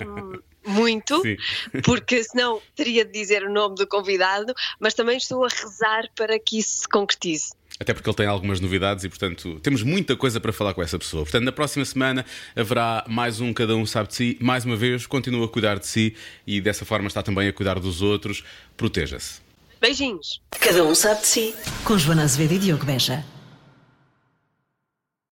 muito, 0.66 1.20
Sim. 1.22 1.36
porque 1.82 2.22
senão 2.24 2.60
teria 2.74 3.04
de 3.04 3.12
dizer 3.12 3.44
o 3.44 3.52
nome 3.52 3.74
do 3.74 3.86
convidado, 3.86 4.54
mas 4.78 4.94
também 4.94 5.16
estou 5.16 5.44
a 5.44 5.48
rezar 5.48 6.04
para 6.16 6.38
que 6.38 6.58
isso 6.58 6.80
se 6.80 6.88
concretize. 6.88 7.52
Até 7.80 7.94
porque 7.94 8.10
ele 8.10 8.16
tem 8.16 8.26
algumas 8.26 8.60
novidades 8.60 9.04
e, 9.04 9.08
portanto, 9.08 9.58
temos 9.62 9.82
muita 9.82 10.14
coisa 10.14 10.38
para 10.38 10.52
falar 10.52 10.74
com 10.74 10.82
essa 10.82 10.98
pessoa. 10.98 11.22
Portanto, 11.22 11.44
na 11.44 11.52
próxima 11.52 11.82
semana 11.82 12.26
haverá 12.54 13.02
mais 13.08 13.40
um 13.40 13.54
Cada 13.54 13.74
Um 13.74 13.86
Sabe 13.86 14.10
de 14.10 14.14
Si. 14.16 14.36
Mais 14.38 14.66
uma 14.66 14.76
vez, 14.76 15.06
continua 15.06 15.46
a 15.46 15.48
cuidar 15.48 15.78
de 15.78 15.86
si 15.86 16.14
e 16.46 16.60
dessa 16.60 16.84
forma 16.84 17.08
está 17.08 17.22
também 17.22 17.48
a 17.48 17.52
cuidar 17.54 17.80
dos 17.80 18.02
outros. 18.02 18.44
Proteja-se. 18.76 19.40
Beijinhos! 19.80 20.42
Cada 20.50 20.84
um 20.84 20.94
sabe 20.94 21.22
de 21.22 21.26
si. 21.26 21.54
Com 21.82 21.96
Joana 21.96 22.24
Azevedo 22.24 22.52
e 22.52 22.58
Diogo 22.58 22.84
Beja. 22.84 23.24